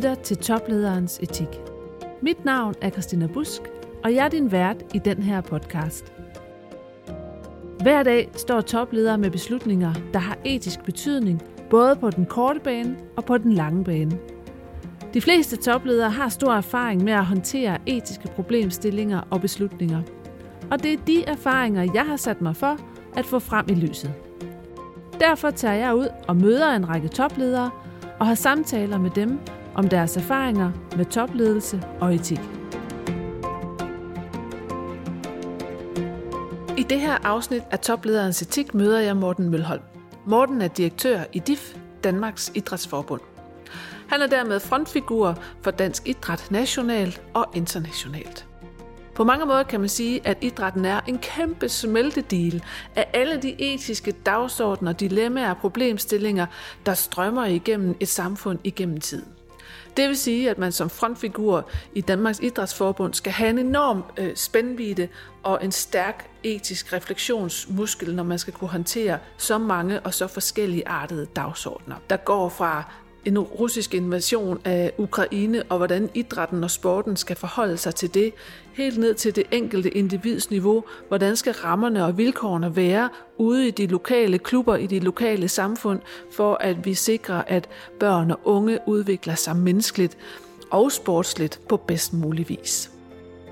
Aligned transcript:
lytter 0.00 0.14
til 0.14 0.36
Toplederens 0.36 1.18
Etik. 1.22 1.48
Mit 2.22 2.44
navn 2.44 2.74
er 2.80 2.90
Christina 2.90 3.26
Busk, 3.26 3.62
og 4.04 4.14
jeg 4.14 4.24
er 4.24 4.28
din 4.28 4.52
vært 4.52 4.76
i 4.94 4.98
den 4.98 5.22
her 5.22 5.40
podcast. 5.40 6.12
Hver 7.82 8.02
dag 8.02 8.30
står 8.36 8.60
topledere 8.60 9.18
med 9.18 9.30
beslutninger, 9.30 9.94
der 10.12 10.18
har 10.18 10.38
etisk 10.44 10.84
betydning, 10.84 11.42
både 11.70 11.96
på 11.96 12.10
den 12.10 12.26
korte 12.26 12.60
bane 12.60 12.96
og 13.16 13.24
på 13.24 13.38
den 13.38 13.52
lange 13.52 13.84
bane. 13.84 14.18
De 15.14 15.20
fleste 15.20 15.56
topledere 15.56 16.10
har 16.10 16.28
stor 16.28 16.52
erfaring 16.52 17.04
med 17.04 17.12
at 17.12 17.26
håndtere 17.26 17.78
etiske 17.86 18.28
problemstillinger 18.28 19.20
og 19.30 19.40
beslutninger. 19.40 20.02
Og 20.70 20.82
det 20.82 20.92
er 20.92 21.04
de 21.06 21.24
erfaringer, 21.24 21.90
jeg 21.94 22.06
har 22.06 22.16
sat 22.16 22.40
mig 22.40 22.56
for 22.56 22.76
at 23.16 23.26
få 23.26 23.38
frem 23.38 23.66
i 23.68 23.74
lyset. 23.74 24.12
Derfor 25.20 25.50
tager 25.50 25.74
jeg 25.74 25.94
ud 25.94 26.08
og 26.28 26.36
møder 26.36 26.70
en 26.70 26.88
række 26.88 27.08
topledere 27.08 27.70
og 28.18 28.26
har 28.26 28.34
samtaler 28.34 28.98
med 28.98 29.10
dem 29.10 29.38
om 29.80 29.88
deres 29.88 30.16
erfaringer 30.16 30.72
med 30.96 31.04
topledelse 31.04 31.82
og 32.00 32.14
etik. 32.14 32.40
I 36.78 36.82
det 36.82 37.00
her 37.00 37.26
afsnit 37.26 37.62
af 37.70 37.78
Toplederens 37.78 38.42
Etik 38.42 38.74
møder 38.74 39.00
jeg 39.00 39.16
Morten 39.16 39.48
Mølholm. 39.48 39.82
Morten 40.26 40.62
er 40.62 40.68
direktør 40.68 41.20
i 41.32 41.38
DIF, 41.38 41.74
Danmarks 42.04 42.52
Idrætsforbund. 42.54 43.20
Han 44.08 44.22
er 44.22 44.26
dermed 44.26 44.60
frontfigur 44.60 45.38
for 45.62 45.70
dansk 45.70 46.08
idræt 46.08 46.50
nationalt 46.50 47.22
og 47.34 47.46
internationalt. 47.54 48.46
På 49.14 49.24
mange 49.24 49.46
måder 49.46 49.62
kan 49.62 49.80
man 49.80 49.88
sige, 49.88 50.26
at 50.26 50.38
idrætten 50.40 50.84
er 50.84 51.00
en 51.06 51.18
kæmpe 51.18 51.68
smeltedil 51.68 52.64
af 52.96 53.10
alle 53.14 53.42
de 53.42 53.60
etiske 53.60 54.12
dagsordner, 54.12 54.92
dilemmaer 54.92 55.50
og 55.50 55.56
problemstillinger, 55.56 56.46
der 56.86 56.94
strømmer 56.94 57.46
igennem 57.46 57.96
et 58.00 58.08
samfund 58.08 58.58
igennem 58.64 59.00
tiden. 59.00 59.39
Det 59.96 60.08
vil 60.08 60.16
sige, 60.16 60.50
at 60.50 60.58
man 60.58 60.72
som 60.72 60.90
frontfigur 60.90 61.68
i 61.94 62.00
Danmarks 62.00 62.40
Idrætsforbund 62.42 63.14
skal 63.14 63.32
have 63.32 63.50
en 63.50 63.58
enorm 63.58 64.04
øh, 64.16 64.36
spændvidde 64.36 65.08
og 65.42 65.64
en 65.64 65.72
stærk 65.72 66.30
etisk 66.42 66.92
refleksionsmuskel, 66.92 68.14
når 68.14 68.22
man 68.22 68.38
skal 68.38 68.52
kunne 68.52 68.70
håndtere 68.70 69.18
så 69.36 69.58
mange 69.58 70.00
og 70.00 70.14
så 70.14 70.26
forskellige 70.26 70.88
artede 70.88 71.26
dagsordner, 71.36 71.96
der 72.10 72.16
går 72.16 72.48
fra 72.48 72.84
en 73.24 73.38
russisk 73.38 73.94
invasion 73.94 74.60
af 74.64 74.92
Ukraine, 74.98 75.62
og 75.62 75.76
hvordan 75.76 76.10
idrætten 76.14 76.64
og 76.64 76.70
sporten 76.70 77.16
skal 77.16 77.36
forholde 77.36 77.76
sig 77.76 77.94
til 77.94 78.14
det, 78.14 78.32
helt 78.80 78.98
ned 78.98 79.14
til 79.14 79.36
det 79.36 79.44
enkelte 79.50 79.90
individs 79.90 80.50
niveau. 80.50 80.84
Hvordan 81.08 81.36
skal 81.36 81.52
rammerne 81.52 82.04
og 82.04 82.18
vilkårene 82.18 82.76
være 82.76 83.08
ude 83.38 83.68
i 83.68 83.70
de 83.70 83.86
lokale 83.86 84.38
klubber, 84.38 84.76
i 84.76 84.86
de 84.86 84.98
lokale 84.98 85.48
samfund, 85.48 86.00
for 86.32 86.54
at 86.54 86.84
vi 86.84 86.94
sikrer, 86.94 87.42
at 87.46 87.68
børn 88.00 88.30
og 88.30 88.40
unge 88.44 88.78
udvikler 88.86 89.34
sig 89.34 89.56
menneskeligt 89.56 90.16
og 90.70 90.92
sportsligt 90.92 91.60
på 91.68 91.76
bedst 91.76 92.12
mulig 92.12 92.48
vis. 92.48 92.90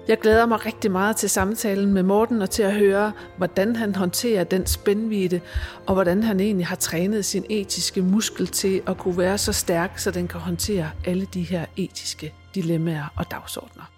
Jeg 0.08 0.18
glæder 0.18 0.46
mig 0.46 0.66
rigtig 0.66 0.90
meget 0.90 1.16
til 1.16 1.30
samtalen 1.30 1.92
med 1.92 2.02
Morten 2.02 2.42
og 2.42 2.50
til 2.50 2.62
at 2.62 2.74
høre, 2.74 3.12
hvordan 3.36 3.76
han 3.76 3.94
håndterer 3.94 4.44
den 4.44 4.66
spændvidde, 4.66 5.40
og 5.86 5.94
hvordan 5.94 6.22
han 6.22 6.40
egentlig 6.40 6.66
har 6.66 6.76
trænet 6.76 7.24
sin 7.24 7.44
etiske 7.48 8.02
muskel 8.02 8.46
til 8.46 8.82
at 8.86 8.98
kunne 8.98 9.18
være 9.18 9.38
så 9.38 9.52
stærk, 9.52 9.98
så 9.98 10.11
den 10.11 10.28
kan 10.28 10.40
håndtere 10.40 10.90
alle 11.06 11.27
de 11.34 11.42
her 11.42 11.67
etiske 11.77 12.34
dilemmaer 12.55 13.12
og 13.17 13.30
dagsordner. 13.30 13.98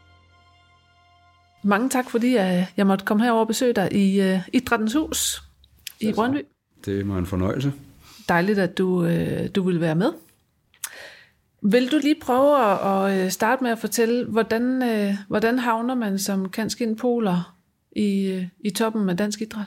Mange 1.62 1.90
tak, 1.90 2.10
fordi 2.10 2.34
jeg 2.76 2.86
måtte 2.86 3.04
komme 3.04 3.22
herover 3.22 3.40
og 3.40 3.48
besøge 3.48 3.72
dig 3.72 3.92
i 3.92 4.32
uh, 4.32 4.38
Idrættens 4.52 4.94
Hus 4.94 5.42
i 6.00 6.12
Brøndby. 6.12 6.38
Det 6.84 7.08
var 7.08 7.18
en 7.18 7.26
fornøjelse. 7.26 7.72
Dejligt, 8.28 8.58
at 8.58 8.78
du, 8.78 9.04
uh, 9.04 9.46
du 9.54 9.62
vil 9.62 9.80
være 9.80 9.94
med. 9.94 10.12
Vil 11.62 11.92
du 11.92 11.98
lige 12.02 12.16
prøve 12.20 12.80
at 12.84 13.24
øh, 13.24 13.30
starte 13.30 13.62
med 13.62 13.70
at 13.70 13.78
fortælle, 13.78 14.24
hvordan, 14.24 14.82
øh, 14.82 15.14
hvordan 15.28 15.58
havner 15.58 15.94
man 15.94 16.18
som 16.18 16.48
kanskinn 16.48 16.96
poler 16.96 17.56
i, 17.92 18.26
øh, 18.26 18.44
i 18.60 18.70
toppen 18.70 19.08
af 19.08 19.16
dansk 19.16 19.40
idræt? 19.40 19.66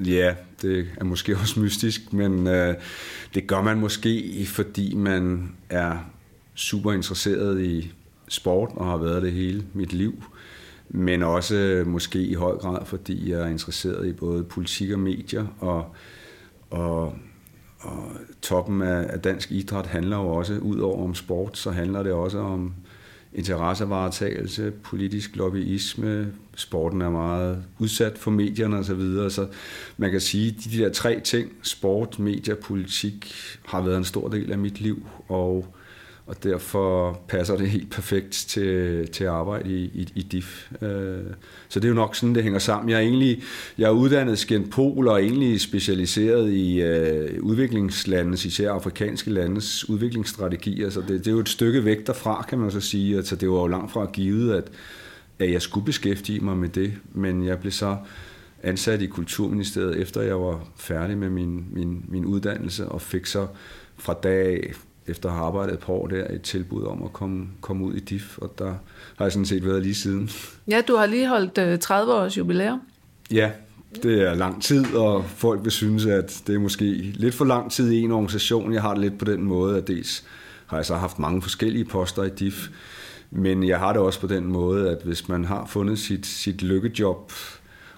Ja, 0.00 0.34
det 0.62 0.88
er 0.96 1.04
måske 1.04 1.36
også 1.40 1.60
mystisk, 1.60 2.12
men 2.12 2.46
øh, 2.46 2.74
det 3.34 3.46
gør 3.46 3.62
man 3.62 3.78
måske, 3.78 4.44
fordi 4.46 4.94
man 4.94 5.52
er 5.70 5.98
super 6.54 6.92
interesseret 6.92 7.62
i 7.62 7.92
sport 8.28 8.70
og 8.74 8.86
har 8.86 8.96
været 8.96 9.22
det 9.22 9.32
hele 9.32 9.64
mit 9.74 9.92
liv. 9.92 10.24
Men 10.92 11.22
også 11.22 11.84
måske 11.86 12.18
i 12.18 12.34
høj 12.34 12.56
grad, 12.56 12.86
fordi 12.86 13.30
jeg 13.30 13.40
er 13.40 13.46
interesseret 13.46 14.06
i 14.06 14.12
både 14.12 14.44
politik 14.44 14.90
og 14.90 14.98
medier 14.98 15.46
og, 15.60 15.94
og 16.70 17.14
og 17.80 18.12
toppen 18.42 18.82
af, 18.82 19.20
dansk 19.20 19.52
idræt 19.52 19.86
handler 19.86 20.16
jo 20.16 20.28
også, 20.28 20.58
ud 20.58 20.78
over 20.78 21.04
om 21.04 21.14
sport, 21.14 21.58
så 21.58 21.70
handler 21.70 22.02
det 22.02 22.12
også 22.12 22.38
om 22.38 22.74
interessevaretagelse, 23.34 24.70
politisk 24.70 25.36
lobbyisme, 25.36 26.32
sporten 26.56 27.02
er 27.02 27.10
meget 27.10 27.64
udsat 27.78 28.18
for 28.18 28.30
medierne 28.30 28.76
osv., 28.76 28.84
så, 28.84 28.94
videre. 28.94 29.30
så 29.30 29.46
man 29.96 30.10
kan 30.10 30.20
sige, 30.20 30.48
at 30.48 30.64
de 30.64 30.78
der 30.78 30.92
tre 30.92 31.20
ting, 31.20 31.52
sport, 31.62 32.18
medier, 32.18 32.54
politik, 32.54 33.32
har 33.66 33.82
været 33.82 33.98
en 33.98 34.04
stor 34.04 34.28
del 34.28 34.52
af 34.52 34.58
mit 34.58 34.80
liv, 34.80 35.06
og 35.28 35.74
og 36.30 36.42
derfor 36.42 37.20
passer 37.28 37.56
det 37.56 37.70
helt 37.70 37.90
perfekt 37.90 38.30
til, 38.30 39.08
til 39.08 39.24
at 39.24 39.30
arbejde 39.30 39.70
i, 39.70 39.84
i, 39.84 40.08
i 40.14 40.22
DIF. 40.22 40.72
Øh, 40.82 41.18
så 41.68 41.80
det 41.80 41.84
er 41.84 41.88
jo 41.88 41.94
nok 41.94 42.16
sådan, 42.16 42.34
det 42.34 42.42
hænger 42.42 42.58
sammen. 42.58 42.90
Jeg 42.90 42.96
er 42.96 43.00
egentlig 43.00 43.42
jeg 43.78 43.86
er 43.86 43.90
uddannet 43.90 44.38
skændpol 44.38 45.08
og 45.08 45.14
er 45.14 45.18
egentlig 45.18 45.60
specialiseret 45.60 46.52
i 46.52 46.82
øh, 46.82 47.42
udviklingslandets, 47.42 48.44
især 48.44 48.72
afrikanske 48.72 49.30
landes 49.30 49.88
udviklingsstrategier, 49.88 50.90
så 50.90 51.00
det, 51.00 51.08
det 51.08 51.26
er 51.26 51.32
jo 51.32 51.38
et 51.38 51.48
stykke 51.48 51.84
væk 51.84 52.06
derfra, 52.06 52.46
kan 52.48 52.58
man 52.58 52.70
så 52.70 52.80
sige. 52.80 53.16
Altså, 53.16 53.36
det 53.36 53.50
var 53.50 53.60
jo 53.60 53.66
langt 53.66 53.92
fra 53.92 54.10
givet, 54.12 54.54
at, 54.54 54.64
at 55.38 55.52
jeg 55.52 55.62
skulle 55.62 55.86
beskæftige 55.86 56.40
mig 56.40 56.56
med 56.56 56.68
det, 56.68 56.92
men 57.12 57.46
jeg 57.46 57.58
blev 57.58 57.72
så 57.72 57.96
ansat 58.62 59.02
i 59.02 59.06
Kulturministeriet, 59.06 59.96
efter 59.96 60.22
jeg 60.22 60.40
var 60.40 60.66
færdig 60.76 61.18
med 61.18 61.30
min, 61.30 61.64
min, 61.72 62.04
min 62.08 62.24
uddannelse, 62.24 62.88
og 62.88 63.02
fik 63.02 63.26
så 63.26 63.46
fra 63.96 64.14
dag 64.22 64.74
efter 65.10 65.28
at 65.28 65.34
have 65.34 65.46
arbejdet 65.46 65.74
et 65.74 65.80
par 65.80 65.92
år 65.92 66.06
der, 66.06 66.26
et 66.30 66.42
tilbud 66.42 66.84
om 66.84 67.02
at 67.02 67.12
komme, 67.12 67.48
komme 67.60 67.84
ud 67.84 67.94
i 67.94 68.00
DIF, 68.00 68.38
og 68.38 68.54
der 68.58 68.74
har 69.16 69.24
jeg 69.24 69.32
sådan 69.32 69.46
set 69.46 69.66
været 69.66 69.82
lige 69.82 69.94
siden. 69.94 70.30
Ja, 70.68 70.80
du 70.88 70.96
har 70.96 71.06
lige 71.06 71.28
holdt 71.28 71.80
30 71.80 72.12
øh, 72.12 72.18
års 72.18 72.38
jubilæum. 72.38 72.80
Ja, 73.32 73.50
det 74.02 74.22
er 74.22 74.34
lang 74.34 74.62
tid, 74.62 74.94
og 74.94 75.24
folk 75.24 75.64
vil 75.64 75.72
synes, 75.72 76.06
at 76.06 76.42
det 76.46 76.54
er 76.54 76.58
måske 76.58 76.84
lidt 76.94 77.34
for 77.34 77.44
lang 77.44 77.72
tid 77.72 77.90
i 77.90 78.00
en 78.00 78.12
organisation. 78.12 78.72
Jeg 78.72 78.82
har 78.82 78.90
det 78.94 79.00
lidt 79.00 79.18
på 79.18 79.24
den 79.24 79.42
måde, 79.42 79.76
at 79.76 79.88
dels 79.88 80.24
har 80.66 80.76
jeg 80.76 80.86
så 80.86 80.94
haft 80.94 81.18
mange 81.18 81.42
forskellige 81.42 81.84
poster 81.84 82.22
i 82.22 82.28
DIF, 82.28 82.68
men 83.30 83.68
jeg 83.68 83.78
har 83.78 83.92
det 83.92 84.02
også 84.02 84.20
på 84.20 84.26
den 84.26 84.46
måde, 84.46 84.90
at 84.90 84.98
hvis 85.04 85.28
man 85.28 85.44
har 85.44 85.66
fundet 85.66 85.98
sit, 85.98 86.26
sit 86.26 86.62
lykkejob 86.62 87.32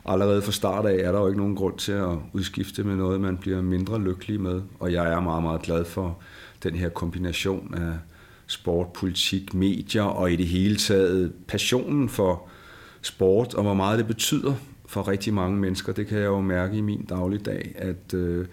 allerede 0.05 0.43
fra 0.43 0.53
start 0.53 0.87
af, 0.87 0.95
er 0.95 1.13
der 1.13 1.21
jo 1.21 1.27
ikke 1.27 1.39
nogen 1.39 1.57
grund 1.57 1.79
til 1.79 1.93
at 1.93 2.17
udskifte 2.33 2.85
med 2.85 2.97
noget, 2.97 3.21
man 3.21 3.37
bliver 3.37 3.63
mindre 3.63 4.01
lykkelig 4.01 4.41
med. 4.41 4.63
Og 4.81 4.93
jeg 4.93 5.13
er 5.13 5.21
meget, 5.21 5.43
meget 5.43 5.63
glad 5.63 5.85
for 5.85 6.19
den 6.63 6.75
her 6.75 6.89
kombination 6.89 7.75
af 7.75 7.93
sport, 8.47 8.87
politik, 8.93 9.55
medier 9.55 10.03
og 10.03 10.33
i 10.33 10.37
det 10.37 10.47
hele 10.47 10.77
taget 10.77 11.33
passionen 11.49 12.09
for 12.09 12.49
sport 13.03 13.55
og 13.55 13.63
hvor 13.63 13.75
meget 13.75 13.99
det 13.99 14.07
betyder 14.07 14.55
for 14.87 15.09
rigtig 15.09 15.35
mange 15.35 15.59
mennesker. 15.59 15.93
Det 15.93 16.07
kan 16.07 16.19
jeg 16.19 16.27
jo 16.27 16.41
mærke 16.41 16.77
i 16.77 16.81
min 16.81 17.05
dagligdag, 17.05 17.73
at 17.75 18.15
øh, 18.15 18.47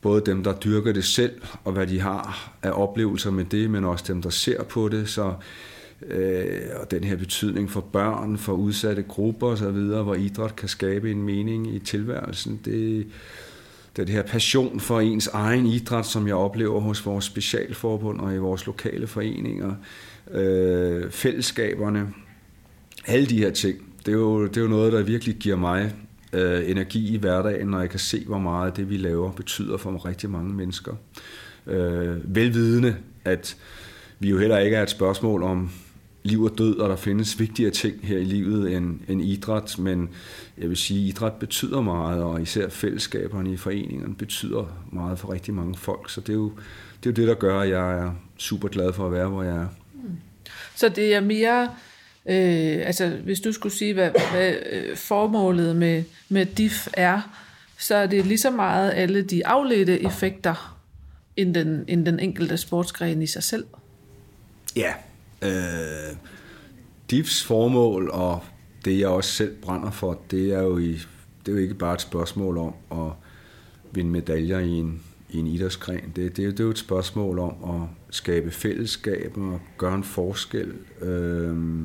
både 0.00 0.22
dem, 0.26 0.44
der 0.44 0.52
dyrker 0.52 0.92
det 0.92 1.04
selv, 1.04 1.42
og 1.64 1.72
hvad 1.72 1.86
de 1.86 2.00
har 2.00 2.52
af 2.62 2.70
oplevelser 2.74 3.30
med 3.30 3.44
det, 3.44 3.70
men 3.70 3.84
også 3.84 4.04
dem, 4.08 4.22
der 4.22 4.30
ser 4.30 4.62
på 4.62 4.88
det, 4.88 5.08
så 5.08 5.34
øh, 6.06 6.60
og 6.80 6.90
den 6.90 7.04
her 7.04 7.16
betydning 7.16 7.70
for 7.70 7.80
børn, 7.80 8.38
for 8.38 8.52
udsatte 8.52 9.02
grupper 9.02 9.46
osv., 9.46 9.78
hvor 10.02 10.14
idræt 10.14 10.56
kan 10.56 10.68
skabe 10.68 11.10
en 11.10 11.22
mening 11.22 11.74
i 11.74 11.78
tilværelsen, 11.78 12.60
det, 12.64 13.06
det 13.96 14.08
her 14.08 14.22
passion 14.22 14.80
for 14.80 15.00
ens 15.00 15.26
egen 15.26 15.66
idræt, 15.66 16.06
som 16.06 16.26
jeg 16.26 16.34
oplever 16.34 16.80
hos 16.80 17.06
vores 17.06 17.24
specialforbund 17.24 18.20
og 18.20 18.34
i 18.34 18.38
vores 18.38 18.66
lokale 18.66 19.06
foreninger, 19.06 19.74
øh, 20.30 21.10
fællesskaberne, 21.10 22.08
alle 23.06 23.26
de 23.26 23.38
her 23.38 23.50
ting, 23.50 23.78
det 24.06 24.12
er, 24.12 24.18
jo, 24.18 24.46
det 24.46 24.56
er 24.56 24.60
jo 24.60 24.68
noget, 24.68 24.92
der 24.92 25.02
virkelig 25.02 25.34
giver 25.34 25.56
mig 25.56 25.94
øh, 26.32 26.70
energi 26.70 27.14
i 27.14 27.16
hverdagen, 27.16 27.66
når 27.66 27.80
jeg 27.80 27.90
kan 27.90 27.98
se, 27.98 28.24
hvor 28.26 28.38
meget 28.38 28.76
det, 28.76 28.90
vi 28.90 28.96
laver, 28.96 29.32
betyder 29.32 29.76
for 29.76 30.06
rigtig 30.06 30.30
mange 30.30 30.54
mennesker. 30.54 30.92
Øh, 31.66 32.36
velvidende, 32.36 32.96
at 33.24 33.56
vi 34.18 34.30
jo 34.30 34.38
heller 34.38 34.58
ikke 34.58 34.76
er 34.76 34.82
et 34.82 34.90
spørgsmål 34.90 35.42
om 35.42 35.70
liv 36.22 36.42
og 36.42 36.58
død, 36.58 36.76
og 36.76 36.88
der 36.88 36.96
findes 36.96 37.40
vigtigere 37.40 37.70
ting 37.70 38.06
her 38.06 38.18
i 38.18 38.24
livet 38.24 38.76
end, 38.76 39.00
end 39.08 39.22
idræt, 39.22 39.78
men 39.78 40.08
jeg 40.58 40.68
vil 40.68 40.76
sige, 40.76 41.00
at 41.00 41.08
idræt 41.08 41.32
betyder 41.32 41.80
meget, 41.80 42.22
og 42.22 42.42
især 42.42 42.68
fællesskaberne 42.68 43.52
i 43.52 43.56
foreningerne 43.56 44.14
betyder 44.14 44.84
meget 44.92 45.18
for 45.18 45.32
rigtig 45.32 45.54
mange 45.54 45.74
folk, 45.74 46.10
så 46.10 46.20
det 46.20 46.28
er 46.28 46.34
jo 46.34 46.52
det, 47.04 47.06
er 47.06 47.10
jo 47.10 47.16
det 47.22 47.28
der 47.28 47.34
gør, 47.34 47.60
at 47.60 47.68
jeg 47.68 47.98
er 47.98 48.12
super 48.38 48.68
glad 48.68 48.92
for 48.92 49.06
at 49.06 49.12
være, 49.12 49.28
hvor 49.28 49.42
jeg 49.42 49.56
er. 49.56 49.66
Så 50.74 50.88
det 50.88 51.14
er 51.14 51.20
mere, 51.20 51.62
øh, 52.26 52.86
altså 52.86 53.08
hvis 53.08 53.40
du 53.40 53.52
skulle 53.52 53.72
sige, 53.72 53.94
hvad, 53.94 54.10
hvad 54.32 54.54
øh, 54.72 54.96
formålet 54.96 55.76
med, 55.76 56.04
med 56.28 56.46
DIF 56.46 56.88
er, 56.92 57.20
så 57.78 57.94
er 57.94 58.06
det 58.06 58.26
lige 58.26 58.38
så 58.38 58.50
meget 58.50 58.92
alle 58.94 59.22
de 59.22 59.46
afledte 59.46 60.02
effekter, 60.02 60.80
end 61.36 61.54
den, 61.54 61.84
end 61.88 62.06
den 62.06 62.20
enkelte 62.20 62.56
sportsgren 62.56 63.22
i 63.22 63.26
sig 63.26 63.42
selv. 63.42 63.64
Ja, 64.76 64.92
øh, 65.42 66.16
DIPs 67.10 67.44
formål, 67.44 68.10
og 68.10 68.40
det 68.84 68.98
jeg 68.98 69.08
også 69.08 69.32
selv 69.32 69.56
brænder 69.62 69.90
for, 69.90 70.20
det 70.30 70.52
er 70.52 70.62
jo, 70.62 70.78
i, 70.78 70.92
det 71.46 71.48
er 71.48 71.52
jo 71.52 71.58
ikke 71.58 71.74
bare 71.74 71.94
et 71.94 72.00
spørgsmål 72.00 72.58
om 72.58 72.74
at 72.92 73.12
vinde 73.92 74.10
medaljer 74.10 74.58
i 74.58 74.70
en, 74.70 75.02
i 75.30 75.38
en 75.38 75.46
idrætsgren. 75.46 76.12
Det, 76.16 76.36
det, 76.36 76.36
det 76.36 76.60
er 76.60 76.64
jo 76.64 76.70
et 76.70 76.78
spørgsmål 76.78 77.38
om 77.38 77.80
at 77.80 77.88
skabe 78.10 78.50
fællesskaber, 78.50 79.58
gøre 79.78 79.94
en 79.94 80.04
forskel, 80.04 80.72
øh, 81.00 81.84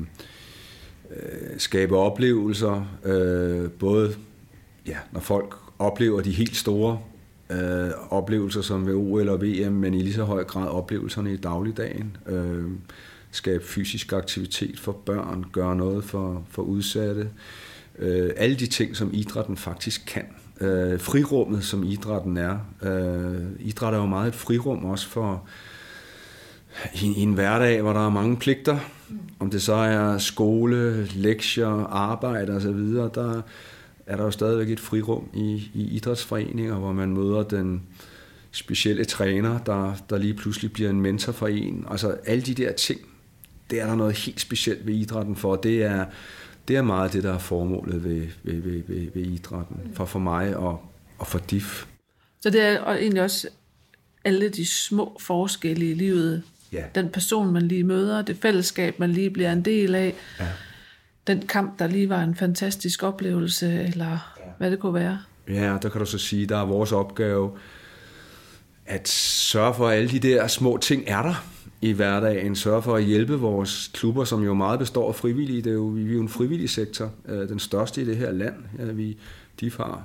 øh, 1.10 1.58
skabe 1.58 1.96
oplevelser, 1.96 2.98
øh, 3.04 3.70
både 3.70 4.14
ja, 4.86 4.96
når 5.12 5.20
folk 5.20 5.54
oplever 5.78 6.20
de 6.20 6.30
helt 6.30 6.56
store 6.56 6.98
øh, 7.50 7.90
oplevelser 8.10 8.62
som 8.62 8.86
ved 8.86 8.94
OL 8.94 9.28
og 9.28 9.42
VM, 9.42 9.72
men 9.72 9.94
i 9.94 9.98
lige 9.98 10.14
så 10.14 10.24
høj 10.24 10.44
grad 10.44 10.68
oplevelserne 10.68 11.32
i 11.32 11.36
dagligdagen. 11.36 12.16
Øh, 12.26 12.64
skabe 13.36 13.64
fysisk 13.64 14.12
aktivitet 14.12 14.80
for 14.80 14.92
børn, 14.92 15.44
gøre 15.52 15.76
noget 15.76 16.04
for, 16.04 16.44
for 16.50 16.62
udsatte. 16.62 17.30
Øh, 17.98 18.30
alle 18.36 18.56
de 18.56 18.66
ting, 18.66 18.96
som 18.96 19.10
idrætten 19.12 19.56
faktisk 19.56 20.02
kan. 20.06 20.24
Øh, 20.60 21.00
frirummet, 21.00 21.64
som 21.64 21.84
idrætten 21.84 22.36
er. 22.36 22.58
Øh, 22.82 23.42
idræt 23.60 23.94
er 23.94 23.98
jo 23.98 24.06
meget 24.06 24.28
et 24.28 24.34
frirum 24.34 24.84
også 24.84 25.08
for 25.08 25.46
i, 26.94 27.06
i 27.06 27.20
en 27.20 27.32
hverdag, 27.32 27.82
hvor 27.82 27.92
der 27.92 28.06
er 28.06 28.10
mange 28.10 28.36
pligter. 28.36 28.78
Om 29.38 29.50
det 29.50 29.62
så 29.62 29.74
er 29.74 30.18
skole, 30.18 31.06
lektier, 31.06 31.84
arbejde 31.86 32.52
osv., 32.52 32.94
der 33.14 33.42
er 34.06 34.16
der 34.16 34.24
jo 34.24 34.30
stadigvæk 34.30 34.70
et 34.70 34.80
frirum 34.80 35.28
i, 35.34 35.70
i 35.74 35.88
idrætsforeninger, 35.96 36.74
hvor 36.74 36.92
man 36.92 37.12
møder 37.12 37.42
den 37.42 37.82
specielle 38.50 39.04
træner, 39.04 39.58
der, 39.58 39.94
der 40.10 40.18
lige 40.18 40.34
pludselig 40.34 40.72
bliver 40.72 40.90
en 40.90 41.00
mentor 41.00 41.32
for 41.32 41.46
en. 41.46 41.86
Altså 41.90 42.16
alle 42.26 42.42
de 42.42 42.54
der 42.54 42.72
ting, 42.72 43.00
det 43.70 43.80
er 43.80 43.86
der 43.86 43.94
noget 43.94 44.16
helt 44.16 44.40
specielt 44.40 44.86
ved 44.86 44.94
idrætten 44.94 45.36
for. 45.36 45.56
Det 45.56 45.82
er, 45.82 46.04
det 46.68 46.76
er 46.76 46.82
meget 46.82 47.12
det, 47.12 47.22
der 47.22 47.34
er 47.34 47.38
formålet 47.38 48.04
ved, 48.04 48.26
ved, 48.42 48.62
ved, 48.62 48.82
ved, 48.86 49.08
ved 49.14 49.22
idrætten, 49.22 49.76
for, 49.94 50.04
for 50.04 50.18
mig 50.18 50.56
og, 50.56 50.84
og 51.18 51.26
for 51.26 51.38
DIF. 51.38 51.86
Så 52.40 52.50
det 52.50 52.62
er 52.62 52.84
egentlig 52.86 53.22
også 53.22 53.48
alle 54.24 54.48
de 54.48 54.66
små 54.66 55.16
forskelle 55.20 55.90
i 55.90 55.94
livet. 55.94 56.42
Ja. 56.72 56.84
Den 56.94 57.08
person, 57.08 57.52
man 57.52 57.62
lige 57.62 57.84
møder, 57.84 58.22
det 58.22 58.36
fællesskab, 58.42 58.98
man 58.98 59.12
lige 59.12 59.30
bliver 59.30 59.52
en 59.52 59.62
del 59.62 59.94
af. 59.94 60.14
Ja. 60.40 60.48
Den 61.26 61.46
kamp, 61.46 61.78
der 61.78 61.86
lige 61.86 62.08
var 62.08 62.22
en 62.22 62.34
fantastisk 62.34 63.02
oplevelse, 63.02 63.82
eller 63.82 64.10
ja. 64.10 64.50
hvad 64.58 64.70
det 64.70 64.78
kunne 64.78 64.94
være. 64.94 65.18
Ja, 65.48 65.78
der 65.82 65.88
kan 65.88 65.98
du 65.98 66.06
så 66.06 66.18
sige, 66.18 66.46
der 66.46 66.56
er 66.56 66.64
vores 66.64 66.92
opgave 66.92 67.58
at 68.86 69.08
sørge 69.08 69.74
for, 69.74 69.88
at 69.88 69.96
alle 69.96 70.10
de 70.10 70.18
der 70.18 70.46
små 70.46 70.76
ting 70.76 71.04
er 71.06 71.22
der 71.22 71.55
i 71.80 71.92
hverdagen. 71.92 72.56
Sørge 72.56 72.82
for 72.82 72.96
at 72.96 73.04
hjælpe 73.04 73.34
vores 73.34 73.90
klubber, 73.94 74.24
som 74.24 74.44
jo 74.44 74.54
meget 74.54 74.78
består 74.78 75.08
af 75.08 75.14
frivillige. 75.14 75.62
Det 75.62 75.70
er 75.70 75.74
jo, 75.74 75.86
vi 75.86 76.10
er 76.10 76.14
jo 76.14 76.20
en 76.20 76.28
frivillig 76.28 76.70
sektor, 76.70 77.10
øh, 77.28 77.48
den 77.48 77.58
største 77.58 78.02
i 78.02 78.04
det 78.04 78.16
her 78.16 78.32
land. 78.32 78.54
Vi, 78.92 79.16
de 79.60 79.70
har 79.76 80.04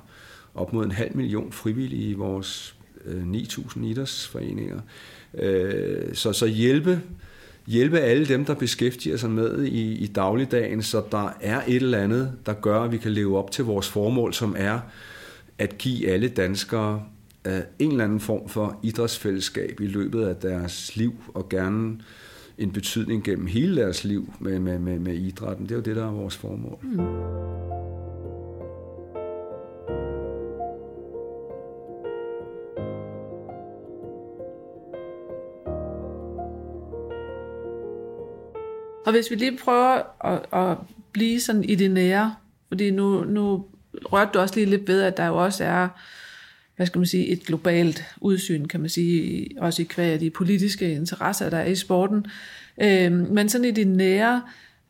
op 0.54 0.72
mod 0.72 0.84
en 0.84 0.90
halv 0.90 1.16
million 1.16 1.52
frivillige 1.52 2.10
i 2.10 2.12
vores 2.12 2.76
øh, 3.04 3.22
9.000 3.22 3.84
idrætsforeninger. 3.84 4.80
Øh, 5.34 6.14
så, 6.14 6.32
så 6.32 6.46
hjælpe, 6.46 7.00
hjælpe 7.66 7.98
alle 7.98 8.26
dem, 8.26 8.44
der 8.44 8.54
beskæftiger 8.54 9.16
sig 9.16 9.30
med 9.30 9.64
i, 9.64 9.92
i 9.92 10.06
dagligdagen, 10.06 10.82
så 10.82 11.02
der 11.12 11.36
er 11.40 11.62
et 11.66 11.76
eller 11.76 11.98
andet, 11.98 12.32
der 12.46 12.52
gør, 12.52 12.80
at 12.80 12.92
vi 12.92 12.98
kan 12.98 13.12
leve 13.12 13.38
op 13.38 13.50
til 13.50 13.64
vores 13.64 13.88
formål, 13.88 14.34
som 14.34 14.54
er 14.58 14.80
at 15.58 15.78
give 15.78 16.08
alle 16.08 16.28
danskere 16.28 17.02
en 17.78 17.90
eller 17.90 18.04
anden 18.04 18.20
form 18.20 18.48
for 18.48 18.78
idrætsfællesskab 18.82 19.80
i 19.80 19.86
løbet 19.86 20.24
af 20.26 20.36
deres 20.36 20.96
liv, 20.96 21.14
og 21.34 21.48
gerne 21.48 22.00
en 22.58 22.72
betydning 22.72 23.24
gennem 23.24 23.46
hele 23.46 23.82
deres 23.82 24.04
liv 24.04 24.34
med, 24.40 24.58
med, 24.58 24.78
med, 24.78 24.98
med 24.98 25.14
idrætten. 25.14 25.66
Det 25.66 25.72
er 25.72 25.76
jo 25.76 25.82
det, 25.82 25.96
der 25.96 26.06
er 26.06 26.12
vores 26.12 26.36
formål. 26.36 26.78
Mm. 26.82 26.98
Og 39.06 39.12
hvis 39.12 39.30
vi 39.30 39.36
lige 39.36 39.58
prøver 39.64 40.00
at, 40.24 40.70
at 40.70 40.76
blive 41.12 41.40
sådan 41.40 41.64
i 41.64 41.74
det 41.74 41.90
nære, 41.90 42.34
fordi 42.68 42.90
nu, 42.90 43.24
nu 43.24 43.64
rørte 43.94 44.30
du 44.34 44.38
også 44.38 44.54
lige 44.54 44.66
lidt 44.66 44.88
ved, 44.88 45.02
at 45.02 45.16
der 45.16 45.26
jo 45.26 45.44
også 45.44 45.64
er 45.64 45.88
hvad 46.76 46.86
skal 46.86 46.98
man 46.98 47.06
sige, 47.06 47.26
et 47.26 47.44
globalt 47.44 48.04
udsyn, 48.20 48.64
kan 48.64 48.80
man 48.80 48.88
sige, 48.88 49.48
også 49.58 49.82
i 49.82 49.84
kvæg 49.84 50.12
af 50.12 50.18
de 50.18 50.30
politiske 50.30 50.92
interesser, 50.92 51.50
der 51.50 51.58
er 51.58 51.66
i 51.66 51.74
sporten. 51.74 52.26
Øh, 52.82 53.12
men 53.12 53.48
sådan 53.48 53.64
i 53.64 53.70
det 53.70 53.86
nære, 53.88 54.42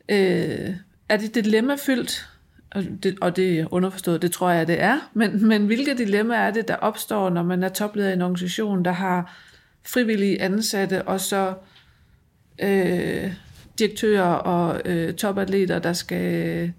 øh, 0.08 0.70
er 1.08 1.16
det 1.16 1.34
dilemmafyldt, 1.34 2.28
og 2.70 2.84
det, 3.02 3.18
og 3.20 3.36
det 3.36 3.60
er 3.60 3.74
underforstået, 3.74 4.22
det 4.22 4.32
tror 4.32 4.50
jeg, 4.50 4.66
det 4.66 4.82
er, 4.82 5.10
men, 5.14 5.46
men 5.46 5.66
hvilke 5.66 5.98
dilemmaer 5.98 6.40
er 6.40 6.50
det, 6.50 6.68
der 6.68 6.76
opstår, 6.76 7.30
når 7.30 7.42
man 7.42 7.62
er 7.62 7.68
topleder 7.68 8.10
i 8.10 8.12
en 8.12 8.22
organisation, 8.22 8.84
der 8.84 8.92
har 8.92 9.38
frivillige 9.86 10.42
ansatte, 10.42 11.02
og 11.02 11.20
så 11.20 11.54
øh, 12.62 13.32
direktører 13.78 14.22
og 14.22 14.82
øh, 14.84 15.14
topatleter, 15.14 15.78
der 15.78 15.92
skal 15.92 16.72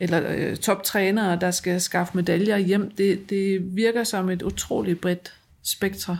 eller 0.00 0.22
øh, 0.36 0.56
toptrænere, 0.56 1.38
der 1.40 1.50
skal 1.50 1.80
skaffe 1.80 2.12
medaljer 2.16 2.58
hjem, 2.58 2.90
det, 2.90 3.30
det 3.30 3.76
virker 3.76 4.04
som 4.04 4.30
et 4.30 4.42
utroligt 4.42 5.00
bredt 5.00 5.32
spektre. 5.62 6.18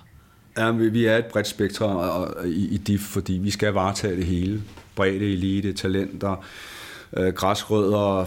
Ja, 0.58 0.70
vi 0.70 1.04
er 1.06 1.16
et 1.16 1.26
bredt 1.26 1.46
spektrum 1.46 2.26
i, 2.44 2.68
i 2.68 2.76
DIF, 2.76 3.00
fordi 3.00 3.32
vi 3.32 3.50
skal 3.50 3.72
varetage 3.72 4.16
det 4.16 4.24
hele. 4.24 4.62
Bredde, 4.94 5.32
elite, 5.32 5.72
talenter, 5.72 6.44
øh, 7.16 7.32
græsrødder, 7.32 8.26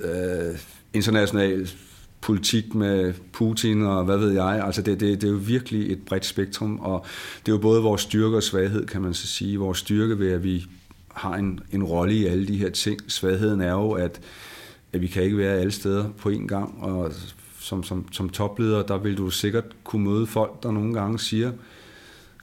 øh, 0.00 0.58
international 0.92 1.68
politik 2.20 2.74
med 2.74 3.14
Putin 3.32 3.82
og 3.82 4.04
hvad 4.04 4.16
ved 4.16 4.32
jeg. 4.32 4.62
Altså 4.64 4.82
det, 4.82 5.00
det, 5.00 5.20
det 5.20 5.28
er 5.28 5.32
jo 5.32 5.38
virkelig 5.42 5.92
et 5.92 6.02
bredt 6.06 6.26
spektrum, 6.26 6.80
og 6.80 7.06
det 7.46 7.52
er 7.52 7.56
jo 7.56 7.60
både 7.60 7.82
vores 7.82 8.02
styrke 8.02 8.36
og 8.36 8.42
svaghed, 8.42 8.86
kan 8.86 9.02
man 9.02 9.14
så 9.14 9.26
sige. 9.26 9.58
Vores 9.58 9.78
styrke 9.78 10.18
ved, 10.18 10.32
at 10.32 10.44
vi 10.44 10.66
har 11.14 11.34
en, 11.34 11.60
en 11.72 11.84
rolle 11.84 12.14
i 12.14 12.26
alle 12.26 12.48
de 12.48 12.56
her 12.56 12.70
ting. 12.70 13.00
Svagheden 13.08 13.60
er 13.60 13.72
jo, 13.72 13.90
at 13.90 14.20
at 14.92 15.00
vi 15.00 15.06
kan 15.06 15.22
ikke 15.22 15.38
være 15.38 15.56
alle 15.56 15.72
steder 15.72 16.08
på 16.18 16.30
én 16.30 16.46
gang, 16.46 16.82
og 16.82 17.12
som, 17.60 17.82
som, 17.82 18.12
som 18.12 18.28
topleder, 18.28 18.82
der 18.82 18.98
vil 18.98 19.16
du 19.16 19.30
sikkert 19.30 19.64
kunne 19.84 20.04
møde 20.04 20.26
folk, 20.26 20.62
der 20.62 20.70
nogle 20.70 20.94
gange 20.94 21.18
siger, 21.18 21.52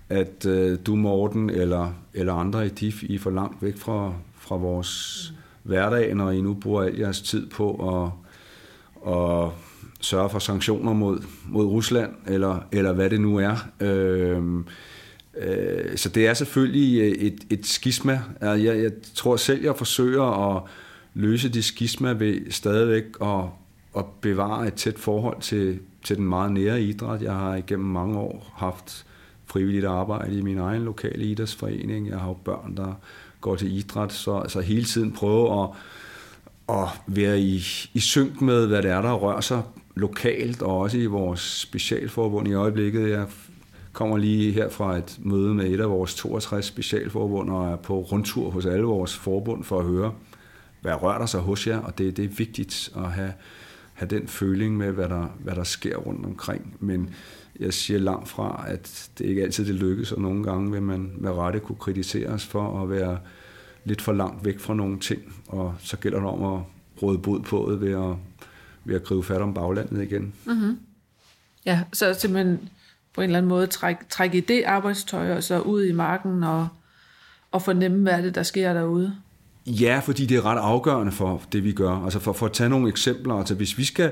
at 0.10 0.46
øh, 0.46 0.78
du, 0.86 0.96
Morten, 0.96 1.50
eller, 1.50 1.94
eller 2.14 2.34
andre 2.34 2.66
i 2.66 2.70
DIF, 2.70 3.04
I 3.04 3.16
er 3.16 3.20
for 3.20 3.30
langt 3.30 3.62
væk 3.62 3.78
fra, 3.78 4.14
fra 4.38 4.56
vores 4.56 5.24
mm. 5.32 5.70
hverdag, 5.70 6.16
når 6.16 6.32
I 6.32 6.42
nu 6.42 6.54
bruger 6.54 6.84
al 6.84 6.98
jeres 6.98 7.22
tid 7.22 7.50
på 7.50 7.72
at, 7.96 8.12
at 9.14 9.52
sørge 10.02 10.30
for 10.30 10.40
sanktioner 10.40 10.94
mod, 10.94 11.20
mod 11.50 11.66
Rusland, 11.66 12.12
eller, 12.28 12.60
eller 12.72 12.94
hvad 12.94 13.10
det 13.10 13.22
nu 13.22 13.38
er. 13.38 13.68
Øh, 13.80 14.44
øh, 15.38 15.98
så 15.98 16.10
det 16.10 16.28
er 16.28 16.34
selvfølgelig 16.34 17.28
et, 17.28 17.46
et 17.50 17.66
skisma. 17.66 18.22
Jeg, 18.42 18.66
jeg 18.66 18.92
tror 19.16 19.36
selv, 19.36 19.64
jeg 19.64 19.76
forsøger 19.76 20.56
at 20.56 20.64
løse 21.16 21.50
de 21.50 21.64
skisma 21.64 22.12
ved 22.12 22.52
stadigvæk 22.52 23.04
at, 23.22 23.44
at 23.98 24.06
bevare 24.22 24.68
et 24.68 24.74
tæt 24.74 25.00
forhold 25.00 25.42
til, 25.42 25.80
til 26.04 26.18
den 26.18 26.26
meget 26.26 26.52
nære 26.52 26.82
idræt. 26.82 27.22
Jeg 27.22 27.34
har 27.34 27.56
igennem 27.56 27.88
mange 27.88 28.18
år 28.18 28.54
haft 28.56 29.06
frivilligt 29.46 29.86
arbejde 29.86 30.38
i 30.38 30.42
min 30.42 30.58
egen 30.58 30.82
lokale 30.82 31.26
idrætsforening. 31.26 32.08
Jeg 32.08 32.20
har 32.20 32.28
jo 32.28 32.34
børn, 32.34 32.78
der 32.78 32.94
går 33.42 33.56
til 33.56 33.78
idræt, 33.78 34.14
så 34.14 34.38
altså 34.38 34.62
hele 34.62 34.86
tiden 34.86 35.12
prøve 35.12 35.64
at, 35.64 35.70
at 36.70 36.88
være 37.08 37.40
i, 37.40 37.64
i 37.94 38.00
synk 38.00 38.42
med, 38.42 38.68
hvad 38.68 38.82
det 38.82 38.92
er, 38.92 39.02
der 39.02 39.14
rører 39.14 39.42
sig 39.42 39.62
lokalt, 39.96 40.62
og 40.62 40.80
også 40.80 40.98
i 40.98 41.06
vores 41.06 41.40
specialforbund 41.40 42.48
i 42.48 42.54
øjeblikket. 42.54 43.10
Jeg 43.10 43.26
kommer 43.94 44.18
lige 44.18 44.52
her 44.52 44.70
fra 44.70 44.98
et 44.98 45.20
møde 45.20 45.54
med 45.54 45.66
et 45.66 45.80
af 45.80 45.90
vores 45.90 46.16
62 46.16 46.66
specialforbund, 46.66 47.50
og 47.50 47.72
er 47.72 47.76
på 47.76 48.00
rundtur 48.00 48.50
hos 48.50 48.66
alle 48.66 48.84
vores 48.84 49.16
forbund 49.16 49.64
for 49.64 49.80
at 49.80 49.86
høre, 49.86 50.14
hvad 50.86 51.02
rører 51.02 51.18
der 51.18 51.26
sig 51.26 51.40
hos 51.40 51.68
jer, 51.68 51.78
og 51.78 51.98
det, 51.98 52.18
det 52.18 52.26
er 52.26 52.30
vigtigt 52.30 52.90
at 52.98 53.12
have, 53.12 53.34
have 53.94 54.10
den 54.10 54.28
føling 54.28 54.78
med, 54.78 54.92
hvad 54.92 55.10
der, 55.10 55.28
hvad 55.40 55.56
der 55.56 55.64
sker 55.64 55.98
rundt 55.98 56.26
omkring. 56.26 56.78
Men 56.80 57.10
jeg 57.60 57.74
siger 57.74 58.00
langt 58.00 58.30
fra, 58.30 58.66
at 58.68 59.10
det 59.18 59.26
ikke 59.26 59.44
altid 59.44 59.66
det 59.66 59.76
lykkes, 59.76 60.12
og 60.12 60.22
nogle 60.22 60.44
gange 60.44 60.72
vil 60.72 60.82
man 60.82 61.12
med 61.18 61.32
rette 61.32 61.60
kunne 61.60 61.76
kritiseres 61.76 62.46
for 62.46 62.84
at 62.84 62.90
være 62.90 63.20
lidt 63.84 64.02
for 64.02 64.14
langt 64.14 64.46
væk 64.46 64.60
fra 64.60 64.74
nogle 64.74 65.00
ting, 65.00 65.22
og 65.48 65.76
så 65.80 65.98
gælder 65.98 66.20
det 66.20 66.30
om 66.30 66.54
at 66.54 66.62
råde 67.04 67.18
bod 67.18 67.40
på 67.40 67.68
det 67.72 67.82
ved 67.82 67.92
at, 67.92 68.16
ved 68.86 68.96
at 68.96 69.04
gribe 69.04 69.24
fat 69.24 69.42
om 69.42 69.54
baglandet 69.54 70.04
igen. 70.04 70.34
Mm-hmm. 70.46 70.80
Ja, 71.66 71.84
så 71.94 72.14
simpelthen 72.14 72.70
på 73.14 73.22
en 73.22 73.26
eller 73.26 73.38
anden 73.38 73.50
måde 73.50 73.68
trække, 73.68 74.06
træk 74.10 74.34
i 74.34 74.40
det 74.40 74.64
arbejdstøj 74.64 75.36
og 75.36 75.44
så 75.44 75.60
ud 75.60 75.86
i 75.86 75.92
marken 75.92 76.44
og, 76.44 76.68
og 77.52 77.62
fornemme, 77.62 78.02
hvad 78.02 78.14
er 78.14 78.22
det, 78.22 78.36
der 78.36 78.44
sker 78.44 78.74
derude. 78.74 79.16
Ja, 79.68 80.02
fordi 80.04 80.26
det 80.26 80.38
er 80.38 80.46
ret 80.46 80.60
afgørende 80.60 81.12
for 81.12 81.42
det, 81.52 81.64
vi 81.64 81.72
gør. 81.72 82.04
Altså 82.04 82.20
for, 82.20 82.34
for 82.34 82.46
at 82.46 82.54
tage 82.54 82.70
nogle 82.70 82.90
eksempler, 82.90 83.34
altså 83.34 83.56
hvis 83.56 83.78
vi 83.78 83.84
skal 83.84 84.12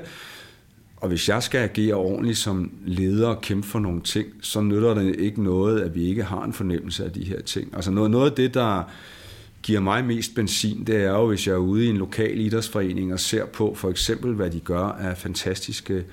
og 1.04 1.08
hvis 1.08 1.28
jeg 1.28 1.42
skal 1.42 1.58
agere 1.58 1.94
ordentligt 1.94 2.38
som 2.38 2.72
leder 2.84 3.28
og 3.28 3.40
kæmpe 3.40 3.66
for 3.66 3.78
nogle 3.78 4.00
ting, 4.00 4.28
så 4.40 4.60
nytter 4.60 4.94
det 4.94 5.16
ikke 5.16 5.42
noget, 5.42 5.80
at 5.80 5.94
vi 5.94 6.04
ikke 6.04 6.22
har 6.22 6.44
en 6.44 6.52
fornemmelse 6.52 7.04
af 7.04 7.12
de 7.12 7.24
her 7.24 7.40
ting. 7.40 7.74
Altså 7.74 7.90
noget, 7.90 8.10
noget 8.10 8.30
af 8.30 8.36
det, 8.36 8.54
der 8.54 8.82
giver 9.62 9.80
mig 9.80 10.04
mest 10.04 10.34
benzin, 10.34 10.84
det 10.84 10.96
er 10.96 11.10
jo, 11.10 11.28
hvis 11.28 11.46
jeg 11.46 11.52
er 11.52 11.58
ude 11.58 11.86
i 11.86 11.88
en 11.88 11.96
lokal 11.96 12.40
idrætsforening 12.40 13.12
og 13.12 13.20
ser 13.20 13.46
på 13.46 13.74
for 13.74 13.90
eksempel, 13.90 14.34
hvad 14.34 14.50
de 14.50 14.60
gør 14.60 14.84
af 14.84 15.16
fantastiske 15.16 16.04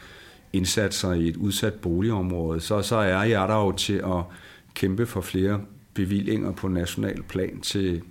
indsatser 0.54 1.14
i 1.14 1.28
et 1.28 1.36
udsat 1.36 1.74
boligområde, 1.74 2.60
så, 2.60 2.82
så 2.82 2.96
er 2.96 3.24
jeg 3.24 3.48
der 3.48 3.56
jo 3.56 3.72
til 3.72 3.94
at 3.94 4.24
kæmpe 4.74 5.06
for 5.06 5.22
flere 5.22 5.62
bevillinger 5.94 6.52
på 6.52 6.68
national 6.68 7.24
plan 7.24 7.62
til 7.62 8.02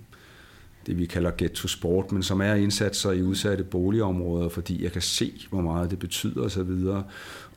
det, 0.85 0.97
vi 0.97 1.05
kalder 1.05 1.31
Get 1.37 1.51
to 1.51 1.67
Sport, 1.67 2.11
men 2.11 2.23
som 2.23 2.41
er 2.41 2.53
indsatser 2.53 3.11
i 3.11 3.21
udsatte 3.21 3.63
boligområder, 3.63 4.49
fordi 4.49 4.83
jeg 4.83 4.91
kan 4.91 5.01
se, 5.01 5.33
hvor 5.49 5.61
meget 5.61 5.91
det 5.91 5.99
betyder 5.99 6.41
osv. 6.41 6.71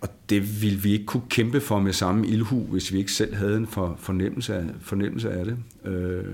Og 0.00 0.08
det 0.28 0.62
ville 0.62 0.78
vi 0.78 0.92
ikke 0.92 1.04
kunne 1.04 1.28
kæmpe 1.28 1.60
for 1.60 1.80
med 1.80 1.92
samme 1.92 2.26
ilhu, 2.26 2.60
hvis 2.60 2.92
vi 2.92 2.98
ikke 2.98 3.12
selv 3.12 3.34
havde 3.34 3.56
en 3.56 3.66
for, 3.66 3.96
fornemmelse, 3.98 4.54
af, 4.54 4.64
fornemmelse 4.80 5.30
af 5.30 5.44
det. 5.44 5.56
Øh, 5.92 6.24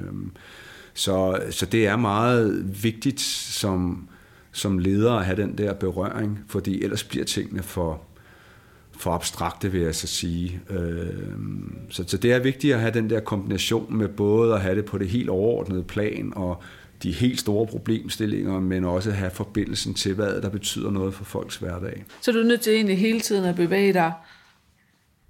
så, 0.95 1.43
så 1.51 1.67
det 1.67 1.87
er 1.87 1.97
meget 1.97 2.65
vigtigt 2.83 3.21
som, 3.21 4.09
som 4.53 4.79
leder 4.79 5.13
at 5.13 5.25
have 5.25 5.43
den 5.43 5.59
der 5.59 5.73
berøring, 5.73 6.39
fordi 6.49 6.83
ellers 6.83 7.05
bliver 7.05 7.25
tingene 7.25 7.63
for, 7.63 8.03
for 8.93 9.11
abstrakte, 9.11 9.73
vil 9.73 9.81
jeg 9.81 9.95
så 9.95 10.07
sige. 10.07 10.61
Øh, 10.71 11.07
så, 11.91 12.05
så 12.07 12.17
det 12.17 12.33
er 12.33 12.39
vigtigt 12.39 12.75
at 12.75 12.81
have 12.81 12.95
den 12.95 13.11
der 13.11 13.21
kombination 13.21 13.97
med 13.97 14.09
både 14.09 14.55
at 14.55 14.61
have 14.61 14.77
det 14.77 14.85
på 14.85 14.99
det 14.99 15.09
helt 15.09 15.29
overordnede 15.29 15.83
plan 15.83 16.33
og 16.37 16.63
de 17.03 17.13
helt 17.13 17.41
store 17.41 17.67
problemstillinger, 17.67 18.61
men 18.61 18.85
også 18.85 19.11
have 19.11 19.31
forbindelsen 19.31 19.95
til, 19.95 20.15
hvad 20.15 20.43
der 20.43 20.49
betyder 20.49 20.91
noget 20.91 21.15
for 21.15 21.25
folks 21.25 21.57
hverdag. 21.57 22.05
Så 22.21 22.33
du 22.33 22.39
er 22.39 22.45
nødt 22.45 22.61
til 22.61 22.75
egentlig 22.75 22.99
hele 22.99 23.21
tiden 23.21 23.45
at 23.45 23.57
bevæge 23.57 23.93
dig 23.93 24.13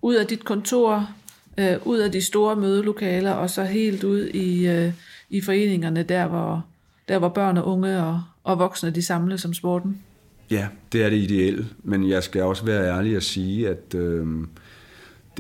ud 0.02 0.14
af 0.14 0.26
dit 0.26 0.44
kontor, 0.44 1.10
øh, 1.58 1.76
ud 1.84 1.98
af 1.98 2.12
de 2.12 2.20
store 2.20 2.56
mødelokaler, 2.56 3.32
og 3.32 3.50
så 3.50 3.64
helt 3.64 4.04
ud 4.04 4.26
i, 4.26 4.68
øh, 4.68 4.92
i 5.30 5.40
foreningerne, 5.40 6.02
der 6.02 6.26
hvor, 6.26 6.66
der 7.08 7.18
hvor 7.18 7.28
børn 7.28 7.56
og 7.56 7.66
unge 7.66 8.02
og, 8.02 8.22
og 8.44 8.58
voksne 8.58 8.90
de 8.90 9.02
samles 9.02 9.40
som 9.40 9.54
sporten? 9.54 10.02
Ja, 10.50 10.68
det 10.92 11.02
er 11.02 11.10
det 11.10 11.16
ideelle, 11.16 11.66
men 11.82 12.08
jeg 12.08 12.22
skal 12.22 12.42
også 12.42 12.64
være 12.64 12.96
ærlig 12.96 13.16
og 13.16 13.22
sige, 13.22 13.68
at 13.68 13.94
øh, 13.94 14.26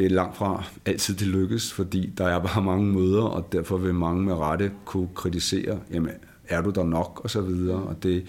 det 0.00 0.06
er 0.06 0.14
langt 0.14 0.36
fra 0.36 0.64
altid 0.86 1.14
det 1.14 1.26
lykkes, 1.26 1.72
fordi 1.72 2.12
der 2.18 2.24
er 2.24 2.38
bare 2.38 2.62
mange 2.62 2.92
møder, 2.92 3.22
og 3.22 3.52
derfor 3.52 3.76
vil 3.76 3.94
mange 3.94 4.22
med 4.22 4.34
rette 4.34 4.70
kunne 4.84 5.08
kritisere, 5.14 5.78
jamen 5.92 6.10
er 6.48 6.60
du 6.60 6.70
der 6.70 6.84
nok, 6.84 7.20
og 7.24 7.30
så 7.30 7.40
videre, 7.40 7.82
og 7.82 8.02
det 8.02 8.24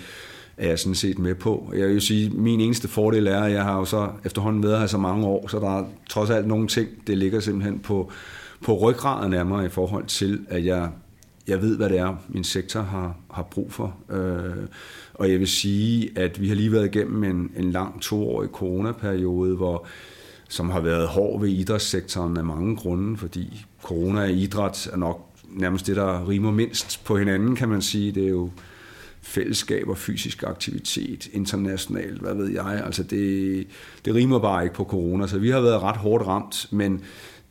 er 0.58 0.68
jeg 0.68 0.80
sådan 0.80 0.96
set 0.96 1.20
med 1.20 1.36
på. 1.36 1.72
Jeg 1.76 1.88
vil 1.88 2.02
sige, 2.02 2.30
min 2.30 2.62
eneste 2.62 2.88
fordel 2.88 3.28
er, 3.28 3.42
at 3.42 3.52
jeg 3.52 3.64
har 3.64 3.78
jo 3.78 3.86
så 3.86 4.10
efterhånden 4.26 4.64
været 4.64 4.80
her 4.80 4.88
så 4.88 4.98
mange 4.98 5.26
år, 5.26 5.48
så 5.48 5.60
der 5.60 5.80
er 5.80 5.86
trods 6.10 6.30
alt 6.30 6.48
nogle 6.48 6.68
ting, 6.68 6.90
det 7.08 7.18
ligger 7.18 7.40
simpelthen 7.40 7.80
på, 7.80 8.12
på 8.64 8.78
ryggraden 8.78 9.34
af 9.34 9.46
mig 9.46 9.66
i 9.66 9.70
forhold 9.70 10.06
til, 10.06 10.40
at 10.50 10.66
jeg, 10.66 10.90
jeg 11.48 11.62
ved, 11.62 11.78
hvad 11.78 11.90
det 11.90 11.98
er, 11.98 12.16
min 12.30 12.44
sektor 12.44 12.82
har, 12.82 13.16
har 13.32 13.44
brug 13.44 13.74
for. 13.74 13.96
Øh, 14.10 14.68
og 15.14 15.32
jeg 15.32 15.40
vil 15.40 15.48
sige, 15.48 16.10
at 16.16 16.42
vi 16.42 16.48
har 16.48 16.56
lige 16.56 16.72
været 16.72 16.96
igennem 16.96 17.24
en, 17.24 17.52
en 17.58 17.72
lang 17.72 18.02
toårig 18.02 18.50
coronaperiode, 18.50 19.56
hvor 19.56 19.88
som 20.52 20.70
har 20.70 20.80
været 20.80 21.08
hård 21.08 21.42
ved 21.42 21.50
idrætssektoren 21.50 22.38
af 22.38 22.44
mange 22.44 22.76
grunde, 22.76 23.18
fordi 23.18 23.66
corona 23.84 24.22
og 24.22 24.32
idræt 24.32 24.90
er 24.94 24.98
nok 24.98 25.28
nærmest 25.50 25.88
det, 25.88 25.96
der 25.96 26.30
rimer 26.30 26.52
mindst 26.52 27.04
på 27.06 27.18
hinanden, 27.18 27.56
kan 27.56 27.70
man 27.70 27.82
sige. 27.82 28.12
Det 28.12 28.26
er 28.26 28.30
jo 28.30 28.50
fællesskab 29.22 29.88
og 29.88 29.98
fysisk 29.98 30.44
aktivitet 30.44 31.28
internationalt, 31.34 32.22
hvad 32.22 32.36
ved 32.36 32.50
jeg. 32.50 32.84
Altså 32.86 33.04
det, 33.04 33.68
det 34.06 34.16
rimer 34.16 34.40
bare 34.40 34.64
ikke 34.64 34.76
på 34.76 34.84
corona, 34.84 35.28
så 35.28 35.40
vi 35.40 35.50
har 35.50 35.62
været 35.62 35.82
ret 35.82 35.98
hårdt 35.98 36.28
ramt, 36.28 36.68
men 36.72 37.02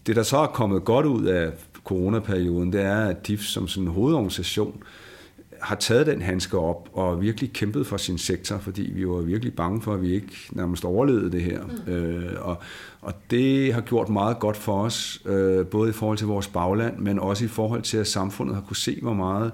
det, 0.07 0.17
der 0.17 0.23
så 0.23 0.37
er 0.37 0.47
kommet 0.47 0.85
godt 0.85 1.07
ud 1.07 1.25
af 1.25 1.53
coronaperioden, 1.85 2.73
det 2.73 2.81
er, 2.81 3.05
at 3.05 3.27
DIF 3.27 3.43
som 3.43 3.69
sådan 3.69 3.89
en 3.89 3.95
hovedorganisation 3.95 4.83
har 5.63 5.77
taget 5.77 6.07
den 6.07 6.23
handske 6.23 6.59
op 6.59 6.89
og 6.93 7.23
virkelig 7.23 7.53
kæmpet 7.53 7.87
for 7.87 7.97
sin 7.97 8.19
sektor, 8.19 8.59
fordi 8.59 8.91
vi 8.95 9.09
var 9.09 9.17
virkelig 9.17 9.55
bange 9.55 9.83
for, 9.83 9.95
at 9.95 10.03
vi 10.03 10.15
ikke 10.15 10.33
nærmest 10.51 10.85
overlevede 10.85 11.33
det 11.33 11.43
her. 11.43 11.61
Mm. 11.87 11.93
Øh, 11.93 12.33
og, 12.41 12.63
og 13.01 13.15
det 13.31 13.75
har 13.75 13.81
gjort 13.81 14.09
meget 14.09 14.39
godt 14.39 14.57
for 14.57 14.83
os, 14.83 15.23
øh, 15.27 15.67
både 15.67 15.91
i 15.91 15.93
forhold 15.93 16.19
til 16.19 16.27
vores 16.27 16.49
bagland, 16.49 16.99
men 16.99 17.19
også 17.19 17.45
i 17.45 17.49
forhold 17.49 17.83
til, 17.83 17.97
at 17.97 18.07
samfundet 18.07 18.55
har 18.55 18.63
kunne 18.63 18.77
se, 18.77 18.99
hvor 19.03 19.15
meget 19.15 19.53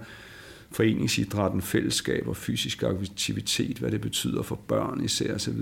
foreningsidrætten, 0.71 1.63
fællesskab 1.63 2.29
og 2.29 2.37
fysisk 2.37 2.83
aktivitet, 2.83 3.79
hvad 3.79 3.91
det 3.91 4.01
betyder 4.01 4.43
for 4.43 4.59
børn 4.69 5.05
især 5.05 5.35
osv., 5.35 5.61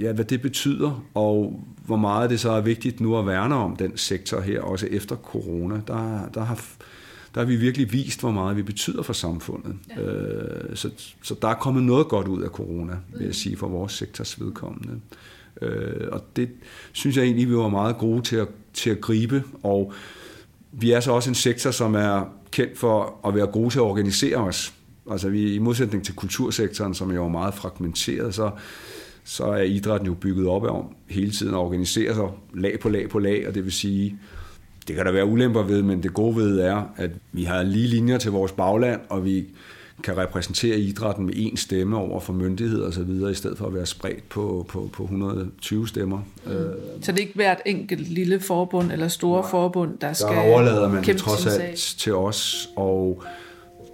ja, 0.00 0.12
hvad 0.12 0.24
det 0.24 0.42
betyder, 0.42 1.04
og 1.14 1.64
hvor 1.86 1.96
meget 1.96 2.30
det 2.30 2.40
så 2.40 2.50
er 2.50 2.60
vigtigt 2.60 3.00
nu 3.00 3.18
at 3.18 3.26
værne 3.26 3.54
om 3.54 3.76
den 3.76 3.96
sektor 3.96 4.40
her, 4.40 4.60
også 4.60 4.86
efter 4.86 5.16
corona. 5.16 5.80
Der, 5.86 6.28
der 6.34 6.44
har 6.44 6.64
der 7.34 7.40
har 7.40 7.46
vi 7.46 7.56
virkelig 7.56 7.92
vist, 7.92 8.20
hvor 8.20 8.30
meget 8.30 8.56
vi 8.56 8.62
betyder 8.62 9.02
for 9.02 9.12
samfundet. 9.12 9.74
Ja. 9.96 10.02
Øh, 10.02 10.76
så, 10.76 10.90
så 11.22 11.34
der 11.42 11.48
er 11.48 11.54
kommet 11.54 11.82
noget 11.82 12.08
godt 12.08 12.28
ud 12.28 12.42
af 12.42 12.50
corona, 12.50 12.92
vil 13.16 13.24
jeg 13.26 13.34
sige, 13.34 13.56
for 13.56 13.68
vores 13.68 13.92
sektors 13.92 14.40
vedkommende. 14.40 15.00
Øh, 15.62 16.08
og 16.12 16.24
det 16.36 16.48
synes 16.92 17.16
jeg 17.16 17.24
egentlig, 17.24 17.48
vi 17.48 17.56
var 17.56 17.68
meget 17.68 17.98
gode 17.98 18.22
til 18.22 18.36
at, 18.36 18.48
til 18.72 18.90
at 18.90 19.00
gribe, 19.00 19.42
og 19.62 19.92
vi 20.72 20.90
er 20.90 21.00
så 21.00 21.12
også 21.12 21.30
en 21.30 21.34
sektor, 21.34 21.70
som 21.70 21.94
er 21.94 22.32
kendt 22.50 22.78
for 22.78 23.20
at 23.26 23.34
være 23.34 23.46
gode 23.46 23.70
til 23.70 23.78
at 23.78 23.82
organisere 23.82 24.36
os. 24.36 24.72
Altså 25.10 25.28
vi, 25.28 25.54
i 25.54 25.58
modsætning 25.58 26.04
til 26.04 26.14
kultursektoren, 26.14 26.94
som 26.94 27.10
er 27.10 27.14
jo 27.14 27.28
meget 27.28 27.54
fragmenteret, 27.54 28.34
så, 28.34 28.50
så 29.24 29.44
er 29.44 29.62
idrætten 29.62 30.06
jo 30.06 30.14
bygget 30.14 30.46
op 30.46 30.62
om 30.62 30.84
hele 31.08 31.30
tiden 31.30 31.54
at 31.54 31.58
organisere 31.58 32.14
sig 32.14 32.28
lag 32.54 32.80
på 32.80 32.88
lag 32.88 33.08
på 33.08 33.18
lag, 33.18 33.48
og 33.48 33.54
det 33.54 33.64
vil 33.64 33.72
sige, 33.72 34.18
det 34.88 34.96
kan 34.96 35.06
der 35.06 35.12
være 35.12 35.26
ulemper 35.26 35.62
ved, 35.62 35.82
men 35.82 36.02
det 36.02 36.14
gode 36.14 36.36
ved 36.36 36.60
er, 36.60 36.82
at 36.96 37.10
vi 37.32 37.44
har 37.44 37.62
lige 37.62 37.86
linjer 37.86 38.18
til 38.18 38.30
vores 38.30 38.52
bagland, 38.52 39.00
og 39.08 39.24
vi 39.24 39.44
kan 40.02 40.16
repræsentere 40.16 40.78
idrætten 40.78 41.26
med 41.26 41.34
én 41.34 41.56
stemme 41.56 41.98
over 41.98 42.20
for 42.20 42.32
myndigheder 42.32 42.86
og 42.86 42.92
så 42.92 43.02
videre, 43.02 43.30
i 43.30 43.34
stedet 43.34 43.58
for 43.58 43.66
at 43.66 43.74
være 43.74 43.86
spredt 43.86 44.28
på, 44.28 44.66
på, 44.68 44.90
på 44.92 45.02
120 45.02 45.88
stemmer. 45.88 46.18
Mm. 46.46 46.52
Så 47.02 47.12
det 47.12 47.18
er 47.18 47.22
ikke 47.22 47.34
hvert 47.34 47.60
enkelt 47.66 48.08
lille 48.08 48.40
forbund 48.40 48.92
eller 48.92 49.08
store 49.08 49.40
Nej. 49.40 49.50
forbund, 49.50 49.98
der 49.98 50.12
skal 50.12 50.28
Der 50.28 50.40
overlader 50.40 50.88
man 50.88 51.04
det 51.04 51.16
trods 51.16 51.46
alt 51.46 51.94
til 51.98 52.14
os, 52.14 52.68
og 52.76 53.22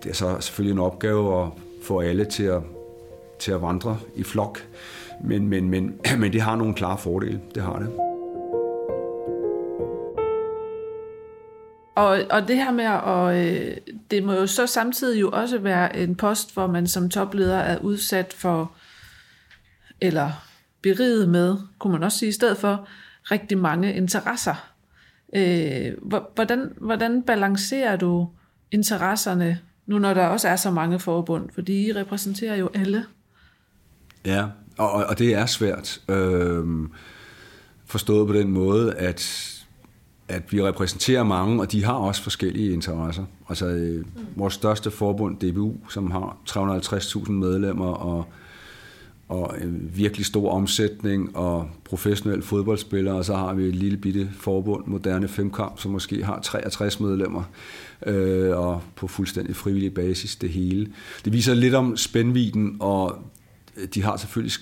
det 0.04 0.10
er 0.10 0.14
så 0.14 0.36
selvfølgelig 0.40 0.72
en 0.72 0.78
opgave 0.78 1.42
at 1.42 1.48
få 1.82 2.00
alle 2.00 2.24
til 2.24 2.44
at, 2.44 2.60
til 3.38 3.52
at 3.52 3.62
vandre 3.62 3.98
i 4.16 4.22
flok. 4.22 4.64
Men, 5.24 5.48
men, 5.48 5.70
men, 5.70 5.94
men 6.20 6.32
det 6.32 6.40
har 6.40 6.56
nogle 6.56 6.74
klare 6.74 6.98
fordele, 6.98 7.40
det 7.54 7.62
har 7.62 7.78
det. 7.78 8.07
Og, 11.98 12.20
og 12.30 12.48
det 12.48 12.56
her 12.56 12.70
med, 12.70 12.84
at 12.84 13.46
øh, 13.46 13.76
det 14.10 14.24
må 14.24 14.32
jo 14.32 14.46
så 14.46 14.66
samtidig 14.66 15.20
jo 15.20 15.30
også 15.30 15.58
være 15.58 15.96
en 15.96 16.14
post, 16.14 16.54
hvor 16.54 16.66
man 16.66 16.86
som 16.86 17.10
topleder 17.10 17.58
er 17.58 17.78
udsat 17.78 18.32
for, 18.32 18.72
eller 20.00 20.30
beriget 20.82 21.28
med, 21.28 21.56
kunne 21.78 21.92
man 21.92 22.02
også 22.02 22.18
sige 22.18 22.28
i 22.28 22.32
stedet 22.32 22.56
for, 22.56 22.88
rigtig 23.30 23.58
mange 23.58 23.94
interesser. 23.94 24.70
Øh, 25.34 25.92
hvordan, 26.34 26.72
hvordan 26.76 27.22
balancerer 27.22 27.96
du 27.96 28.28
interesserne, 28.70 29.58
nu 29.86 29.98
når 29.98 30.14
der 30.14 30.26
også 30.26 30.48
er 30.48 30.56
så 30.56 30.70
mange 30.70 30.98
forbund, 30.98 31.50
fordi 31.54 31.86
I 31.86 31.92
repræsenterer 31.92 32.56
jo 32.56 32.70
alle. 32.74 33.04
Ja, 34.24 34.46
og, 34.76 34.92
og 34.92 35.18
det 35.18 35.34
er 35.34 35.46
svært. 35.46 36.00
Øh, 36.08 36.64
forstået 37.86 38.26
på 38.26 38.32
den 38.32 38.50
måde, 38.50 38.94
at 38.94 39.54
at 40.28 40.52
vi 40.52 40.62
repræsenterer 40.62 41.22
mange, 41.22 41.60
og 41.60 41.72
de 41.72 41.84
har 41.84 41.92
også 41.92 42.22
forskellige 42.22 42.72
interesser. 42.72 43.24
Altså 43.48 43.66
øh, 43.66 44.04
vores 44.36 44.54
største 44.54 44.90
forbund, 44.90 45.38
DBU, 45.38 45.74
som 45.90 46.10
har 46.10 46.36
350.000 46.50 47.30
medlemmer 47.30 47.86
og, 47.86 48.24
og 49.28 49.54
en 49.62 49.90
virkelig 49.94 50.26
stor 50.26 50.50
omsætning 50.50 51.36
og 51.36 51.70
professionelle 51.84 52.42
fodboldspillere, 52.42 53.14
og 53.14 53.24
så 53.24 53.36
har 53.36 53.54
vi 53.54 53.64
et 53.64 53.76
lille 53.76 53.98
bitte 53.98 54.30
forbund, 54.32 54.86
Moderne 54.86 55.28
Femkamp, 55.28 55.78
som 55.78 55.90
måske 55.90 56.24
har 56.24 56.40
63 56.40 57.00
medlemmer, 57.00 57.42
øh, 58.06 58.58
og 58.58 58.82
på 58.96 59.06
fuldstændig 59.06 59.56
frivillig 59.56 59.94
basis 59.94 60.36
det 60.36 60.50
hele. 60.50 60.92
Det 61.24 61.32
viser 61.32 61.54
lidt 61.54 61.74
om 61.74 61.96
spændviden, 61.96 62.76
og 62.80 63.18
øh, 63.76 63.88
de 63.94 64.02
har 64.02 64.16
selvfølgelig 64.16 64.52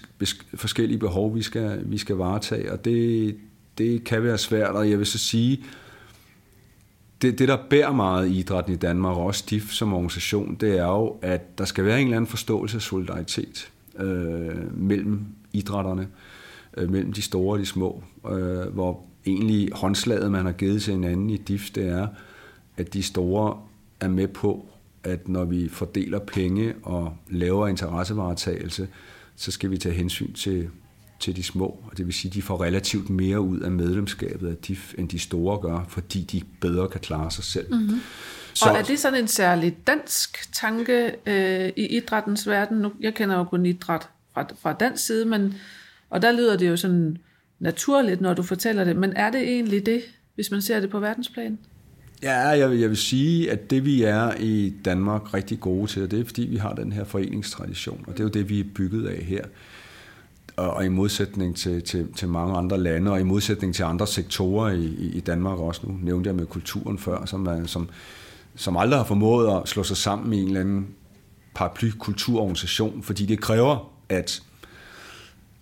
forskellige 0.55 0.99
behov, 0.99 1.35
vi 1.35 1.43
skal, 1.43 1.81
vi 1.85 1.99
skal 1.99 2.17
varetage, 2.17 2.73
og 2.73 2.85
det, 2.85 3.37
det 3.79 4.05
kan 4.05 4.23
være 4.23 4.39
svært, 4.39 4.75
og 4.75 4.91
jeg 4.91 4.99
vil 4.99 5.07
så 5.07 5.19
sige, 5.19 5.65
det, 7.23 7.39
det 7.39 7.49
der 7.49 7.59
bærer 7.71 7.93
meget 7.93 8.29
i 8.29 8.39
idrætten 8.39 8.73
i 8.73 8.77
Danmark, 8.77 9.17
og 9.17 9.25
også 9.25 9.45
DIF 9.51 9.71
som 9.71 9.93
organisation, 9.93 10.55
det 10.55 10.79
er 10.79 10.87
jo, 10.87 11.17
at 11.23 11.59
der 11.59 11.65
skal 11.65 11.85
være 11.85 12.01
en 12.01 12.07
eller 12.07 12.17
anden 12.17 12.29
forståelse 12.29 12.77
af 12.77 12.83
solidaritet 12.83 13.73
øh, 13.99 14.79
mellem 14.79 15.27
idrætterne, 15.53 16.09
øh, 16.77 16.91
mellem 16.91 17.13
de 17.13 17.23
store 17.23 17.55
og 17.55 17.59
de 17.59 17.67
små, 17.67 18.03
øh, 18.31 18.75
hvor 18.75 19.03
egentlig 19.27 19.71
håndslaget, 19.73 20.33
man 20.33 20.45
har 20.45 20.53
givet 20.53 20.83
til 20.83 20.93
hinanden 20.93 21.31
i 21.31 21.37
DIF, 21.37 21.71
det 21.71 21.89
er, 21.89 22.07
at 22.77 22.95
de 22.95 23.03
store 23.03 23.59
er 24.01 24.09
med 24.09 24.29
på, 24.29 24.67
at 25.05 25.29
når 25.29 25.45
vi 25.45 25.69
fordeler 25.69 26.19
penge 26.19 26.75
og 26.83 27.17
laver 27.29 27.67
interessevaretagelse, 27.67 28.89
så 29.37 29.51
skal 29.51 29.71
vi 29.71 29.79
tage 29.79 29.95
hensyn 29.95 30.33
til 30.33 30.69
til 31.21 31.37
de 31.37 31.43
små. 31.43 31.67
Og 31.67 31.99
det 31.99 32.07
vil 32.07 32.15
sige, 32.15 32.31
at 32.31 32.35
de 32.35 32.43
får 32.43 32.63
relativt 32.63 33.11
mere 33.11 33.41
ud 33.41 33.61
af 33.61 33.71
medlemskabet 33.71 34.49
af 34.49 34.57
DIF, 34.57 34.95
end 34.99 35.09
de 35.09 35.19
store 35.19 35.59
gør, 35.61 35.87
fordi 35.89 36.23
de 36.23 36.43
bedre 36.61 36.89
kan 36.89 37.01
klare 37.01 37.31
sig 37.31 37.45
selv. 37.45 37.75
Mm-hmm. 37.75 38.01
Så, 38.55 38.69
og 38.69 38.77
er 38.77 38.83
det 38.83 38.99
sådan 38.99 39.19
en 39.19 39.29
særlig 39.29 39.77
dansk 39.87 40.53
tanke 40.53 41.13
øh, 41.27 41.73
i 41.77 41.87
idrættens 41.87 42.49
verden? 42.49 42.79
Nu, 42.79 42.93
jeg 43.01 43.15
kender 43.15 43.37
jo 43.37 43.45
kun 43.45 43.67
idræt 43.67 44.09
fra, 44.35 44.47
fra 44.63 44.73
dansk 44.73 45.07
side, 45.07 45.25
men, 45.25 45.55
og 46.11 46.23
der 46.23 46.33
lyder 46.33 46.57
det 46.57 46.69
jo 46.69 46.77
sådan 46.77 47.17
naturligt, 47.59 48.21
når 48.21 48.35
du 48.35 48.43
fortæller 48.43 48.85
det. 48.85 48.97
Men 48.97 49.13
er 49.13 49.31
det 49.31 49.41
egentlig 49.41 49.87
det, 49.87 50.03
hvis 50.35 50.51
man 50.51 50.63
ser 50.63 50.81
det 50.81 50.91
på 50.91 51.01
verdensplan? 51.01 51.59
Ja, 52.23 52.37
jeg 52.37 52.71
vil, 52.71 52.79
jeg 52.79 52.89
vil 52.89 52.97
sige, 52.97 53.51
at 53.51 53.71
det 53.71 53.85
vi 53.85 54.03
er 54.03 54.33
i 54.39 54.75
Danmark 54.85 55.35
rigtig 55.35 55.61
gode 55.61 55.87
til, 55.87 56.11
det 56.11 56.21
er 56.21 56.25
fordi 56.25 56.43
vi 56.43 56.57
har 56.57 56.75
den 56.75 56.93
her 56.93 57.05
foreningstradition, 57.05 58.05
og 58.07 58.13
det 58.13 58.21
er 58.21 58.25
jo 58.25 58.31
det, 58.31 58.49
vi 58.49 58.61
er 58.61 58.65
bygget 58.75 59.07
af 59.07 59.25
her. 59.25 59.45
Og, 60.57 60.71
og 60.71 60.85
i 60.85 60.89
modsætning 60.89 61.57
til, 61.57 61.83
til, 61.83 62.13
til 62.13 62.29
mange 62.29 62.57
andre 62.57 62.79
lande, 62.79 63.11
og 63.11 63.21
i 63.21 63.23
modsætning 63.23 63.75
til 63.75 63.83
andre 63.83 64.07
sektorer 64.07 64.73
i, 64.73 65.11
i 65.15 65.21
Danmark 65.21 65.59
også, 65.59 65.81
nu 65.85 65.99
nævnte 66.03 66.29
jeg 66.29 66.37
med 66.37 66.47
kulturen 66.47 66.99
før, 66.99 67.25
som, 67.25 67.47
er, 67.47 67.67
som, 67.67 67.89
som 68.55 68.77
aldrig 68.77 68.99
har 68.99 69.05
formået 69.05 69.57
at 69.57 69.69
slå 69.69 69.83
sig 69.83 69.97
sammen 69.97 70.33
i 70.33 70.41
en 70.41 70.47
eller 70.47 70.61
anden 70.61 70.87
paraply-kulturorganisation, 71.55 73.03
fordi 73.03 73.27
det 73.27 73.41
kræver, 73.41 73.93
at 74.09 74.43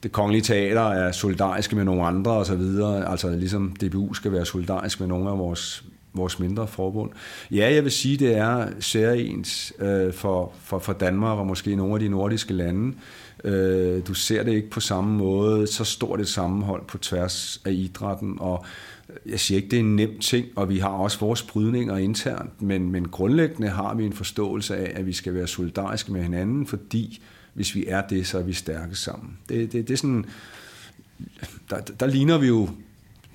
det 0.03 0.13
kongelige 0.13 0.43
teater 0.43 0.81
er 0.81 1.13
solidariske 1.13 1.77
med 1.77 1.85
nogle 1.85 2.05
andre 2.05 2.33
og 2.33 2.47
så 2.47 2.57
videre. 2.57 3.11
Altså 3.11 3.31
ligesom 3.31 3.77
DBU 3.81 4.15
skal 4.15 4.33
være 4.33 4.45
solidarisk 4.45 5.01
med 5.01 5.09
nogle 5.09 5.31
af 5.31 5.39
vores, 5.39 5.85
vores 6.15 6.39
mindre 6.39 6.67
forbund. 6.67 7.11
Ja, 7.51 7.75
jeg 7.75 7.85
vil 7.85 7.93
sige, 7.93 8.17
det 8.17 8.37
er 8.37 8.69
særligt 8.81 9.73
øh, 9.79 10.13
for, 10.13 10.53
for, 10.63 10.79
for 10.79 10.93
Danmark 10.93 11.39
og 11.39 11.47
måske 11.47 11.77
nogle 11.77 11.95
af 11.95 12.01
de 12.01 12.09
nordiske 12.09 12.53
lande. 12.55 12.89
Øh, 12.89 13.24
du 14.07 14.15
ser 14.15 14.43
det 14.43 14.53
ikke 14.53 14.71
på 14.71 14.81
samme 14.81 15.19
måde, 15.19 15.67
så 15.67 15.85
stort 15.85 16.21
et 16.21 16.29
sammenhold 16.29 16.83
på 16.89 16.99
tværs 16.99 17.61
af 17.65 17.73
idrætten, 17.73 18.37
og 18.41 18.65
jeg 19.27 19.41
siger 19.41 19.57
ikke, 19.57 19.69
det 19.69 19.77
er 19.77 19.81
en 19.81 19.97
nem 19.97 20.19
ting, 20.19 20.47
og 20.57 20.69
vi 20.69 20.79
har 20.79 20.89
også 20.89 21.19
vores 21.19 21.43
brydninger 21.43 21.97
internt, 21.97 22.63
men, 22.63 22.93
men 22.93 23.09
grundlæggende 23.09 23.69
har 23.69 23.95
vi 23.95 24.05
en 24.05 24.13
forståelse 24.13 24.77
af, 24.77 24.93
at 24.95 25.07
vi 25.07 25.13
skal 25.13 25.35
være 25.35 25.47
solidariske 25.47 26.13
med 26.13 26.23
hinanden, 26.23 26.67
fordi 26.67 27.23
hvis 27.55 27.75
vi 27.75 27.85
er 27.89 28.03
det, 28.07 28.27
så 28.27 28.39
er 28.39 28.43
vi 28.43 28.53
stærke 28.53 28.97
sammen. 28.97 29.39
Det, 29.49 29.73
det, 29.73 29.89
det 29.89 29.95
er 29.95 29.99
sådan, 29.99 30.25
der, 31.71 31.81
der 31.81 32.07
ligner 32.07 32.39
vi 32.39 32.47
jo 32.47 32.69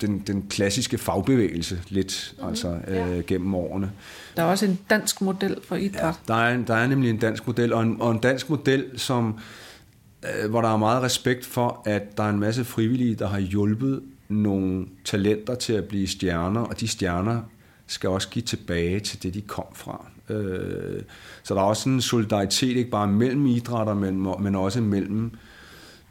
den, 0.01 0.23
den 0.27 0.45
klassiske 0.49 0.97
fagbevægelse 0.97 1.81
lidt, 1.89 2.33
mm-hmm. 2.33 2.49
altså 2.49 2.79
ja. 2.87 3.07
øh, 3.07 3.23
gennem 3.23 3.55
årene. 3.55 3.91
Der 4.35 4.43
er 4.43 4.47
også 4.47 4.65
en 4.65 4.79
dansk 4.89 5.21
model 5.21 5.57
for 5.63 5.75
idræt. 5.75 6.03
Ja, 6.03 6.33
der 6.33 6.39
er, 6.39 6.57
der 6.65 6.75
er 6.75 6.87
nemlig 6.87 7.09
en 7.09 7.17
dansk 7.17 7.47
model, 7.47 7.73
og 7.73 7.83
en, 7.83 7.97
og 7.99 8.11
en 8.11 8.19
dansk 8.19 8.49
model, 8.49 8.85
som, 8.95 9.27
øh, 9.27 9.41
Øh, 10.23 10.49
hvor 10.49 10.61
der 10.61 10.69
er 10.69 10.77
meget 10.77 11.03
respekt 11.03 11.45
for, 11.45 11.81
at 11.85 12.17
der 12.17 12.23
er 12.23 12.29
en 12.29 12.39
masse 12.39 12.63
frivillige, 12.63 13.15
der 13.15 13.27
har 13.27 13.39
hjulpet 13.39 14.01
nogle 14.29 14.85
talenter 15.05 15.55
til 15.55 15.73
at 15.73 15.85
blive 15.85 16.07
stjerner, 16.07 16.61
og 16.61 16.79
de 16.79 16.87
stjerner 16.87 17.41
skal 17.87 18.09
også 18.09 18.29
give 18.29 18.43
tilbage 18.43 18.99
til 18.99 19.23
det, 19.23 19.33
de 19.33 19.41
kom 19.41 19.65
fra. 19.73 20.05
Øh, 20.29 21.01
så 21.43 21.53
der 21.53 21.61
er 21.61 21.65
også 21.65 21.89
en 21.89 22.01
solidaritet, 22.01 22.77
ikke 22.77 22.89
bare 22.89 23.07
mellem 23.07 23.45
idrætter, 23.45 23.93
men, 23.93 24.27
men 24.39 24.55
også 24.55 24.81
mellem 24.81 25.31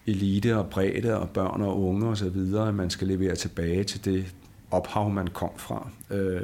elite 0.06 0.56
og 0.56 0.66
bredde 0.66 1.18
og 1.18 1.30
børn 1.30 1.62
og 1.62 1.82
unge 1.82 2.08
osv., 2.08 2.54
at 2.68 2.74
man 2.74 2.90
skal 2.90 3.08
levere 3.08 3.34
tilbage 3.34 3.84
til 3.84 4.04
det 4.04 4.26
ophav, 4.70 5.10
man 5.10 5.26
kom 5.26 5.50
fra. 5.56 5.88
Øh, 6.10 6.40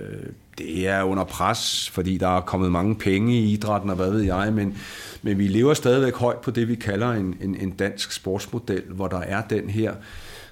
det 0.59 0.89
er 0.89 1.03
under 1.03 1.25
pres, 1.25 1.91
fordi 1.91 2.19
der 2.19 2.37
er 2.37 2.41
kommet 2.41 2.73
mange 2.73 2.95
penge 2.95 3.39
i 3.39 3.53
idrætten, 3.53 3.91
og 3.91 3.97
hvad 3.97 4.11
ved 4.11 4.21
jeg, 4.21 4.53
men, 4.53 4.77
men 5.23 5.39
vi 5.39 5.49
lever 5.49 5.75
stadigvæk 5.75 6.15
højt 6.15 6.39
på 6.39 6.51
det, 6.51 6.69
vi 6.69 6.75
kalder 6.75 7.11
en, 7.11 7.37
en, 7.41 7.55
en 7.55 7.71
dansk 7.71 8.13
sportsmodel, 8.13 8.83
hvor 8.89 9.09
der 9.09 9.21
er 9.21 9.43
den 9.43 9.71
her 9.71 9.95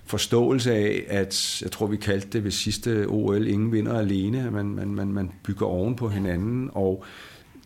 forståelse 0.05 0.73
af, 0.73 1.05
at 1.09 1.63
jeg 1.63 1.71
tror, 1.71 1.87
vi 1.87 1.97
kaldte 1.97 2.29
det 2.33 2.45
ved 2.45 2.51
sidste 2.51 3.07
OL, 3.09 3.47
ingen 3.47 3.73
vinder 3.73 3.99
alene, 3.99 4.51
man, 4.51 4.67
man, 4.67 4.89
man, 4.89 5.09
man 5.09 5.31
bygger 5.43 5.67
oven 5.67 5.97
på 5.97 6.09
hinanden, 6.09 6.71
og 6.75 7.05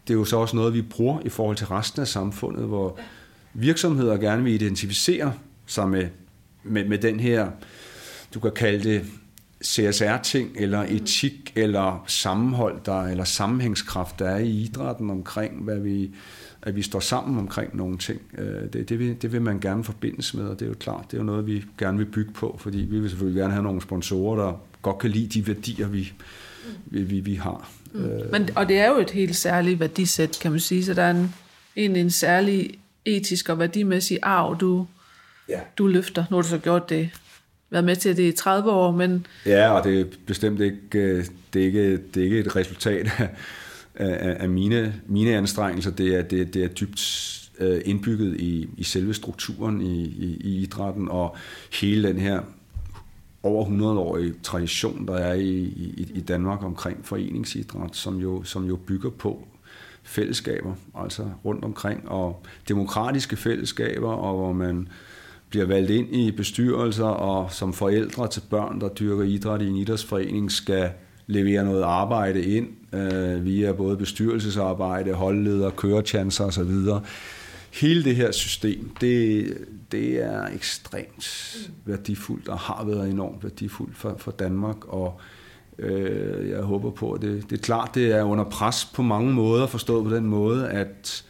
det 0.09 0.15
er 0.15 0.19
jo 0.19 0.25
så 0.25 0.37
også 0.37 0.57
noget, 0.57 0.75
vi 0.75 0.83
bruger 0.83 1.21
i 1.25 1.29
forhold 1.29 1.57
til 1.57 1.67
resten 1.67 2.01
af 2.01 2.09
samfundet, 2.09 2.65
hvor 2.65 2.99
virksomheder 3.55 4.17
gerne 4.17 4.45
vil 4.45 4.53
identificere 4.53 5.33
sig 5.67 5.89
med, 5.89 6.07
med, 6.63 6.85
med 6.85 6.99
den 6.99 7.21
her, 7.21 7.51
du 8.35 8.41
kan 8.41 8.53
kalde 8.53 8.91
det 8.91 9.05
CSR-ting, 9.65 10.51
eller 10.55 10.83
etik, 10.89 11.53
eller 11.57 12.05
sammenhold, 12.07 12.81
der, 12.85 13.03
eller 13.03 13.25
sammenhængskraft, 13.25 14.19
der 14.19 14.29
er 14.29 14.39
i 14.39 14.51
idrætten 14.51 15.11
omkring, 15.11 15.65
hvad 15.65 15.79
vi, 15.79 16.11
at 16.63 16.77
vi 16.77 16.83
står 16.83 17.01
sammen 17.01 17.39
omkring 17.39 17.77
nogle 17.77 17.99
ting. 17.99 18.21
Øh, 18.39 18.73
det, 18.73 18.89
det, 18.89 18.99
vil, 18.99 19.23
det 19.23 19.33
vil 19.33 19.43
man 19.43 19.61
gerne 19.61 19.85
forbindes 19.85 20.35
med, 20.35 20.45
og 20.45 20.61
det 20.61 20.65
er 20.65 20.69
jo 20.69 20.75
klart, 20.81 21.05
det 21.11 21.17
er 21.17 21.19
jo 21.19 21.25
noget, 21.25 21.47
vi 21.47 21.65
gerne 21.79 21.99
vil 21.99 22.05
bygge 22.05 22.33
på, 22.33 22.57
fordi 22.61 22.79
vi 22.79 23.01
vil 23.01 23.11
selvfølgelig 23.11 23.41
gerne 23.41 23.53
have 23.53 23.63
nogle 23.63 23.83
sponsorer, 23.83 24.37
der 24.45 24.61
godt 24.83 24.99
kan 24.99 25.11
lide 25.11 25.27
de 25.27 25.47
værdier, 25.47 25.89
vi, 25.89 26.13
vi, 26.87 27.03
vi, 27.03 27.21
vi 27.21 27.35
har. 27.35 27.71
Mm. 27.93 28.11
Men, 28.33 28.49
og 28.57 28.69
det 28.69 28.79
er 28.79 28.89
jo 28.89 28.99
et 28.99 29.11
helt 29.11 29.37
særligt 29.37 29.81
værdisæt, 29.81 30.39
kan 30.43 30.51
man 30.51 30.61
sige, 30.61 30.85
så 30.85 30.95
der 30.95 31.03
er 31.03 31.11
en, 31.11 31.35
en, 31.77 31.97
en 31.97 32.11
særlig 32.11 32.71
etisk 33.05 33.49
og 33.49 33.59
værdimæssig 33.59 34.19
arv, 34.23 34.57
du, 34.61 34.87
ja. 35.49 35.61
du 35.79 35.87
løfter. 35.87 36.25
Nu 36.31 36.37
har 36.37 36.43
du 36.43 36.49
så 36.49 36.59
gjort 36.59 36.91
det 36.91 37.11
været 37.71 37.85
med 37.85 37.97
til 37.97 38.17
det 38.17 38.23
i 38.23 38.33
30 38.33 38.71
år, 38.71 38.93
men... 38.93 39.27
Ja, 39.47 39.71
og 39.71 39.85
det 39.85 40.01
er 40.01 40.05
bestemt 40.27 40.61
ikke, 40.61 40.79
øh, 40.95 41.25
det 41.53 41.63
er 41.63 41.67
ikke, 41.67 41.93
det 41.97 42.17
er 42.17 42.25
ikke 42.25 42.39
et 42.39 42.57
resultat 42.57 43.07
af, 43.19 43.29
af, 43.95 44.37
af 44.41 44.49
mine, 44.49 44.95
mine 45.07 45.37
anstrengelser. 45.37 45.91
Det 45.91 46.15
er, 46.15 46.23
det, 46.23 46.55
det 46.55 46.65
er 46.65 46.69
dybt 46.69 47.33
øh, 47.59 47.81
indbygget 47.85 48.41
i, 48.41 48.69
i 48.77 48.85
selve 48.85 49.15
strukturen 49.15 49.81
i, 49.81 50.05
i, 50.05 50.37
i 50.41 50.63
idrætten, 50.63 51.09
og 51.09 51.37
hele 51.73 52.09
den 52.09 52.19
her 52.19 52.41
over 53.43 53.65
100-årige 53.65 54.35
tradition, 54.43 55.09
der 55.09 55.15
er 55.15 55.35
i, 55.35 55.51
i, 55.59 56.13
i 56.15 56.21
Danmark 56.21 56.63
omkring 56.63 57.07
foreningsidræt, 57.07 57.97
som 57.97 58.17
jo, 58.17 58.43
som 58.43 58.65
jo 58.65 58.77
bygger 58.77 59.11
på 59.11 59.49
fællesskaber, 60.03 60.75
altså 60.95 61.25
rundt 61.45 61.65
omkring, 61.65 62.09
og 62.09 62.43
demokratiske 62.69 63.37
fællesskaber, 63.37 64.13
og 64.13 64.37
hvor 64.37 64.53
man 64.53 64.89
bliver 65.51 65.67
valgt 65.67 65.91
ind 65.91 66.17
i 66.17 66.31
bestyrelser, 66.31 67.05
og 67.05 67.53
som 67.53 67.73
forældre 67.73 68.29
til 68.29 68.43
børn, 68.51 68.81
der 68.81 68.89
dyrker 68.89 69.25
idræt 69.25 69.63
i 69.63 69.67
en 69.67 69.77
idrætsforening, 69.77 70.53
skal 70.53 70.91
levere 71.27 71.65
noget 71.65 71.83
arbejde 71.83 72.45
ind 72.45 72.69
øh, 72.93 73.45
via 73.45 73.73
både 73.73 73.97
bestyrelsesarbejde, 73.97 75.13
holdleder, 75.13 75.71
kørechancer 75.71 76.45
osv. 76.45 76.73
Hele 77.73 78.05
det 78.05 78.17
her 78.17 78.33
system, 78.33 78.91
det, 79.01 79.47
det 79.93 80.25
er 80.25 80.47
ekstremt 80.47 81.57
værdifuldt 81.85 82.49
og 82.49 82.59
har 82.59 82.85
været 82.85 83.11
enormt 83.11 83.45
værdifuldt 83.45 83.97
for, 83.97 84.15
for 84.19 84.31
Danmark, 84.31 84.85
og 84.89 85.21
øh, 85.79 86.51
jeg 86.51 86.63
håber 86.63 86.91
på, 86.91 87.13
at 87.13 87.23
det, 87.23 87.51
det 87.51 87.59
er 87.59 87.63
klart, 87.63 87.91
det 87.95 88.13
er 88.13 88.23
under 88.23 88.45
pres 88.45 88.85
på 88.95 89.03
mange 89.03 89.33
måder, 89.33 89.67
forstået 89.67 90.05
på 90.05 90.15
den 90.15 90.27
måde, 90.27 90.69
at 90.69 91.25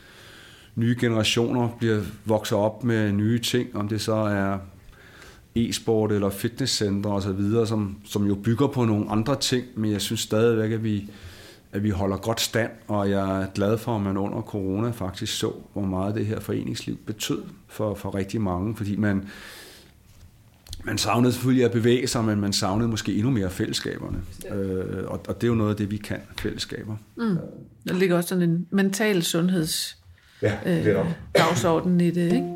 nye 0.76 0.96
generationer 1.00 1.68
bliver 1.78 2.02
vokser 2.24 2.56
op 2.56 2.84
med 2.84 3.12
nye 3.12 3.38
ting, 3.38 3.76
om 3.76 3.88
det 3.88 4.00
så 4.00 4.14
er 4.14 4.58
e-sport 5.56 6.12
eller 6.12 6.30
fitnesscentre 6.30 7.10
osv., 7.10 7.66
som, 7.66 7.96
som 8.04 8.26
jo 8.26 8.34
bygger 8.34 8.66
på 8.66 8.84
nogle 8.84 9.10
andre 9.10 9.36
ting, 9.36 9.64
men 9.76 9.92
jeg 9.92 10.00
synes 10.00 10.20
stadigvæk, 10.20 10.72
at 10.72 10.84
vi, 10.84 11.10
at 11.72 11.82
vi 11.82 11.90
holder 11.90 12.16
godt 12.16 12.40
stand, 12.40 12.70
og 12.88 13.10
jeg 13.10 13.42
er 13.42 13.46
glad 13.54 13.78
for, 13.78 13.96
at 13.96 14.02
man 14.02 14.16
under 14.16 14.42
corona 14.42 14.90
faktisk 14.90 15.38
så, 15.38 15.52
hvor 15.72 15.82
meget 15.82 16.14
det 16.14 16.26
her 16.26 16.40
foreningsliv 16.40 16.96
betød 17.06 17.42
for, 17.68 17.94
for 17.94 18.14
rigtig 18.14 18.40
mange, 18.40 18.76
fordi 18.76 18.96
man, 18.96 19.28
man 20.84 20.98
savnede 20.98 21.32
selvfølgelig 21.32 21.64
at 21.64 21.72
bevæge 21.72 22.06
sig, 22.06 22.24
men 22.24 22.40
man 22.40 22.52
savnede 22.52 22.88
måske 22.88 23.14
endnu 23.14 23.30
mere 23.30 23.50
fællesskaberne. 23.50 24.18
Øh, 24.54 25.04
og, 25.06 25.20
og 25.28 25.34
det 25.40 25.44
er 25.44 25.48
jo 25.48 25.54
noget 25.54 25.70
af 25.70 25.76
det, 25.76 25.90
vi 25.90 25.96
kan, 25.96 26.20
fællesskaber. 26.38 26.96
Mm. 27.16 27.36
Der 27.88 27.94
ligger 27.94 28.16
også 28.16 28.28
sådan 28.28 28.50
en 28.50 28.66
mental 28.70 29.22
sundheds 29.22 29.98
ja, 30.42 30.52
øh, 30.66 31.06
dagsorden 31.36 32.00
i 32.00 32.10
det, 32.10 32.32
ikke? 32.32 32.52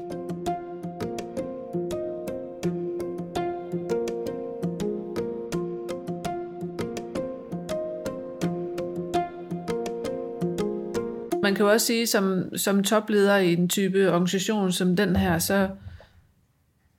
Man 11.43 11.55
kan 11.55 11.65
jo 11.65 11.73
også 11.73 11.87
sige, 11.87 12.07
som, 12.07 12.57
som 12.57 12.83
topleder 12.83 13.37
i 13.37 13.53
en 13.53 13.69
type 13.69 14.13
organisation 14.13 14.73
som 14.73 14.97
den 14.97 15.17
her, 15.17 15.39
så 15.39 15.69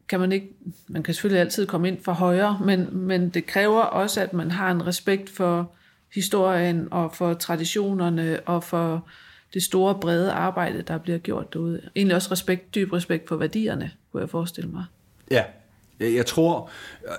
kan 0.10 0.20
man 0.20 0.32
ikke, 0.32 0.48
man 0.88 1.04
kan 1.04 1.14
selvfølgelig 1.14 1.42
altid 1.42 1.68
komme 1.68 1.88
ind 1.88 2.04
for 2.04 2.12
højre, 2.12 2.60
men, 2.66 2.88
men 2.92 3.30
det 3.30 3.46
kræver 3.46 3.82
også, 3.82 4.22
at 4.22 4.34
man 4.34 4.52
har 4.52 4.72
en 4.72 4.88
respekt 4.88 5.30
for 5.30 5.72
historien 6.14 6.88
og 6.92 7.16
for 7.16 7.34
traditionerne 7.34 8.40
og 8.40 8.64
for 8.64 9.08
det 9.54 9.64
store, 9.64 9.96
brede 10.02 10.32
arbejde, 10.32 10.82
der 10.82 10.98
bliver 10.98 11.18
gjort 11.18 11.54
derude. 11.54 11.82
Egentlig 11.96 12.16
også 12.16 12.32
respekt, 12.32 12.76
dyb 12.76 12.94
respekt 12.94 13.28
for 13.28 13.36
værdierne, 13.36 13.92
kunne 14.12 14.22
jeg 14.22 14.30
forestille 14.30 14.70
mig. 14.70 14.86
Ja, 15.32 15.44
jeg 16.00 16.26
tror, 16.26 16.70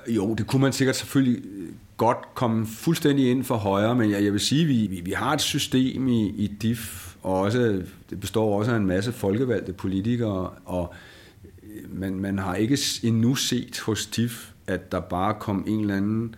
øh, 0.09 0.17
jo, 0.17 0.35
det 0.35 0.47
kunne 0.47 0.63
man 0.63 0.73
sikkert 0.73 0.97
selvfølgelig 0.97 1.45
øh, 1.45 1.69
godt 1.97 2.19
komme 2.35 2.67
fuldstændig 2.67 3.31
ind 3.31 3.45
for 3.45 3.57
højre, 3.57 3.95
men 3.95 4.11
jeg, 4.11 4.25
jeg 4.25 4.33
vil 4.33 4.41
sige, 4.41 4.63
at 4.63 4.69
vi, 4.69 4.87
vi, 4.87 5.01
vi 5.01 5.11
har 5.11 5.33
et 5.33 5.41
system 5.41 6.09
i, 6.09 6.29
i 6.29 6.47
DIF, 6.47 7.15
og 7.23 7.41
også, 7.41 7.83
det 8.11 8.21
består 8.21 8.59
også 8.59 8.73
af 8.73 8.77
en 8.77 8.87
masse 8.87 9.13
folkevalgte 9.13 9.73
politikere, 9.73 10.51
og 10.65 10.95
øh, 11.65 12.01
man, 12.01 12.15
man 12.15 12.39
har 12.39 12.55
ikke 12.55 12.79
endnu 13.03 13.35
set 13.35 13.81
hos 13.81 14.07
DIF, 14.07 14.51
at 14.67 14.93
der 14.93 15.01
bare 15.01 15.35
kom 15.35 15.65
en 15.69 15.81
eller 15.81 15.97
anden 15.97 16.35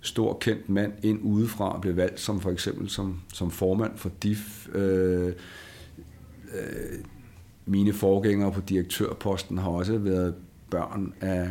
stor 0.00 0.38
kendt 0.40 0.68
mand 0.68 0.92
ind 1.02 1.20
udefra 1.22 1.74
og 1.74 1.80
blev 1.80 1.96
valgt 1.96 2.20
som 2.20 2.40
for 2.40 2.50
eksempel 2.50 2.90
som, 2.90 3.20
som 3.32 3.50
formand 3.50 3.96
for 3.96 4.10
DIF. 4.22 4.68
Øh, 4.74 5.26
øh, 5.26 6.98
mine 7.66 7.92
forgængere 7.92 8.52
på 8.52 8.60
direktørposten 8.60 9.58
har 9.58 9.70
også 9.70 9.98
været 9.98 10.34
børn 10.70 11.14
af, 11.20 11.50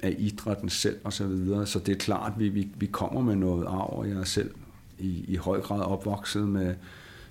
af 0.00 0.16
idrætten 0.18 0.68
selv 0.68 0.96
og 1.04 1.12
så 1.12 1.26
videre. 1.26 1.66
Så 1.66 1.78
det 1.78 1.92
er 1.92 1.98
klart, 1.98 2.32
at 2.32 2.38
vi, 2.38 2.48
vi, 2.48 2.68
vi 2.76 2.86
kommer 2.86 3.22
med 3.22 3.36
noget 3.36 3.66
arv, 3.66 3.98
og 3.98 4.08
jeg 4.08 4.16
er 4.16 4.24
selv 4.24 4.50
i, 4.98 5.24
i 5.28 5.36
høj 5.36 5.60
grad 5.60 5.80
opvokset 5.80 6.48
med 6.48 6.74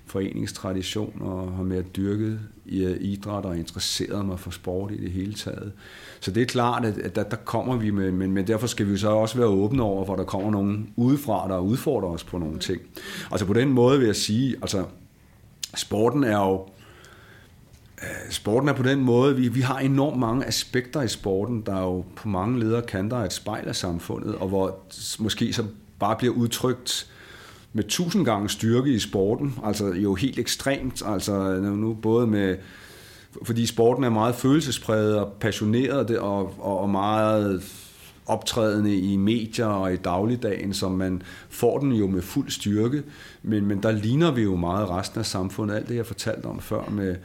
foreningstradition 0.06 1.18
og 1.20 1.52
har 1.56 1.62
mere 1.62 1.82
dyrket 1.82 2.40
i 2.66 2.84
øh, 2.84 2.96
idræt 3.00 3.44
og 3.44 3.58
interesseret 3.58 4.26
mig 4.26 4.40
for 4.40 4.50
sport 4.50 4.92
i 4.92 5.00
det 5.00 5.10
hele 5.10 5.34
taget. 5.34 5.72
Så 6.20 6.30
det 6.30 6.42
er 6.42 6.46
klart, 6.46 6.84
at, 6.84 6.98
at 6.98 7.16
der, 7.16 7.22
der 7.22 7.36
kommer 7.36 7.76
vi 7.76 7.90
med, 7.90 8.12
men, 8.12 8.32
men 8.32 8.46
derfor 8.46 8.66
skal 8.66 8.88
vi 8.88 8.96
så 8.96 9.08
også 9.08 9.38
være 9.38 9.46
åbne 9.46 9.82
over, 9.82 10.04
hvor 10.04 10.16
der 10.16 10.24
kommer 10.24 10.50
nogen 10.50 10.92
udefra, 10.96 11.48
der 11.48 11.58
udfordrer 11.58 12.08
os 12.08 12.24
på 12.24 12.38
nogle 12.38 12.58
ting. 12.58 12.80
Altså 13.30 13.46
på 13.46 13.52
den 13.52 13.68
måde 13.68 13.98
vil 13.98 14.06
jeg 14.06 14.16
sige, 14.16 14.56
altså 14.62 14.84
sporten 15.74 16.24
er 16.24 16.38
jo 16.38 16.68
øh, 18.02 18.30
Sporten 18.30 18.68
er 18.68 18.72
på 18.72 18.82
den 18.82 19.00
måde, 19.00 19.36
vi, 19.36 19.48
vi 19.48 19.60
har 19.60 19.78
enormt 19.78 20.18
mange 20.18 20.46
aspekter 20.46 21.02
i 21.02 21.08
sporten, 21.08 21.62
der 21.66 21.80
jo 21.80 22.04
på 22.16 22.28
mange 22.28 22.60
ledere 22.60 22.82
kanter 22.82 23.16
et 23.16 23.32
spejl 23.32 23.68
af 23.68 23.76
samfundet, 23.76 24.34
og 24.34 24.48
hvor 24.48 24.78
måske 25.18 25.52
så 25.52 25.64
bare 25.98 26.16
bliver 26.16 26.34
udtrykt 26.34 27.10
med 27.72 27.84
tusind 27.84 28.24
gange 28.24 28.48
styrke 28.48 28.90
i 28.90 28.98
sporten, 28.98 29.54
altså 29.64 29.86
jo 29.86 30.14
helt 30.14 30.38
ekstremt, 30.38 31.02
altså 31.06 31.60
nu 31.60 31.94
både 31.94 32.26
med, 32.26 32.56
fordi 33.42 33.66
sporten 33.66 34.04
er 34.04 34.10
meget 34.10 34.34
følelsespræget 34.34 35.18
og 35.18 35.32
passioneret 35.40 36.18
og, 36.18 36.54
og 36.58 36.90
meget 36.90 37.62
optrædende 38.26 38.98
i 38.98 39.16
medier 39.16 39.66
og 39.66 39.92
i 39.92 39.96
dagligdagen, 39.96 40.74
så 40.74 40.88
man 40.88 41.22
får 41.48 41.78
den 41.78 41.92
jo 41.92 42.06
med 42.06 42.22
fuld 42.22 42.50
styrke, 42.50 43.02
men, 43.42 43.66
men 43.66 43.82
der 43.82 43.92
ligner 43.92 44.30
vi 44.30 44.42
jo 44.42 44.56
meget 44.56 44.88
resten 44.88 45.18
af 45.18 45.26
samfundet. 45.26 45.74
Alt 45.74 45.88
det, 45.88 45.96
jeg 45.96 46.06
fortalte 46.06 46.46
om 46.46 46.60
før 46.60 46.88
med, 46.90 47.16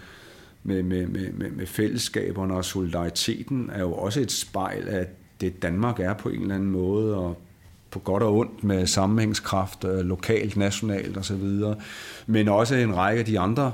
med, 0.64 0.84
med, 0.84 1.08
med, 1.08 1.52
med 1.52 1.66
fællesskaberne 1.66 2.54
og 2.54 2.66
solidariteten, 2.66 3.70
er 3.74 3.82
jo 3.82 3.94
også 3.94 4.20
et 4.20 4.32
spejl 4.32 4.88
af 4.88 5.08
det 5.42 5.62
Danmark 5.62 6.00
er 6.00 6.14
på 6.14 6.30
en 6.30 6.42
eller 6.42 6.56
anden 6.56 6.72
måde, 6.72 7.18
og 7.18 7.38
på 7.92 8.00
godt 8.00 8.24
og 8.24 8.38
ondt 8.38 8.64
med 8.64 8.88
sammenhængskraft, 8.88 9.84
øh, 9.84 10.00
lokalt, 10.00 10.58
nationalt 10.58 11.18
osv., 11.18 11.64
men 12.28 12.48
også 12.48 12.76
en 12.76 12.96
række 12.98 13.20
af 13.20 13.26
de 13.26 13.40
andre 13.40 13.74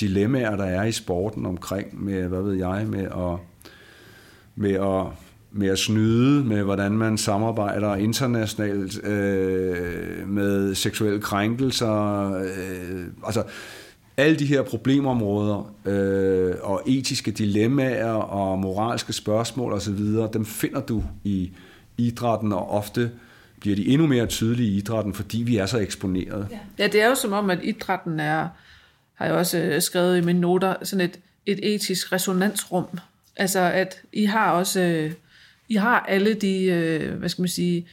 dilemmaer, 0.00 0.56
der 0.56 0.64
er 0.64 0.84
i 0.84 0.92
sporten 0.92 1.46
omkring 1.46 2.04
med, 2.04 2.28
hvad 2.28 2.42
ved 2.42 2.54
jeg, 2.54 2.86
med 2.88 3.04
at, 3.04 3.38
med 4.56 4.72
at, 4.72 5.06
med 5.52 5.68
at 5.68 5.78
snyde, 5.78 6.44
med 6.44 6.62
hvordan 6.62 6.92
man 6.92 7.18
samarbejder 7.18 7.94
internationalt 7.94 9.04
øh, 9.04 10.28
med 10.28 10.74
seksuelle 10.74 11.20
krænkelser, 11.20 12.32
øh, 12.34 13.04
altså 13.24 13.44
alle 14.16 14.38
de 14.38 14.46
her 14.46 14.62
problemområder 14.62 15.74
øh, 15.84 16.54
og 16.62 16.82
etiske 16.86 17.30
dilemmaer 17.30 18.12
og 18.12 18.58
moralske 18.58 19.12
spørgsmål 19.12 19.72
osv., 19.72 19.98
dem 20.32 20.44
finder 20.44 20.80
du 20.80 21.02
i 21.24 21.50
idrætten 21.98 22.52
og 22.52 22.70
ofte 22.70 23.10
bliver 23.66 23.76
de 23.76 23.88
endnu 23.88 24.06
mere 24.06 24.26
tydelige 24.26 24.70
i 24.70 24.76
idrætten, 24.76 25.14
fordi 25.14 25.38
vi 25.38 25.56
er 25.56 25.66
så 25.66 25.78
eksponeret. 25.78 26.48
Ja, 26.78 26.86
det 26.86 27.02
er 27.02 27.08
jo 27.08 27.14
som 27.14 27.32
om, 27.32 27.50
at 27.50 27.58
idrætten 27.62 28.20
er, 28.20 28.48
har 29.14 29.26
jeg 29.26 29.34
også 29.34 29.58
øh, 29.58 29.82
skrevet 29.82 30.18
i 30.18 30.20
mine 30.20 30.40
noter, 30.40 30.74
sådan 30.82 31.04
et, 31.04 31.18
et 31.46 31.74
etisk 31.74 32.12
resonansrum. 32.12 32.86
Altså, 33.36 33.60
at 33.60 34.00
I 34.12 34.24
har 34.24 34.50
også, 34.50 34.80
øh, 34.80 35.12
I 35.68 35.74
har 35.74 36.00
alle 36.00 36.34
de, 36.34 36.64
øh, 36.64 37.18
hvad 37.18 37.28
skal 37.28 37.42
man 37.42 37.48
sige, 37.48 37.86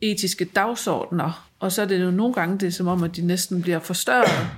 etiske 0.00 0.44
dagsordner, 0.44 1.50
og 1.60 1.72
så 1.72 1.82
er 1.82 1.86
det 1.86 2.02
jo 2.02 2.10
nogle 2.10 2.34
gange 2.34 2.58
det 2.58 2.66
er 2.66 2.70
som 2.70 2.88
om, 2.88 3.02
at 3.02 3.16
de 3.16 3.26
næsten 3.26 3.62
bliver 3.62 3.78
forstørret 3.78 4.48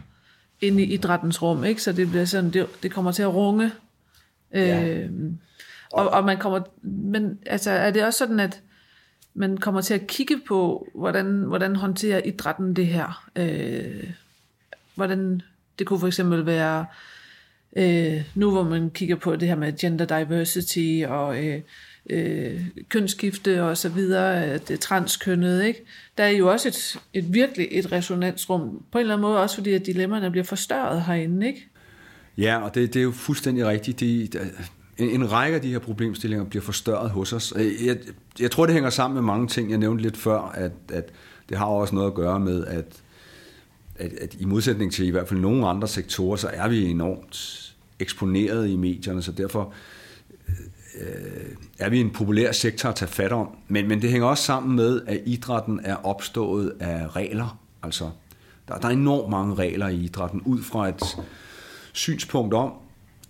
inde 0.60 0.82
i 0.82 0.94
idrættens 0.94 1.42
rum, 1.42 1.64
ikke? 1.64 1.82
Så 1.82 1.92
det 1.92 2.10
bliver 2.10 2.24
sådan, 2.24 2.50
det, 2.50 2.66
det 2.82 2.92
kommer 2.92 3.12
til 3.12 3.22
at 3.22 3.34
runge. 3.34 3.70
Ja. 4.54 4.88
Øh, 4.88 5.10
og, 5.92 6.08
og 6.08 6.24
man 6.24 6.38
kommer, 6.38 6.60
men 6.82 7.38
altså, 7.46 7.70
er 7.70 7.90
det 7.90 8.04
også 8.04 8.18
sådan, 8.18 8.40
at 8.40 8.60
man 9.36 9.56
kommer 9.56 9.80
til 9.80 9.94
at 9.94 10.06
kigge 10.06 10.40
på, 10.46 10.88
hvordan, 10.94 11.26
hvordan 11.26 11.76
håndterer 11.76 12.20
idrætten 12.24 12.76
det 12.76 12.86
her. 12.86 13.28
Øh, 13.36 14.10
hvordan 14.94 15.42
det 15.78 15.86
kunne 15.86 16.00
for 16.00 16.06
eksempel 16.06 16.46
være, 16.46 16.86
øh, 17.76 18.22
nu 18.34 18.50
hvor 18.50 18.62
man 18.62 18.90
kigger 18.90 19.16
på 19.16 19.36
det 19.36 19.48
her 19.48 19.56
med 19.56 19.78
gender 19.78 20.04
diversity 20.04 21.02
og 21.08 21.44
øh, 21.44 21.60
øh, 22.10 22.66
kønsskifte 22.88 23.62
og 23.62 23.76
så 23.76 23.88
videre, 23.88 24.58
det 24.58 24.80
transkønnet, 24.80 25.64
ikke? 25.64 25.84
der 26.18 26.24
er 26.24 26.28
jo 26.30 26.50
også 26.50 26.68
et, 26.68 27.00
et 27.12 27.34
virkelig 27.34 27.68
et 27.70 27.92
resonansrum, 27.92 28.82
på 28.92 28.98
en 28.98 29.00
eller 29.00 29.14
anden 29.14 29.22
måde 29.22 29.40
også 29.40 29.56
fordi 29.56 29.72
at 29.72 29.86
dilemmaerne 29.86 30.30
bliver 30.30 30.44
forstørret 30.44 31.02
herinde, 31.02 31.46
ikke? 31.46 31.68
Ja, 32.38 32.62
og 32.62 32.74
det, 32.74 32.94
det 32.94 33.00
er 33.00 33.04
jo 33.04 33.12
fuldstændig 33.12 33.66
rigtigt. 33.66 34.00
Det, 34.00 34.32
en, 34.98 35.10
en 35.10 35.32
række 35.32 35.54
af 35.54 35.62
de 35.62 35.70
her 35.70 35.78
problemstillinger 35.78 36.44
bliver 36.44 36.62
forstørret 36.62 37.10
hos 37.10 37.32
os. 37.32 37.52
Øh, 37.56 37.86
jeg, 37.86 37.98
jeg 38.40 38.50
tror, 38.50 38.66
det 38.66 38.74
hænger 38.74 38.90
sammen 38.90 39.14
med 39.14 39.22
mange 39.22 39.48
ting. 39.48 39.70
Jeg 39.70 39.78
nævnte 39.78 40.02
lidt 40.02 40.16
før, 40.16 40.40
at, 40.40 40.72
at 40.92 41.12
det 41.48 41.58
har 41.58 41.66
også 41.66 41.94
noget 41.94 42.06
at 42.06 42.14
gøre 42.14 42.40
med, 42.40 42.66
at, 42.66 43.02
at, 43.96 44.12
at 44.12 44.34
i 44.38 44.44
modsætning 44.44 44.92
til 44.92 45.06
i 45.06 45.10
hvert 45.10 45.28
fald 45.28 45.40
nogle 45.40 45.68
andre 45.68 45.88
sektorer, 45.88 46.36
så 46.36 46.50
er 46.52 46.68
vi 46.68 46.84
enormt 46.84 47.62
eksponeret 47.98 48.68
i 48.68 48.76
medierne, 48.76 49.22
så 49.22 49.32
derfor 49.32 49.72
øh, 51.00 51.56
er 51.78 51.88
vi 51.88 52.00
en 52.00 52.10
populær 52.10 52.52
sektor 52.52 52.88
at 52.88 52.94
tage 52.94 53.08
fat 53.08 53.32
om. 53.32 53.48
Men, 53.68 53.88
men 53.88 54.02
det 54.02 54.10
hænger 54.10 54.28
også 54.28 54.44
sammen 54.44 54.76
med, 54.76 55.00
at 55.06 55.20
idrætten 55.26 55.80
er 55.84 56.06
opstået 56.06 56.72
af 56.80 57.16
regler. 57.16 57.58
Altså, 57.82 58.10
der, 58.68 58.78
der 58.78 58.88
er 58.88 58.92
enormt 58.92 59.30
mange 59.30 59.54
regler 59.54 59.88
i 59.88 59.96
idrætten, 59.96 60.42
ud 60.44 60.62
fra 60.62 60.88
et 60.88 61.16
synspunkt 61.92 62.54
om, 62.54 62.72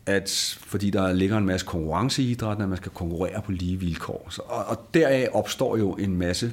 at 0.07 0.59
fordi 0.67 0.91
der 0.91 1.13
ligger 1.13 1.39
en 1.39 1.47
masse 1.47 1.67
konkurrence 1.67 2.23
i 2.23 2.31
idrætten, 2.31 2.63
at 2.63 2.69
man 2.69 2.79
skal 2.79 2.93
konkurrere 2.93 3.43
på 3.43 3.53
lige 3.53 3.81
vilkår. 3.81 4.27
Så, 4.31 4.43
og, 4.43 4.65
og 4.65 4.89
deraf 4.95 5.29
opstår 5.33 5.77
jo 5.77 5.93
en 5.93 6.17
masse 6.17 6.53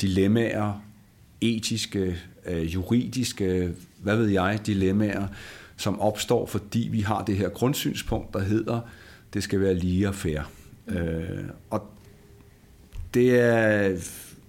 dilemmaer, 0.00 0.82
etiske, 1.40 2.16
øh, 2.46 2.74
juridiske, 2.74 3.72
hvad 3.98 4.16
ved 4.16 4.28
jeg, 4.28 4.60
dilemmaer, 4.66 5.26
som 5.76 6.00
opstår, 6.00 6.46
fordi 6.46 6.88
vi 6.92 7.00
har 7.00 7.24
det 7.24 7.36
her 7.36 7.48
grundsynspunkt, 7.48 8.34
der 8.34 8.40
hedder, 8.40 8.80
det 9.34 9.42
skal 9.42 9.60
være 9.60 9.74
lige 9.74 10.08
og 10.08 10.14
fair. 10.14 10.40
Øh, 10.88 11.44
og 11.70 11.90
det 13.14 13.40
er, 13.40 13.96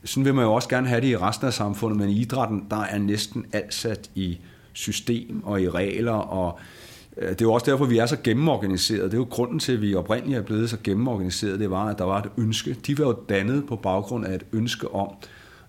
sådan 0.03 0.25
vil 0.25 0.33
man 0.33 0.45
jo 0.45 0.53
også 0.53 0.69
gerne 0.69 0.87
have 0.87 1.01
det 1.01 1.07
i 1.07 1.17
resten 1.17 1.47
af 1.47 1.53
samfundet, 1.53 1.99
men 1.99 2.09
i 2.09 2.21
idrætten, 2.21 2.65
der 2.69 2.81
er 2.81 2.97
næsten 2.97 3.45
alt 3.53 3.73
sat 3.73 4.09
i 4.15 4.37
system 4.73 5.43
og 5.43 5.61
i 5.61 5.69
regler 5.69 6.11
og 6.11 6.59
Øh, 6.59 6.82
Øh, 7.17 7.30
det 7.30 7.41
er 7.41 7.45
jo 7.45 7.54
også 7.54 7.71
derfor, 7.71 7.86
vi 7.86 7.97
er 7.97 8.06
så 8.06 8.17
gennemorganiseret. 8.23 9.04
Det 9.04 9.13
er 9.13 9.21
jo 9.21 9.28
grunden 9.30 9.60
til, 9.60 9.71
at 9.71 9.82
vi 9.82 9.95
oprindeligt 9.95 10.38
er 10.38 10.43
blevet 10.43 10.69
så 10.69 10.78
gennemorganiseret. 10.84 11.60
Det 11.60 11.71
var, 11.71 11.86
at 11.86 11.97
der 11.97 12.04
var 12.04 12.21
et 12.21 12.30
ønske. 12.38 12.73
De 12.88 12.97
var 12.97 13.06
jo 13.06 13.17
dannet 13.30 13.67
på 13.67 13.76
baggrund 13.76 14.26
af 14.26 14.36
et 14.36 14.45
ønske 14.54 14.91
om, 14.91 15.15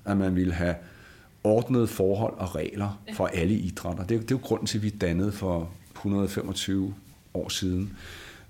at 0.05 0.17
man 0.17 0.37
ville 0.37 0.53
have 0.53 0.75
ordnede 1.45 1.87
forhold 1.87 2.35
og 2.37 2.55
regler 2.55 3.01
for 3.15 3.27
alle 3.27 3.55
idrætter. 3.55 4.05
Det 4.05 4.15
er, 4.15 4.21
det 4.21 4.31
er 4.31 4.35
jo 4.35 4.41
grunden 4.43 4.67
til, 4.67 4.79
at 4.79 4.83
vi 4.83 4.89
er 4.89 4.99
dannet 5.01 5.35
for 5.35 5.71
125 5.93 6.95
år 7.35 7.49
siden. 7.49 7.97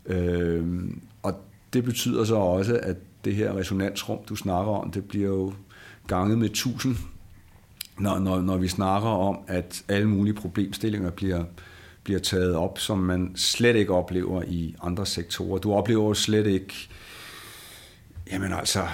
Øhm, 0.06 1.00
og 1.22 1.34
det 1.72 1.84
betyder 1.84 2.24
så 2.24 2.34
også, 2.34 2.80
at 2.82 2.96
det 3.24 3.34
her 3.34 3.56
resonansrum, 3.56 4.18
du 4.28 4.36
snakker 4.36 4.72
om, 4.72 4.90
det 4.90 5.04
bliver 5.04 5.28
jo 5.28 5.52
ganget 6.06 6.38
med 6.38 6.50
1000, 6.50 6.96
når, 7.98 8.18
når, 8.18 8.40
når 8.40 8.56
vi 8.56 8.68
snakker 8.68 9.08
om, 9.08 9.38
at 9.46 9.84
alle 9.88 10.08
mulige 10.08 10.34
problemstillinger 10.34 11.10
bliver, 11.10 11.44
bliver 12.04 12.20
taget 12.20 12.54
op, 12.54 12.78
som 12.78 12.98
man 12.98 13.32
slet 13.36 13.76
ikke 13.76 13.94
oplever 13.94 14.42
i 14.42 14.74
andre 14.82 15.06
sektorer. 15.06 15.58
Du 15.58 15.72
oplever 15.72 16.08
jo 16.08 16.14
slet 16.14 16.46
ikke, 16.46 16.74
jamen 18.32 18.52
altså, 18.52 18.86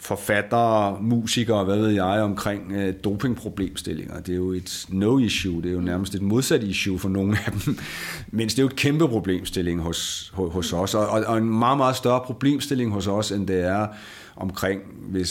forfattere, 0.00 1.02
musikere, 1.02 1.64
hvad 1.64 1.76
ved 1.76 1.88
jeg, 1.88 2.04
omkring 2.04 2.72
øh, 2.72 2.94
dopingproblemstillinger. 3.04 4.20
Det 4.20 4.32
er 4.32 4.36
jo 4.36 4.52
et 4.52 4.86
no-issue, 4.88 5.62
det 5.62 5.66
er 5.66 5.72
jo 5.72 5.80
nærmest 5.80 6.14
et 6.14 6.22
modsat 6.22 6.62
issue 6.62 6.98
for 6.98 7.08
nogle 7.08 7.38
af 7.46 7.52
dem, 7.52 7.78
mens 8.38 8.54
det 8.54 8.58
er 8.58 8.62
jo 8.62 8.68
et 8.68 8.76
kæmpe 8.76 9.08
problemstilling 9.08 9.80
hos, 9.80 10.32
hos, 10.34 10.52
hos 10.52 10.72
os, 10.72 10.94
og, 10.94 11.08
og 11.08 11.38
en 11.38 11.58
meget, 11.58 11.76
meget 11.76 11.96
større 11.96 12.20
problemstilling 12.20 12.92
hos 12.92 13.06
os, 13.06 13.32
end 13.32 13.46
det 13.46 13.60
er 13.60 13.86
omkring, 14.36 14.80
hvis, 15.10 15.28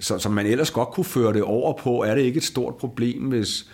så, 0.00 0.18
som 0.18 0.32
man 0.32 0.46
ellers 0.46 0.70
godt 0.70 0.88
kunne 0.88 1.04
føre 1.04 1.32
det 1.32 1.42
over 1.42 1.72
på, 1.72 2.02
er 2.02 2.14
det 2.14 2.22
ikke 2.22 2.38
et 2.38 2.44
stort 2.44 2.76
problem, 2.76 3.22
hvis 3.22 3.66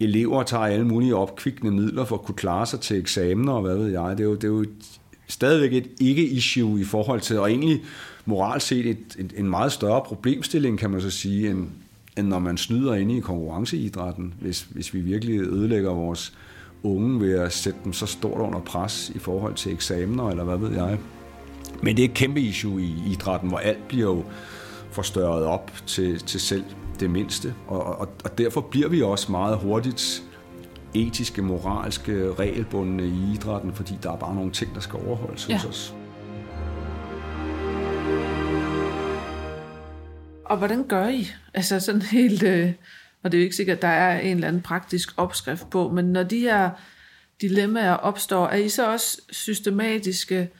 elever 0.00 0.42
tager 0.42 0.64
alle 0.64 0.86
mulige 0.86 1.16
opkvikkende 1.16 1.72
midler 1.72 2.04
for 2.04 2.16
at 2.16 2.22
kunne 2.22 2.34
klare 2.34 2.66
sig 2.66 2.80
til 2.80 2.98
eksamener 2.98 3.52
og 3.52 3.62
hvad 3.62 3.76
ved 3.76 3.88
jeg. 3.88 4.18
Det 4.18 4.20
er 4.20 4.28
jo, 4.28 4.34
det 4.34 4.44
er 4.44 4.48
jo 4.48 4.64
stadigvæk 5.28 5.72
et 5.72 5.90
ikke-issue 6.00 6.80
i 6.80 6.84
forhold 6.84 7.20
til, 7.20 7.38
og 7.38 7.50
egentlig 7.50 7.82
moralt 8.24 8.62
set 8.62 8.86
et, 8.86 9.16
et, 9.18 9.32
en 9.36 9.50
meget 9.50 9.72
større 9.72 10.02
problemstilling, 10.02 10.78
kan 10.78 10.90
man 10.90 11.00
så 11.00 11.10
sige, 11.10 11.50
end, 11.50 11.66
end 12.18 12.28
når 12.28 12.38
man 12.38 12.56
snyder 12.56 12.94
inde 12.94 13.16
i 13.16 13.20
konkurrenceidrætten, 13.20 14.34
hvis, 14.40 14.62
hvis 14.70 14.94
vi 14.94 15.00
virkelig 15.00 15.40
ødelægger 15.40 15.90
vores 15.90 16.32
unge 16.82 17.20
ved 17.20 17.38
at 17.38 17.52
sætte 17.52 17.78
dem 17.84 17.92
så 17.92 18.06
stort 18.06 18.40
under 18.40 18.60
pres 18.60 19.12
i 19.14 19.18
forhold 19.18 19.54
til 19.54 19.72
eksamener, 19.72 20.30
eller 20.30 20.44
hvad 20.44 20.56
ved 20.56 20.72
jeg. 20.76 20.98
Men 21.82 21.96
det 21.96 22.04
er 22.04 22.08
et 22.08 22.14
kæmpe 22.14 22.40
issue 22.40 22.82
i 22.82 22.94
idrætten, 23.12 23.48
hvor 23.48 23.58
alt 23.58 23.88
bliver 23.88 24.10
jo 24.10 24.24
forstørret 24.90 25.44
op 25.44 25.72
til, 25.86 26.18
til 26.18 26.40
selv 26.40 26.64
det 27.00 27.10
mindste. 27.10 27.54
Og, 27.66 27.84
og, 27.84 28.08
og 28.24 28.38
derfor 28.38 28.60
bliver 28.60 28.88
vi 28.88 29.02
også 29.02 29.30
meget 29.32 29.58
hurtigt 29.58 30.22
etiske, 30.94 31.42
moralske, 31.42 32.32
regelbundne 32.32 33.06
i 33.06 33.34
idrætten, 33.34 33.74
fordi 33.74 33.98
der 34.02 34.12
er 34.12 34.16
bare 34.16 34.34
nogle 34.34 34.52
ting, 34.52 34.74
der 34.74 34.80
skal 34.80 34.98
overholdes 35.06 35.48
ja. 35.48 35.54
hos 35.54 35.64
os. 35.64 35.94
Og 40.44 40.56
hvordan 40.56 40.84
gør 40.88 41.08
I? 41.08 41.26
Altså 41.54 41.80
sådan 41.80 42.02
helt, 42.02 42.42
øh, 42.42 42.72
og 43.22 43.32
det 43.32 43.38
er 43.38 43.42
jo 43.42 43.44
ikke 43.44 43.56
sikkert, 43.56 43.76
at 43.76 43.82
der 43.82 43.88
er 43.88 44.20
en 44.20 44.34
eller 44.34 44.48
anden 44.48 44.62
praktisk 44.62 45.14
opskrift 45.16 45.70
på, 45.70 45.88
men 45.88 46.04
når 46.04 46.22
de 46.22 46.38
her 46.38 46.70
dilemmaer 47.40 47.94
opstår, 47.94 48.46
er 48.46 48.56
I 48.56 48.68
så 48.68 48.92
også 48.92 49.20
systematiske 49.30 50.50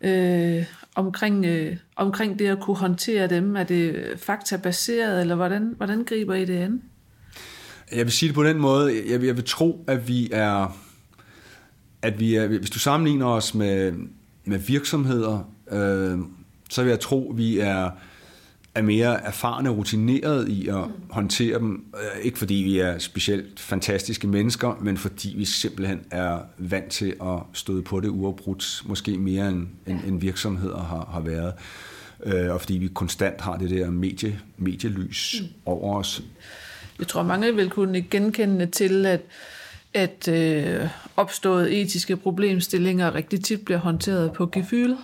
øh, 0.00 0.64
omkring, 0.98 1.46
øh, 1.46 1.76
omkring 1.96 2.38
det 2.38 2.46
at 2.46 2.60
kunne 2.60 2.76
håndtere 2.76 3.26
dem? 3.26 3.56
Er 3.56 3.64
det 3.64 3.94
øh, 3.94 4.18
faktabaseret, 4.18 5.20
eller 5.20 5.34
hvordan, 5.34 5.74
hvordan 5.76 6.04
griber 6.04 6.34
I 6.34 6.44
det 6.44 6.56
an? 6.56 6.82
Jeg 7.92 8.04
vil 8.04 8.12
sige 8.12 8.28
det 8.28 8.34
på 8.34 8.44
den 8.44 8.58
måde, 8.58 9.10
jeg 9.10 9.20
vil, 9.20 9.26
jeg 9.26 9.36
vil 9.36 9.44
tro, 9.44 9.84
at 9.86 10.08
vi 10.08 10.28
er, 10.32 10.78
at 12.02 12.20
vi 12.20 12.34
er, 12.34 12.46
hvis 12.46 12.70
du 12.70 12.78
sammenligner 12.78 13.26
os 13.26 13.54
med, 13.54 13.92
med 14.44 14.58
virksomheder, 14.58 15.52
øh, 15.70 16.18
så 16.70 16.82
vil 16.82 16.90
jeg 16.90 17.00
tro, 17.00 17.30
at 17.30 17.38
vi 17.38 17.58
er 17.58 17.90
er 18.78 18.82
mere 18.82 19.24
erfarne 19.24 19.70
og 19.70 19.76
rutineret 19.76 20.48
i 20.48 20.68
at 20.68 20.84
håndtere 21.10 21.58
dem. 21.58 21.84
Øh, 21.94 22.24
ikke 22.24 22.38
fordi 22.38 22.54
vi 22.54 22.78
er 22.78 22.98
specielt 22.98 23.60
fantastiske 23.60 24.26
mennesker, 24.26 24.78
men 24.80 24.96
fordi 24.96 25.34
vi 25.36 25.44
simpelthen 25.44 26.00
er 26.10 26.38
vant 26.58 26.88
til 26.88 27.14
at 27.22 27.38
støde 27.52 27.82
på 27.82 28.00
det 28.00 28.08
uafbrudt, 28.08 28.82
måske 28.86 29.18
mere 29.18 29.48
end, 29.48 29.66
end, 29.86 30.00
end 30.06 30.20
virksomheder 30.20 30.78
har, 30.78 31.08
har 31.12 31.20
været. 31.20 31.52
Øh, 32.24 32.54
og 32.54 32.60
fordi 32.60 32.74
vi 32.74 32.88
konstant 32.88 33.40
har 33.40 33.56
det 33.56 33.70
der 33.70 33.90
medie, 33.90 34.40
medielys 34.56 35.36
mm. 35.40 35.46
over 35.66 35.98
os. 35.98 36.22
Jeg 36.98 37.06
tror, 37.06 37.22
mange 37.22 37.54
vil 37.54 37.70
kunne 37.70 38.02
genkende 38.02 38.66
til, 38.66 39.06
at 39.06 39.20
at 39.94 40.28
øh, 40.28 40.88
opståede 41.16 41.72
etiske 41.72 42.16
problemstillinger 42.16 43.14
rigtig 43.14 43.44
tit 43.44 43.64
bliver 43.64 43.78
håndteret 43.78 44.32
på 44.32 44.46
gefyl. 44.46 44.94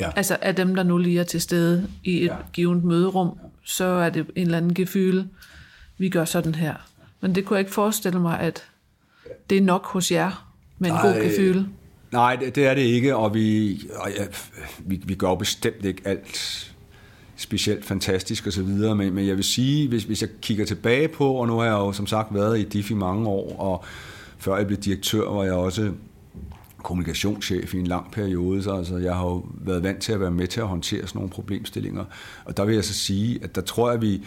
Ja. 0.00 0.10
Altså 0.16 0.36
af 0.42 0.54
dem, 0.54 0.74
der 0.74 0.82
nu 0.82 0.98
lige 0.98 1.20
er 1.20 1.24
til 1.24 1.40
stede 1.40 1.88
i 2.04 2.22
et 2.22 2.26
ja. 2.26 2.36
givet 2.52 2.84
møderum, 2.84 3.38
så 3.64 3.84
er 3.84 4.10
det 4.10 4.26
en 4.34 4.42
eller 4.42 4.58
anden 4.58 4.74
gefyle, 4.74 5.28
vi 5.98 6.08
gør 6.08 6.24
sådan 6.24 6.54
her. 6.54 6.74
Men 7.20 7.34
det 7.34 7.44
kunne 7.44 7.56
jeg 7.56 7.60
ikke 7.60 7.74
forestille 7.74 8.20
mig, 8.20 8.40
at 8.40 8.64
det 9.50 9.58
er 9.58 9.62
nok 9.62 9.86
hos 9.86 10.12
jer 10.12 10.52
med 10.78 10.90
en 10.90 10.94
nej, 10.94 11.12
god 11.12 11.22
gefyle. 11.22 11.68
Nej, 12.12 12.36
det, 12.36 12.54
det 12.54 12.66
er 12.66 12.74
det 12.74 12.82
ikke, 12.82 13.16
og 13.16 13.34
vi, 13.34 13.80
og 13.96 14.10
ja, 14.18 14.24
vi, 14.78 15.02
vi 15.04 15.14
gør 15.14 15.34
bestemt 15.34 15.84
ikke 15.84 16.02
alt 16.04 16.72
specielt 17.36 17.84
fantastisk 17.84 18.46
og 18.46 18.52
så 18.52 18.62
videre, 18.62 18.96
men, 18.96 19.14
men 19.14 19.26
jeg 19.26 19.36
vil 19.36 19.44
sige, 19.44 19.88
hvis, 19.88 20.04
hvis 20.04 20.22
jeg 20.22 20.30
kigger 20.42 20.64
tilbage 20.64 21.08
på, 21.08 21.32
og 21.32 21.46
nu 21.46 21.58
har 21.58 21.64
jeg 21.64 21.72
jo 21.72 21.92
som 21.92 22.06
sagt 22.06 22.34
været 22.34 22.58
i 22.58 22.62
DIF 22.62 22.90
i 22.90 22.94
mange 22.94 23.28
år, 23.28 23.56
og 23.58 23.84
før 24.38 24.56
jeg 24.56 24.66
blev 24.66 24.78
direktør, 24.78 25.30
var 25.30 25.44
jeg 25.44 25.52
også 25.52 25.92
kommunikationschef 26.86 27.74
i 27.74 27.78
en 27.78 27.86
lang 27.86 28.10
periode, 28.10 28.62
så 28.62 28.76
altså, 28.76 28.96
jeg 28.96 29.14
har 29.14 29.24
jo 29.24 29.44
været 29.54 29.82
vant 29.82 30.02
til 30.02 30.12
at 30.12 30.20
være 30.20 30.30
med 30.30 30.46
til 30.46 30.60
at 30.60 30.66
håndtere 30.66 31.06
sådan 31.06 31.18
nogle 31.18 31.30
problemstillinger. 31.30 32.04
Og 32.44 32.56
der 32.56 32.64
vil 32.64 32.74
jeg 32.74 32.84
så 32.84 32.94
sige, 32.94 33.38
at 33.42 33.54
der 33.54 33.60
tror 33.60 33.88
jeg, 33.88 33.94
at 33.94 34.02
vi 34.02 34.22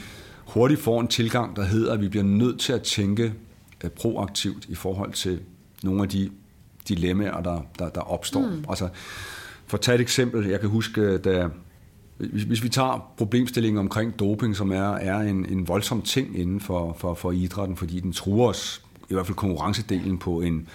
hurtigt 0.46 0.80
får 0.80 1.02
en 1.02 1.08
tilgang, 1.08 1.56
der 1.56 1.64
hedder, 1.64 1.94
at 1.94 2.02
vi 2.02 2.08
bliver 2.08 2.24
nødt 2.24 2.60
til 2.60 2.74
at 2.74 2.82
tænke 2.82 3.34
øh, 3.84 3.90
proaktivt 3.90 4.66
i 4.70 4.76
forhold 4.76 5.14
til 5.14 5.40
nogle 5.84 6.04
af 6.04 6.10
de 6.10 6.30
dilemmaer, 6.90 7.42
der, 7.42 7.62
der, 7.80 7.90
der 7.90 8.02
opstår. 8.02 8.42
Mm. 8.42 8.66
Altså, 8.70 8.90
for 9.68 9.78
at 9.78 9.82
tage 9.82 9.96
et 9.96 10.02
eksempel, 10.02 10.48
jeg 10.48 10.60
kan 10.60 10.70
huske, 10.70 11.18
da 11.18 11.48
hvis, 12.18 12.44
hvis 12.44 12.64
vi 12.64 12.70
tager 12.70 13.12
problemstillingen 13.18 13.80
omkring 13.80 14.20
doping, 14.20 14.56
som 14.56 14.72
er, 14.72 14.92
er 14.92 15.20
en, 15.20 15.46
en 15.46 15.68
voldsom 15.68 16.02
ting 16.02 16.40
inden 16.40 16.60
for, 16.60 16.96
for, 17.00 17.14
for 17.14 17.32
idrætten, 17.32 17.78
fordi 17.78 18.00
den 18.00 18.14
truer 18.14 18.50
os, 18.50 18.82
i 19.10 19.14
hvert 19.14 19.26
fald 19.26 19.36
konkurrencedelen 19.36 20.18
på 20.18 20.42
en, 20.42 20.68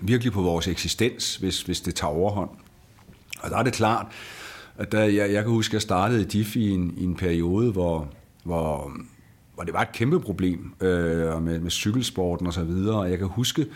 virkelig 0.00 0.32
på 0.32 0.42
vores 0.42 0.68
eksistens, 0.68 1.36
hvis, 1.36 1.62
hvis 1.62 1.80
det 1.80 1.94
tager 1.94 2.12
overhånd. 2.12 2.50
Og 3.40 3.50
der 3.50 3.56
er 3.56 3.62
det 3.62 3.72
klart, 3.72 4.06
at 4.78 4.92
der, 4.92 5.02
jeg, 5.02 5.32
jeg 5.32 5.42
kan 5.42 5.52
huske, 5.52 5.70
at 5.70 5.74
jeg 5.74 5.82
startede 5.82 6.20
i 6.22 6.24
DIF 6.24 6.56
i 6.56 6.70
en, 6.70 6.94
i 6.96 7.04
en 7.04 7.14
periode, 7.14 7.72
hvor, 7.72 8.08
hvor, 8.44 8.92
hvor 9.54 9.64
det 9.64 9.74
var 9.74 9.82
et 9.82 9.92
kæmpe 9.92 10.20
problem 10.20 10.74
øh, 10.80 11.42
med, 11.42 11.60
med 11.60 11.70
cykelsporten 11.70 12.46
osv. 12.46 12.60
Og, 12.60 12.94
og 12.94 13.10
jeg 13.10 13.18
kan 13.18 13.28
huske, 13.28 13.66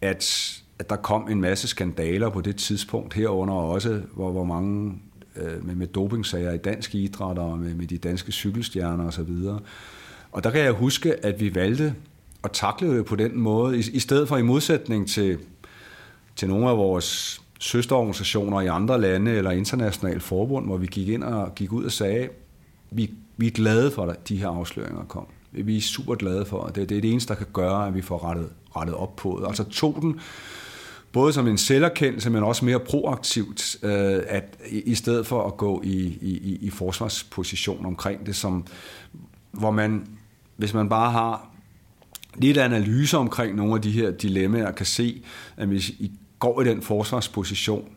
at, 0.00 0.54
at 0.78 0.90
der 0.90 0.96
kom 0.96 1.28
en 1.28 1.40
masse 1.40 1.68
skandaler 1.68 2.30
på 2.30 2.40
det 2.40 2.56
tidspunkt 2.56 3.14
herunder 3.14 3.54
også, 3.54 4.02
hvor, 4.14 4.32
hvor 4.32 4.44
mange 4.44 4.98
øh, 5.36 5.66
med, 5.66 5.74
med 5.74 5.86
dopingsager 5.86 6.52
i 6.52 6.58
dansk 6.58 6.94
idræt 6.94 7.38
og 7.38 7.58
med, 7.58 7.74
med 7.74 7.86
de 7.86 7.98
danske 7.98 8.32
cykelstjerner 8.32 9.06
osv. 9.06 9.26
videre. 9.26 9.60
og 10.32 10.44
der 10.44 10.50
kan 10.50 10.60
jeg 10.60 10.72
huske, 10.72 11.24
at 11.24 11.40
vi 11.40 11.54
valgte 11.54 11.94
at 12.44 12.50
taklede 12.52 12.96
det 12.96 13.06
på 13.06 13.16
den 13.16 13.38
måde, 13.38 13.78
i, 13.78 13.84
i 13.92 13.98
stedet 13.98 14.28
for 14.28 14.36
i 14.36 14.42
modsætning 14.42 15.08
til, 15.08 15.38
til 16.36 16.48
nogle 16.48 16.68
af 16.68 16.76
vores 16.76 17.40
søsterorganisationer 17.60 18.60
i 18.60 18.66
andre 18.66 19.00
lande 19.00 19.30
eller 19.30 19.50
internationale 19.50 20.20
forbund, 20.20 20.66
hvor 20.66 20.76
vi 20.76 20.86
gik 20.86 21.08
ind 21.08 21.24
og 21.24 21.54
gik 21.54 21.72
ud 21.72 21.84
og 21.84 21.92
sagde, 21.92 22.28
vi, 22.90 23.10
vi 23.36 23.46
er 23.46 23.50
glade 23.50 23.90
for, 23.90 24.02
at 24.02 24.28
de 24.28 24.36
her 24.36 24.48
afsløringer 24.48 25.04
kom. 25.04 25.26
Vi 25.52 25.76
er 25.76 25.80
super 25.80 26.14
glade 26.14 26.44
for, 26.44 26.64
at 26.64 26.74
det, 26.74 26.88
det 26.88 26.96
er 26.96 27.00
det 27.00 27.10
eneste, 27.10 27.28
der 27.28 27.38
kan 27.38 27.46
gøre, 27.52 27.86
at 27.86 27.94
vi 27.94 28.02
får 28.02 28.24
rettet, 28.24 28.48
rettet 28.76 28.96
op 28.96 29.16
på 29.16 29.38
det. 29.40 29.48
Altså 29.48 29.64
tog 29.64 29.98
den 30.00 30.20
både 31.12 31.32
som 31.32 31.46
en 31.46 31.58
selverkendelse, 31.58 32.30
men 32.30 32.42
også 32.42 32.64
mere 32.64 32.80
proaktivt, 32.80 33.76
øh, 33.82 34.22
at 34.26 34.58
i 34.70 34.94
stedet 34.94 35.26
for 35.26 35.46
at 35.46 35.56
gå 35.56 35.82
i, 35.84 36.18
i, 36.20 36.58
i 36.60 36.70
forsvarsposition 36.70 37.86
omkring 37.86 38.26
det, 38.26 38.36
som, 38.36 38.66
hvor 39.52 39.70
man, 39.70 40.06
hvis 40.56 40.74
man 40.74 40.88
bare 40.88 41.10
har 41.10 41.48
lidt 42.40 42.58
analyse 42.58 43.16
omkring 43.16 43.56
nogle 43.56 43.74
af 43.74 43.82
de 43.82 43.90
her 43.90 44.10
dilemmaer, 44.10 44.72
kan 44.72 44.86
se, 44.86 45.22
at 45.56 45.68
hvis 45.68 45.88
I 45.88 46.12
går 46.38 46.62
i 46.62 46.64
den 46.64 46.82
forsvarsposition, 46.82 47.88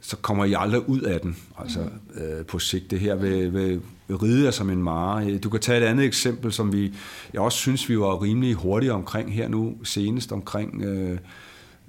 så 0.00 0.16
kommer 0.16 0.44
I 0.44 0.54
aldrig 0.58 0.88
ud 0.88 1.00
af 1.00 1.20
den. 1.20 1.36
Altså 1.58 1.80
øh, 2.14 2.46
på 2.46 2.58
sigt, 2.58 2.90
det 2.90 3.00
her 3.00 3.14
vil, 3.14 3.52
vil, 3.52 3.80
vil 4.08 4.16
ride 4.16 4.44
jer 4.44 4.50
som 4.50 4.70
en 4.70 4.82
mare. 4.82 5.38
Du 5.38 5.50
kan 5.50 5.60
tage 5.60 5.80
et 5.80 5.84
andet 5.84 6.04
eksempel, 6.04 6.52
som 6.52 6.72
vi, 6.72 6.94
jeg 7.32 7.40
også 7.40 7.58
synes, 7.58 7.88
vi 7.88 7.98
var 7.98 8.22
rimelig 8.22 8.54
hurtige 8.54 8.92
omkring 8.92 9.34
her 9.34 9.48
nu, 9.48 9.74
senest 9.84 10.32
omkring 10.32 10.82
øh, 10.82 11.18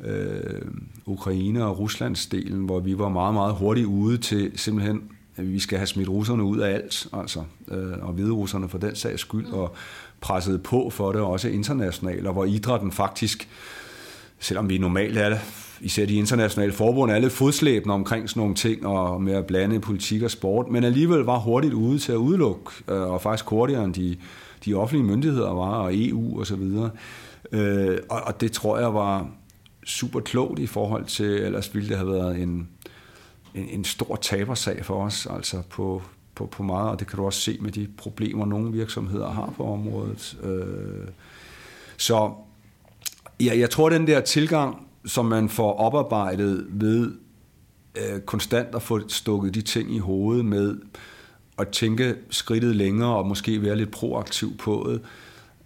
øh, 0.05 0.61
Ukraine 1.05 1.65
og 1.65 1.79
Ruslands 1.79 2.25
delen, 2.25 2.65
hvor 2.65 2.79
vi 2.79 2.97
var 2.97 3.09
meget, 3.09 3.33
meget 3.33 3.55
hurtigt 3.55 3.87
ude 3.87 4.17
til 4.17 4.51
simpelthen, 4.55 5.01
vi 5.37 5.59
skal 5.59 5.77
have 5.77 5.87
smidt 5.87 6.09
russerne 6.09 6.43
ud 6.43 6.57
af 6.57 6.73
alt, 6.73 7.07
altså, 7.13 7.43
øh, 7.71 7.93
og 8.01 8.13
hvide 8.13 8.31
russerne 8.31 8.69
for 8.69 8.77
den 8.77 8.95
sags 8.95 9.21
skyld, 9.21 9.47
og 9.47 9.75
presset 10.21 10.63
på 10.63 10.89
for 10.89 11.11
det, 11.11 11.21
også 11.21 11.49
internationalt, 11.49 12.27
og 12.27 12.33
hvor 12.33 12.45
idrætten 12.45 12.91
faktisk, 12.91 13.49
selvom 14.39 14.69
vi 14.69 14.77
normalt 14.77 15.17
er 15.17 15.29
det, 15.29 15.39
især 15.81 16.05
de 16.05 16.15
internationale 16.15 16.73
forbund, 16.73 17.11
er 17.11 17.19
lidt 17.19 17.33
fodslæbende 17.33 17.93
omkring 17.93 18.29
sådan 18.29 18.39
nogle 18.39 18.55
ting, 18.55 18.85
og 18.85 19.21
med 19.21 19.33
at 19.33 19.45
blande 19.45 19.79
politik 19.79 20.21
og 20.21 20.31
sport, 20.31 20.69
men 20.69 20.83
alligevel 20.83 21.19
var 21.19 21.39
hurtigt 21.39 21.73
ude 21.73 21.99
til 21.99 22.11
at 22.11 22.17
udelukke, 22.17 22.71
øh, 22.87 23.01
og 23.01 23.21
faktisk 23.21 23.45
hurtigere 23.45 23.83
end 23.83 23.93
de, 23.93 24.17
de 24.65 24.73
offentlige 24.73 25.07
myndigheder 25.07 25.53
var, 25.53 25.73
og 25.73 25.91
EU 25.93 26.39
og 26.39 26.47
så 26.47 26.55
videre. 26.55 26.89
Øh, 27.51 27.97
og, 28.09 28.21
og 28.25 28.41
det 28.41 28.51
tror 28.51 28.79
jeg 28.79 28.93
var 28.93 29.27
super 29.85 30.19
klogt 30.19 30.59
i 30.59 30.67
forhold 30.67 31.05
til, 31.05 31.25
ellers 31.25 31.75
ville 31.75 31.89
det 31.89 31.97
have 31.97 32.11
været 32.11 32.41
en, 32.41 32.69
en, 33.55 33.69
en 33.69 33.83
stor 33.83 34.15
tabersag 34.15 34.85
for 34.85 35.03
os, 35.05 35.25
altså 35.25 35.61
på, 35.69 36.01
på, 36.35 36.45
på 36.45 36.63
meget, 36.63 36.89
og 36.89 36.99
det 36.99 37.07
kan 37.07 37.17
du 37.17 37.25
også 37.25 37.41
se 37.41 37.57
med 37.61 37.71
de 37.71 37.87
problemer, 37.97 38.45
nogle 38.45 38.71
virksomheder 38.71 39.29
har 39.31 39.53
på 39.57 39.73
området. 39.73 40.37
Øh, 40.43 41.07
så 41.97 42.33
ja, 43.39 43.59
jeg 43.59 43.69
tror, 43.69 43.89
den 43.89 44.07
der 44.07 44.21
tilgang, 44.21 44.87
som 45.05 45.25
man 45.25 45.49
får 45.49 45.73
oparbejdet 45.73 46.67
ved 46.69 47.11
øh, 47.95 48.21
konstant 48.21 48.75
at 48.75 48.81
få 48.81 49.09
stukket 49.09 49.55
de 49.55 49.61
ting 49.61 49.95
i 49.95 49.99
hovedet 49.99 50.45
med 50.45 50.75
at 51.57 51.67
tænke 51.67 52.15
skridtet 52.29 52.75
længere 52.75 53.15
og 53.15 53.27
måske 53.27 53.61
være 53.61 53.75
lidt 53.75 53.91
proaktiv 53.91 54.57
på 54.57 54.87
det, 54.89 55.01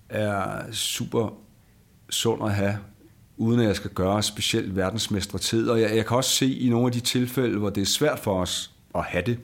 er 0.09 0.71
super 0.71 1.37
sund 2.09 2.43
at 2.43 2.53
have, 2.53 2.77
uden 3.39 3.59
at 3.59 3.67
jeg 3.67 3.75
skal 3.75 3.91
gøre 3.91 4.23
specielt 4.23 4.75
verdensmestre 4.75 5.39
tid. 5.39 5.69
Og 5.69 5.81
jeg, 5.81 5.95
jeg 5.95 6.05
kan 6.05 6.17
også 6.17 6.29
se 6.29 6.55
i 6.55 6.69
nogle 6.69 6.85
af 6.85 6.91
de 6.91 6.99
tilfælde, 6.99 7.57
hvor 7.57 7.69
det 7.69 7.81
er 7.81 7.85
svært 7.85 8.19
for 8.19 8.41
os 8.41 8.71
at 8.95 9.03
have 9.03 9.23
det, 9.25 9.39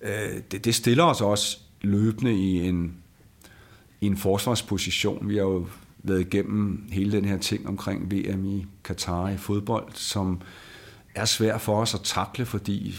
øh, 0.00 0.42
det, 0.50 0.64
det 0.64 0.74
stiller 0.74 1.04
os 1.04 1.20
også 1.20 1.58
løbende 1.80 2.34
i 2.34 2.68
en, 2.68 2.94
i 4.00 4.06
en 4.06 4.16
forsvarsposition. 4.16 5.28
Vi 5.28 5.36
har 5.36 5.42
jo 5.42 5.66
været 5.98 6.20
igennem 6.20 6.86
hele 6.90 7.12
den 7.12 7.24
her 7.24 7.38
ting 7.38 7.68
omkring 7.68 8.12
VM 8.12 8.44
i 8.44 8.66
Katar 8.84 9.28
i 9.28 9.36
fodbold, 9.36 9.92
som 9.94 10.40
er 11.14 11.24
svært 11.24 11.60
for 11.60 11.80
os 11.80 11.94
at 11.94 12.00
takle, 12.04 12.46
fordi 12.46 12.94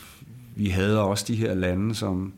vi 0.56 0.70
havde 0.70 1.02
også 1.02 1.26
de 1.28 1.36
her 1.36 1.54
lande, 1.54 1.96
som 1.96 2.34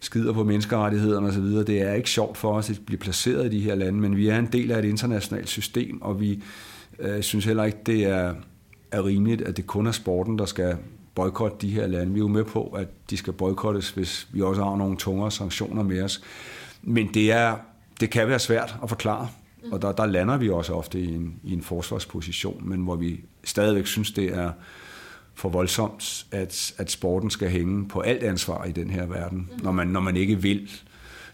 skider 0.00 0.32
på 0.32 0.44
menneskerettighederne 0.44 1.28
osv. 1.28 1.44
Det 1.44 1.82
er 1.82 1.92
ikke 1.92 2.10
sjovt 2.10 2.36
for 2.36 2.52
os 2.52 2.70
at 2.70 2.80
blive 2.86 2.98
placeret 2.98 3.46
i 3.46 3.56
de 3.56 3.60
her 3.60 3.74
lande, 3.74 4.00
men 4.00 4.16
vi 4.16 4.28
er 4.28 4.38
en 4.38 4.46
del 4.46 4.70
af 4.70 4.78
et 4.78 4.84
internationalt 4.84 5.48
system, 5.48 6.02
og 6.02 6.20
vi 6.20 6.42
øh, 6.98 7.22
synes 7.22 7.44
heller 7.44 7.64
ikke, 7.64 7.78
det 7.86 8.04
er, 8.04 8.34
er 8.90 9.04
rimeligt, 9.04 9.42
at 9.42 9.56
det 9.56 9.66
kun 9.66 9.86
er 9.86 9.92
sporten, 9.92 10.38
der 10.38 10.44
skal 10.44 10.76
boykotte 11.14 11.56
de 11.60 11.70
her 11.70 11.86
lande. 11.86 12.12
Vi 12.12 12.18
er 12.18 12.22
jo 12.22 12.28
med 12.28 12.44
på, 12.44 12.64
at 12.64 12.88
de 13.10 13.16
skal 13.16 13.32
boykottes, 13.32 13.90
hvis 13.90 14.28
vi 14.32 14.42
også 14.42 14.64
har 14.64 14.76
nogle 14.76 14.96
tungere 14.96 15.30
sanktioner 15.30 15.82
med 15.82 16.02
os. 16.02 16.22
Men 16.82 17.10
det, 17.14 17.32
er, 17.32 17.56
det 18.00 18.10
kan 18.10 18.28
være 18.28 18.38
svært 18.38 18.76
at 18.82 18.88
forklare, 18.88 19.28
og 19.72 19.82
der, 19.82 19.92
der 19.92 20.06
lander 20.06 20.36
vi 20.36 20.50
også 20.50 20.72
ofte 20.72 21.00
i 21.00 21.14
en, 21.14 21.34
i 21.44 21.52
en 21.52 21.62
forsvarsposition, 21.62 22.68
men 22.68 22.80
hvor 22.80 22.96
vi 22.96 23.20
stadigvæk 23.44 23.86
synes, 23.86 24.10
det 24.10 24.24
er 24.24 24.50
for 25.36 25.48
voldsomt, 25.48 26.26
at, 26.30 26.74
at 26.78 26.90
sporten 26.90 27.30
skal 27.30 27.50
hænge 27.50 27.88
på 27.88 28.00
alt 28.00 28.22
ansvar 28.22 28.64
i 28.64 28.72
den 28.72 28.90
her 28.90 29.06
verden, 29.06 29.50
når 29.62 29.72
man, 29.72 29.86
når 29.86 30.00
man 30.00 30.16
ikke 30.16 30.42
vil 30.42 30.70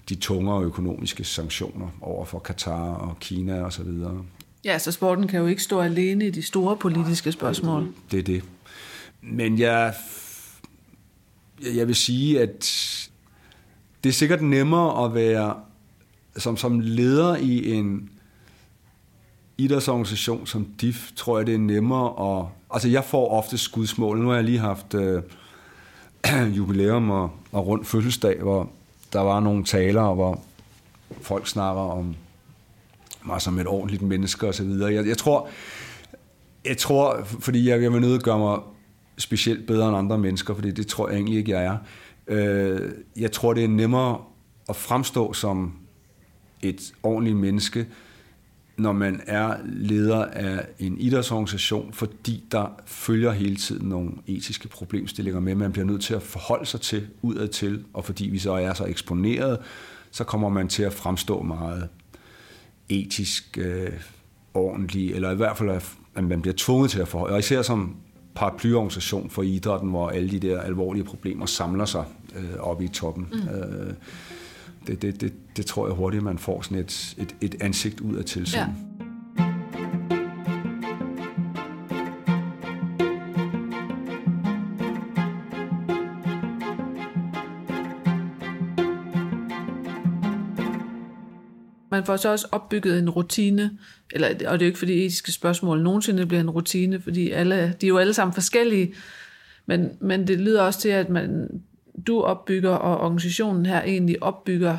de 0.09 0.15
tungere 0.15 0.62
økonomiske 0.62 1.25
sanktioner 1.25 1.88
over 2.01 2.25
for 2.25 2.38
Katar 2.38 2.95
og 2.95 3.17
Kina 3.21 3.62
osv. 3.62 3.88
Ja, 4.65 4.79
så 4.79 4.93
sporten 4.93 5.29
kan 5.29 5.41
jo 5.41 5.47
ikke 5.47 5.62
stå 5.62 5.81
alene 5.81 6.27
i 6.27 6.31
de 6.31 6.43
store 6.43 6.77
politiske 6.77 7.33
spørgsmål. 7.33 7.88
Det 8.11 8.19
er 8.19 8.23
det. 8.23 8.45
Men 9.21 9.59
jeg, 9.59 9.95
jeg 11.75 11.87
vil 11.87 11.95
sige, 11.95 12.41
at 12.41 12.61
det 14.05 14.09
er 14.09 14.15
sikkert 14.15 14.43
nemmere 14.43 15.05
at 15.05 15.15
være 15.15 15.57
som, 16.37 16.57
som 16.57 16.81
leder 16.81 17.37
i 17.37 17.73
en 17.73 18.11
idrætsorganisation 19.59 20.47
som 20.47 20.65
DIF, 20.81 21.12
tror 21.17 21.38
jeg, 21.38 21.47
det 21.47 21.55
er 21.55 21.59
nemmere 21.59 22.41
at... 22.41 22.47
Altså, 22.72 22.88
jeg 22.88 23.04
får 23.04 23.28
ofte 23.28 23.58
skudsmål. 23.58 24.18
Nu 24.18 24.28
har 24.28 24.35
jeg 24.35 24.44
lige 24.44 24.58
haft 24.58 24.94
øh, 24.94 25.22
jubilæum 26.56 27.11
og, 27.11 27.30
og 27.52 27.66
rundt 27.66 27.87
fødselsdag, 27.87 28.40
hvor 28.40 28.70
der 29.12 29.20
var 29.20 29.40
nogle 29.40 29.64
taler, 29.64 30.14
hvor 30.14 30.40
folk 31.20 31.46
snakker 31.46 31.82
om 31.82 32.14
mig 33.24 33.40
som 33.40 33.58
et 33.58 33.66
ordentligt 33.66 34.02
menneske 34.02 34.48
og 34.48 34.54
så 34.54 34.64
videre. 34.64 34.94
Jeg, 34.94 35.06
jeg 35.06 35.18
tror, 35.18 35.48
jeg 36.64 36.76
tror, 36.78 37.24
fordi 37.24 37.68
jeg, 37.68 37.82
jeg 37.82 37.92
vil 37.92 38.00
nødt 38.00 38.22
gøre 38.22 38.38
mig 38.38 38.58
specielt 39.18 39.66
bedre 39.66 39.88
end 39.88 39.96
andre 39.96 40.18
mennesker, 40.18 40.54
fordi 40.54 40.70
det 40.70 40.87
tror 40.87 41.08
jeg 41.08 41.16
egentlig 41.16 41.38
ikke, 41.38 41.52
jeg 41.52 41.64
er. 41.64 41.76
Øh, 42.26 42.90
jeg 43.16 43.32
tror, 43.32 43.54
det 43.54 43.64
er 43.64 43.68
nemmere 43.68 44.18
at 44.68 44.76
fremstå 44.76 45.32
som 45.32 45.72
et 46.62 46.92
ordentligt 47.02 47.37
menneske, 47.37 47.87
når 48.76 48.92
man 48.92 49.20
er 49.26 49.56
leder 49.64 50.24
af 50.24 50.66
en 50.78 50.98
idrætsorganisation, 50.98 51.92
fordi 51.92 52.44
der 52.52 52.66
følger 52.87 53.32
hele 53.32 53.56
tiden 53.56 53.88
nogle 53.88 54.11
etiske 54.26 54.68
problemstillinger 54.68 55.40
med, 55.40 55.54
man 55.54 55.72
bliver 55.72 55.87
nødt 55.87 56.02
til 56.02 56.14
at 56.14 56.22
forholde 56.22 56.66
sig 56.66 56.80
til 56.80 57.08
udad 57.22 57.48
til, 57.48 57.85
og 57.92 58.04
fordi 58.04 58.28
vi 58.28 58.38
så 58.38 58.52
er 58.52 58.72
så 58.72 58.85
eksponeret, 58.85 59.58
så 60.11 60.24
kommer 60.24 60.48
man 60.48 60.68
til 60.68 60.82
at 60.82 60.92
fremstå 60.92 61.42
meget 61.42 61.88
etisk 62.88 63.58
øh, 63.58 63.92
ordentlig, 64.54 65.12
eller 65.14 65.30
i 65.30 65.37
hvert 65.37 65.56
fald, 65.56 65.70
at 66.14 66.24
man 66.24 66.42
bliver 66.42 66.54
tvunget 66.56 66.90
til 66.90 67.00
at 67.00 67.08
forholde. 67.08 67.35
Og 67.35 67.38
især 67.38 67.62
som 67.62 67.96
paraplyorganisation 68.35 69.30
for 69.30 69.42
idrætten, 69.42 69.90
hvor 69.90 70.08
alle 70.08 70.30
de 70.30 70.38
der 70.38 70.61
alvorlige 70.61 71.04
problemer 71.04 71.46
samler 71.46 71.85
sig 71.85 72.04
øh, 72.37 72.61
oppe 72.61 72.85
i 72.85 72.88
toppen. 72.88 73.28
Mm. 73.32 73.48
Øh, 73.48 73.94
det, 74.87 75.03
det, 75.03 75.21
det, 75.21 75.33
det 75.57 75.66
tror 75.66 75.87
jeg 75.87 75.95
hurtigt, 75.97 76.23
man 76.23 76.38
får 76.38 76.62
sådan 76.62 76.79
et, 76.79 77.14
et, 77.18 77.37
et 77.40 77.62
ansigt 77.62 78.01
ud 78.01 78.16
af 78.16 78.25
tilsyn. 78.25 78.59
Ja. 78.59 78.66
Man 91.90 92.05
får 92.05 92.16
så 92.16 92.29
også 92.29 92.47
opbygget 92.53 92.99
en 92.99 93.11
rutine, 93.11 93.79
eller, 94.12 94.29
og 94.29 94.35
det 94.35 94.47
er 94.47 94.51
jo 94.51 94.66
ikke 94.66 94.79
fordi 94.79 95.07
etiske 95.07 95.33
spørgsmål 95.33 95.83
nogensinde 95.83 96.27
bliver 96.27 96.40
en 96.40 96.51
rutine, 96.51 97.01
fordi 97.01 97.31
alle, 97.31 97.77
de 97.81 97.87
er 97.87 97.88
jo 97.88 97.99
alle 97.99 98.14
sammen 98.14 98.35
forskellige, 98.35 98.95
men, 99.66 99.90
men 100.01 100.27
det 100.27 100.40
lyder 100.40 100.62
også 100.62 100.81
til, 100.81 100.88
at 100.88 101.09
man 101.09 101.49
du 102.07 102.22
opbygger, 102.22 102.70
og 102.70 103.00
organisationen 103.00 103.66
her 103.66 103.83
egentlig 103.83 104.22
opbygger 104.22 104.78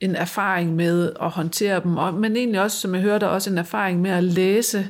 en 0.00 0.16
erfaring 0.16 0.76
med 0.76 1.12
at 1.22 1.30
håndtere 1.30 1.82
dem, 1.82 1.96
og, 1.96 2.14
men 2.14 2.36
egentlig 2.36 2.60
også, 2.60 2.80
som 2.80 2.94
jeg 2.94 3.02
hørte, 3.02 3.28
også 3.28 3.50
en 3.50 3.58
erfaring 3.58 4.00
med 4.00 4.10
at 4.10 4.24
læse 4.24 4.88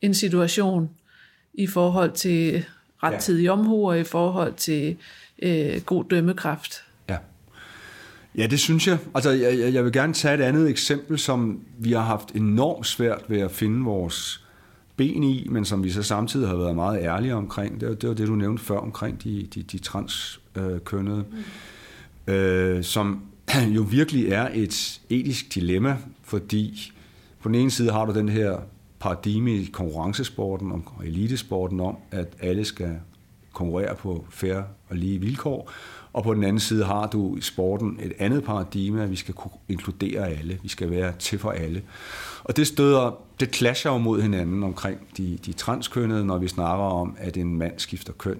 en 0.00 0.14
situation 0.14 0.90
i 1.54 1.66
forhold 1.66 2.12
til 2.12 2.64
rettidig 3.02 3.50
omhu 3.50 3.88
og 3.88 4.00
i 4.00 4.04
forhold 4.04 4.54
til 4.54 4.96
øh, 5.42 5.80
god 5.86 6.04
dømmekraft. 6.04 6.84
Ja. 7.08 7.16
ja, 8.34 8.46
det 8.46 8.60
synes 8.60 8.86
jeg. 8.86 8.98
Altså, 9.14 9.30
jeg, 9.30 9.74
jeg 9.74 9.84
vil 9.84 9.92
gerne 9.92 10.12
tage 10.12 10.34
et 10.34 10.40
andet 10.40 10.70
eksempel, 10.70 11.18
som 11.18 11.60
vi 11.78 11.92
har 11.92 12.00
haft 12.00 12.30
enormt 12.30 12.86
svært 12.86 13.22
ved 13.28 13.40
at 13.40 13.50
finde 13.50 13.84
vores 13.84 14.41
ben 14.96 15.22
i, 15.22 15.46
men 15.50 15.64
som 15.64 15.84
vi 15.84 15.90
så 15.90 16.02
samtidig 16.02 16.48
har 16.48 16.56
været 16.56 16.74
meget 16.74 17.02
ærlige 17.02 17.34
omkring. 17.34 17.80
Det 17.80 17.88
var 17.88 17.94
det, 17.94 18.08
var 18.08 18.14
det 18.14 18.28
du 18.28 18.34
nævnte 18.34 18.62
før 18.62 18.78
omkring 18.78 19.24
de, 19.24 19.46
de, 19.54 19.62
de 19.62 19.78
transkønnede, 19.78 21.24
mm. 22.26 22.32
øh, 22.32 22.84
som 22.84 23.22
jo 23.76 23.82
virkelig 23.82 24.28
er 24.28 24.48
et 24.54 25.00
etisk 25.10 25.54
dilemma, 25.54 25.96
fordi 26.22 26.92
på 27.40 27.48
den 27.48 27.54
ene 27.54 27.70
side 27.70 27.92
har 27.92 28.04
du 28.04 28.12
den 28.14 28.28
her 28.28 28.58
paradigme 29.00 29.54
i 29.54 29.64
konkurrencesporten 29.64 30.72
og 30.72 30.84
elitesporten 31.04 31.80
om, 31.80 31.96
at 32.10 32.28
alle 32.40 32.64
skal 32.64 32.98
konkurrere 33.52 33.94
på 33.96 34.26
færre 34.30 34.64
og 34.88 34.96
lige 34.96 35.18
vilkår, 35.18 35.70
og 36.12 36.22
på 36.22 36.34
den 36.34 36.44
anden 36.44 36.60
side 36.60 36.84
har 36.84 37.06
du 37.06 37.36
i 37.36 37.40
sporten 37.40 37.98
et 38.02 38.12
andet 38.18 38.44
paradigme, 38.44 39.02
at 39.02 39.10
vi 39.10 39.16
skal 39.16 39.34
kunne 39.34 39.52
inkludere 39.68 40.28
alle, 40.28 40.58
vi 40.62 40.68
skal 40.68 40.90
være 40.90 41.12
til 41.18 41.38
for 41.38 41.50
alle. 41.50 41.82
Og 42.44 42.56
det 42.56 42.66
støder, 42.66 43.18
det 43.40 43.54
clasher 43.54 43.90
jo 43.90 43.98
mod 43.98 44.22
hinanden 44.22 44.62
omkring 44.62 44.98
de, 45.16 45.38
de 45.46 45.52
transkønnede, 45.52 46.24
når 46.24 46.38
vi 46.38 46.48
snakker 46.48 46.84
om, 46.84 47.16
at 47.18 47.36
en 47.36 47.58
mand 47.58 47.72
skifter 47.76 48.12
køn 48.12 48.38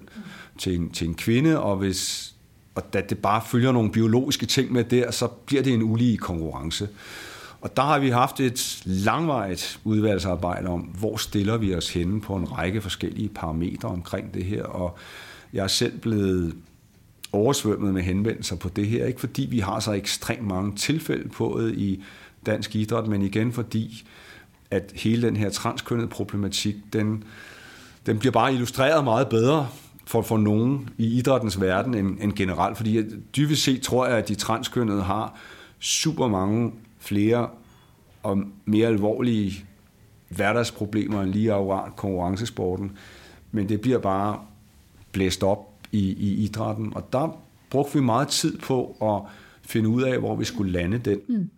til 0.57 0.75
en, 0.75 0.89
til 0.89 1.07
en 1.07 1.15
kvinde, 1.15 1.59
og 1.59 1.77
hvis 1.77 2.29
og 2.75 2.93
da 2.93 3.01
det 3.01 3.17
bare 3.17 3.41
følger 3.45 3.71
nogle 3.71 3.91
biologiske 3.91 4.45
ting 4.45 4.71
med 4.71 4.83
der, 4.83 5.11
så 5.11 5.27
bliver 5.27 5.63
det 5.63 5.73
en 5.73 5.83
ulige 5.83 6.17
konkurrence. 6.17 6.89
Og 7.61 7.77
der 7.77 7.83
har 7.83 7.99
vi 7.99 8.09
haft 8.09 8.39
et 8.39 8.81
langvarigt 8.85 9.79
udvalgsarbejde 9.83 10.67
om, 10.67 10.79
hvor 10.79 11.17
stiller 11.17 11.57
vi 11.57 11.75
os 11.75 11.89
henne 11.89 12.21
på 12.21 12.35
en 12.35 12.51
række 12.51 12.81
forskellige 12.81 13.29
parametre 13.29 13.89
omkring 13.89 14.33
det 14.33 14.45
her, 14.45 14.63
og 14.63 14.97
jeg 15.53 15.63
er 15.63 15.67
selv 15.67 15.99
blevet 15.99 16.55
oversvømmet 17.33 17.93
med 17.93 18.01
henvendelser 18.01 18.55
på 18.55 18.69
det 18.69 18.87
her, 18.87 19.05
ikke 19.05 19.19
fordi 19.19 19.47
vi 19.51 19.59
har 19.59 19.79
så 19.79 19.91
ekstremt 19.91 20.47
mange 20.47 20.75
tilfælde 20.75 21.29
på 21.29 21.61
det 21.61 21.77
i 21.77 22.03
dansk 22.45 22.75
idræt, 22.75 23.07
men 23.07 23.21
igen 23.21 23.51
fordi, 23.51 24.07
at 24.71 24.91
hele 24.95 25.27
den 25.27 25.35
her 25.35 25.49
transkønnede 25.49 26.07
problematik, 26.07 26.75
den, 26.93 27.23
den 28.05 28.19
bliver 28.19 28.31
bare 28.31 28.53
illustreret 28.53 29.03
meget 29.03 29.29
bedre 29.29 29.67
for, 30.05 30.21
for 30.21 30.37
nogen 30.37 30.89
i 30.97 31.17
idrættens 31.17 31.61
verden 31.61 31.93
end, 31.93 32.17
end 32.21 32.33
generelt. 32.33 32.77
Fordi 32.77 33.03
dybest 33.35 33.63
set 33.63 33.81
tror 33.81 34.07
jeg, 34.07 34.17
at 34.17 34.27
de 34.27 34.35
transkønnede 34.35 35.03
har 35.03 35.39
super 35.79 36.27
mange 36.27 36.71
flere 36.99 37.47
og 38.23 38.43
mere 38.65 38.87
alvorlige 38.87 39.65
hverdagsproblemer 40.29 41.21
end 41.21 41.31
lige 41.31 41.53
akkurat 41.53 41.95
konkurrencesporten. 41.95 42.91
Men 43.51 43.69
det 43.69 43.81
bliver 43.81 43.99
bare 43.99 44.39
blæst 45.11 45.43
op 45.43 45.72
i, 45.93 46.13
i 46.13 46.43
idrætten. 46.43 46.93
Og 46.95 47.13
der 47.13 47.39
brugte 47.69 47.93
vi 47.93 47.99
meget 47.99 48.27
tid 48.27 48.57
på 48.57 48.97
at 49.01 49.31
finde 49.61 49.89
ud 49.89 50.03
af, 50.03 50.19
hvor 50.19 50.35
vi 50.35 50.45
skulle 50.45 50.71
lande 50.71 50.97
den. 50.97 51.19
Mm. 51.27 51.49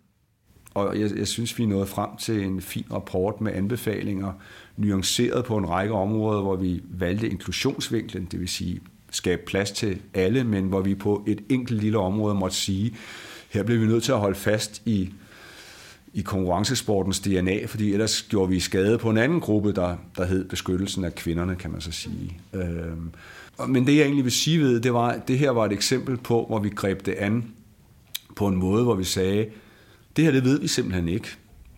Og 0.74 1.00
jeg, 1.00 1.18
jeg 1.18 1.28
synes, 1.28 1.58
vi 1.58 1.66
nået 1.66 1.88
frem 1.88 2.10
til 2.18 2.44
en 2.44 2.60
fin 2.60 2.84
rapport 2.92 3.40
med 3.40 3.52
anbefalinger, 3.52 4.32
nuanceret 4.76 5.44
på 5.44 5.56
en 5.56 5.68
række 5.68 5.94
områder, 5.94 6.42
hvor 6.42 6.56
vi 6.56 6.82
valgte 6.90 7.28
inklusionsvinklen, 7.28 8.28
det 8.30 8.40
vil 8.40 8.48
sige 8.48 8.80
skabe 9.10 9.42
plads 9.46 9.70
til 9.70 9.98
alle, 10.14 10.44
men 10.44 10.64
hvor 10.64 10.80
vi 10.80 10.94
på 10.94 11.24
et 11.26 11.40
enkelt 11.48 11.82
lille 11.82 11.98
område 11.98 12.34
måtte 12.34 12.56
sige, 12.56 12.96
her 13.50 13.62
bliver 13.62 13.80
vi 13.80 13.86
nødt 13.86 14.02
til 14.02 14.12
at 14.12 14.18
holde 14.18 14.38
fast 14.38 14.82
i, 14.84 15.14
i 16.14 16.22
konkurrencesportens 16.22 17.20
DNA, 17.20 17.66
fordi 17.66 17.92
ellers 17.92 18.22
gjorde 18.22 18.48
vi 18.48 18.60
skade 18.60 18.98
på 18.98 19.10
en 19.10 19.18
anden 19.18 19.40
gruppe, 19.40 19.72
der, 19.72 19.96
der 20.16 20.24
hed 20.24 20.44
beskyttelsen 20.44 21.04
af 21.04 21.14
kvinderne, 21.14 21.56
kan 21.56 21.70
man 21.70 21.80
så 21.80 21.92
sige. 21.92 22.40
Øhm, 22.52 23.10
men 23.68 23.86
det 23.86 23.96
jeg 23.96 24.02
egentlig 24.02 24.24
vil 24.24 24.32
sige 24.32 24.60
ved, 24.60 24.80
det 24.80 24.92
var, 24.94 25.08
at 25.08 25.28
det 25.28 25.38
her 25.38 25.50
var 25.50 25.64
et 25.64 25.72
eksempel 25.72 26.16
på, 26.16 26.44
hvor 26.48 26.58
vi 26.58 26.68
greb 26.68 27.06
det 27.06 27.12
an 27.12 27.44
på 28.36 28.46
en 28.46 28.56
måde, 28.56 28.84
hvor 28.84 28.94
vi 28.94 29.04
sagde, 29.04 29.46
det 30.16 30.24
her 30.24 30.32
det 30.32 30.44
ved 30.44 30.60
vi 30.60 30.68
simpelthen 30.68 31.08
ikke. 31.08 31.28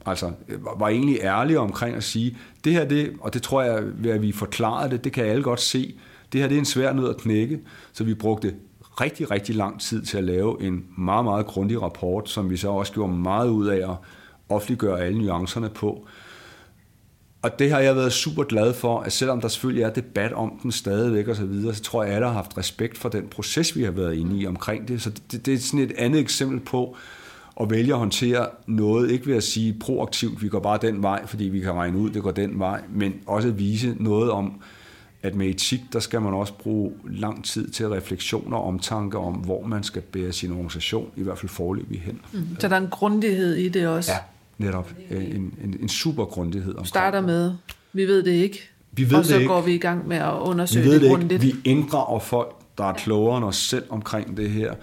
Altså, 0.07 0.33
øh, 0.49 0.65
var 0.65 0.89
egentlig 0.89 1.19
ærlige 1.21 1.61
omkring 1.61 1.97
at 1.97 2.05
sige, 2.05 2.37
det 2.65 2.73
her, 2.73 2.85
det, 2.85 3.13
og 3.21 3.35
det 3.35 3.43
tror 3.43 3.63
jeg, 3.63 3.83
ved 3.95 4.11
at 4.11 4.23
vi 4.23 4.33
forklarede 4.33 4.91
det, 4.91 5.05
det 5.05 5.13
kan 5.13 5.25
alle 5.25 5.43
godt 5.43 5.61
se, 5.61 5.95
det 6.33 6.41
her 6.41 6.49
det 6.49 6.55
er 6.55 6.59
en 6.59 6.65
svær 6.65 6.93
nød 6.93 7.09
at 7.09 7.17
knække, 7.17 7.61
så 7.93 8.05
vi 8.05 8.15
brugte 8.15 8.55
rigtig, 9.01 9.31
rigtig 9.31 9.55
lang 9.55 9.81
tid 9.81 10.03
til 10.03 10.19
at 10.19 10.25
lave 10.25 10.63
en 10.63 10.85
meget, 10.99 11.25
meget 11.25 11.47
grundig 11.47 11.83
rapport, 11.83 12.29
som 12.29 12.51
vi 12.51 12.57
så 12.57 12.69
også 12.69 12.93
gjorde 12.93 13.13
meget 13.13 13.49
ud 13.49 13.67
af 13.67 13.91
at 13.91 13.97
offentliggøre 14.49 15.01
alle 15.01 15.19
nuancerne 15.19 15.69
på. 15.69 16.07
Og 17.43 17.59
det 17.59 17.71
har 17.71 17.81
jeg 17.81 17.97
været 17.97 18.13
super 18.13 18.45
glad 18.45 18.75
for, 18.75 19.01
at 19.01 19.13
selvom 19.13 19.41
der 19.41 19.49
selvfølgelig 19.49 19.83
er 19.83 19.91
debat 19.91 20.33
om 20.33 20.59
den 20.63 20.73
stadigvæk 20.73 21.29
og 21.29 21.37
så 21.37 21.45
videre, 21.45 21.75
så 21.75 21.83
tror 21.83 22.03
jeg, 22.03 22.11
at 22.11 22.17
alle 22.17 22.27
har 22.27 22.35
haft 22.35 22.59
respekt 22.59 22.99
for 22.99 23.09
den 23.09 23.29
proces, 23.29 23.77
vi 23.77 23.83
har 23.83 23.91
været 23.91 24.15
inde 24.15 24.41
i 24.41 24.47
omkring 24.47 24.89
det. 24.89 25.03
Så 25.03 25.11
det, 25.33 25.47
det 25.47 25.55
er 25.55 25.59
sådan 25.59 25.81
et 25.81 25.93
andet 25.97 26.21
eksempel 26.21 26.61
på, 26.61 26.97
og 27.55 27.71
vælge 27.71 27.93
at 27.93 27.99
håndtere 27.99 28.49
noget, 28.67 29.11
ikke 29.11 29.27
ved 29.27 29.37
at 29.37 29.43
sige 29.43 29.77
proaktivt, 29.81 30.43
vi 30.43 30.49
går 30.49 30.61
bare 30.61 30.79
den 30.83 31.03
vej, 31.03 31.27
fordi 31.27 31.45
vi 31.45 31.61
kan 31.61 31.73
regne 31.73 31.99
ud, 31.99 32.11
det 32.11 32.23
går 32.23 32.31
den 32.31 32.59
vej, 32.59 32.83
men 32.95 33.15
også 33.27 33.49
at 33.49 33.59
vise 33.59 33.97
noget 34.01 34.31
om, 34.31 34.61
at 35.23 35.35
med 35.35 35.47
etik, 35.47 35.81
der 35.93 36.01
skal 36.01 36.23
man 36.23 36.35
også 36.35 36.53
bruge 36.53 36.93
lang 37.05 37.45
tid 37.45 37.71
til 37.71 37.89
refleksioner 37.89 38.57
og 38.57 38.65
omtanke 38.65 39.19
om, 39.19 39.35
hvor 39.35 39.67
man 39.67 39.83
skal 39.83 40.03
bære 40.03 40.33
sin 40.33 40.53
organisation, 40.53 41.11
i 41.17 41.23
hvert 41.23 41.39
fald 41.39 41.49
forløbig 41.49 42.01
hen. 42.01 42.21
Mm. 42.33 42.57
Så 42.59 42.69
der 42.69 42.77
er 42.77 42.81
en 42.81 42.89
grundighed 42.91 43.55
i 43.55 43.69
det 43.69 43.89
også? 43.89 44.13
Ja, 44.13 44.19
netop. 44.59 44.91
En, 45.11 45.55
en, 45.65 45.77
en 45.81 45.89
super 45.89 46.25
grundighed. 46.25 46.75
Du 46.75 46.85
starter 46.85 47.21
med, 47.21 47.53
vi 47.93 48.05
ved 48.05 48.23
det 48.23 48.33
ikke, 48.33 48.71
vi 48.93 49.11
ved 49.11 49.19
og 49.19 49.25
så 49.25 49.35
det 49.35 49.41
ikke. 49.41 49.53
går 49.53 49.61
vi 49.61 49.75
i 49.75 49.79
gang 49.79 50.09
med 50.09 50.17
at 50.17 50.33
undersøge 50.41 50.83
vi 50.83 50.89
ved 50.89 50.95
det, 50.95 51.03
det 51.03 51.11
grundigt. 51.11 51.45
Ikke. 51.45 51.57
Vi 51.57 51.71
inddrager 51.71 52.19
folk, 52.19 52.57
der 52.79 52.85
er 52.85 52.93
klogere 52.93 53.37
end 53.37 53.45
os 53.45 53.57
selv 53.57 53.85
omkring 53.89 54.37
det 54.37 54.51
her. 54.51 54.75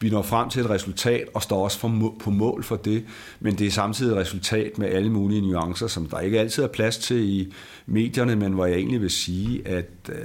Vi 0.00 0.10
når 0.10 0.22
frem 0.22 0.48
til 0.48 0.60
et 0.60 0.70
resultat 0.70 1.28
og 1.34 1.42
står 1.42 1.64
også 1.64 1.78
for, 1.78 2.14
på 2.20 2.30
mål 2.30 2.62
for 2.62 2.76
det, 2.76 3.04
men 3.40 3.54
det 3.54 3.66
er 3.66 3.70
samtidig 3.70 4.12
et 4.12 4.16
resultat 4.16 4.78
med 4.78 4.88
alle 4.88 5.10
mulige 5.10 5.40
nuancer, 5.40 5.86
som 5.86 6.06
der 6.06 6.20
ikke 6.20 6.40
altid 6.40 6.62
er 6.62 6.68
plads 6.68 6.98
til 6.98 7.16
i 7.16 7.52
medierne, 7.86 8.36
men 8.36 8.52
hvor 8.52 8.66
jeg 8.66 8.76
egentlig 8.76 9.00
vil 9.00 9.10
sige, 9.10 9.68
at 9.68 9.90
øh, 10.08 10.16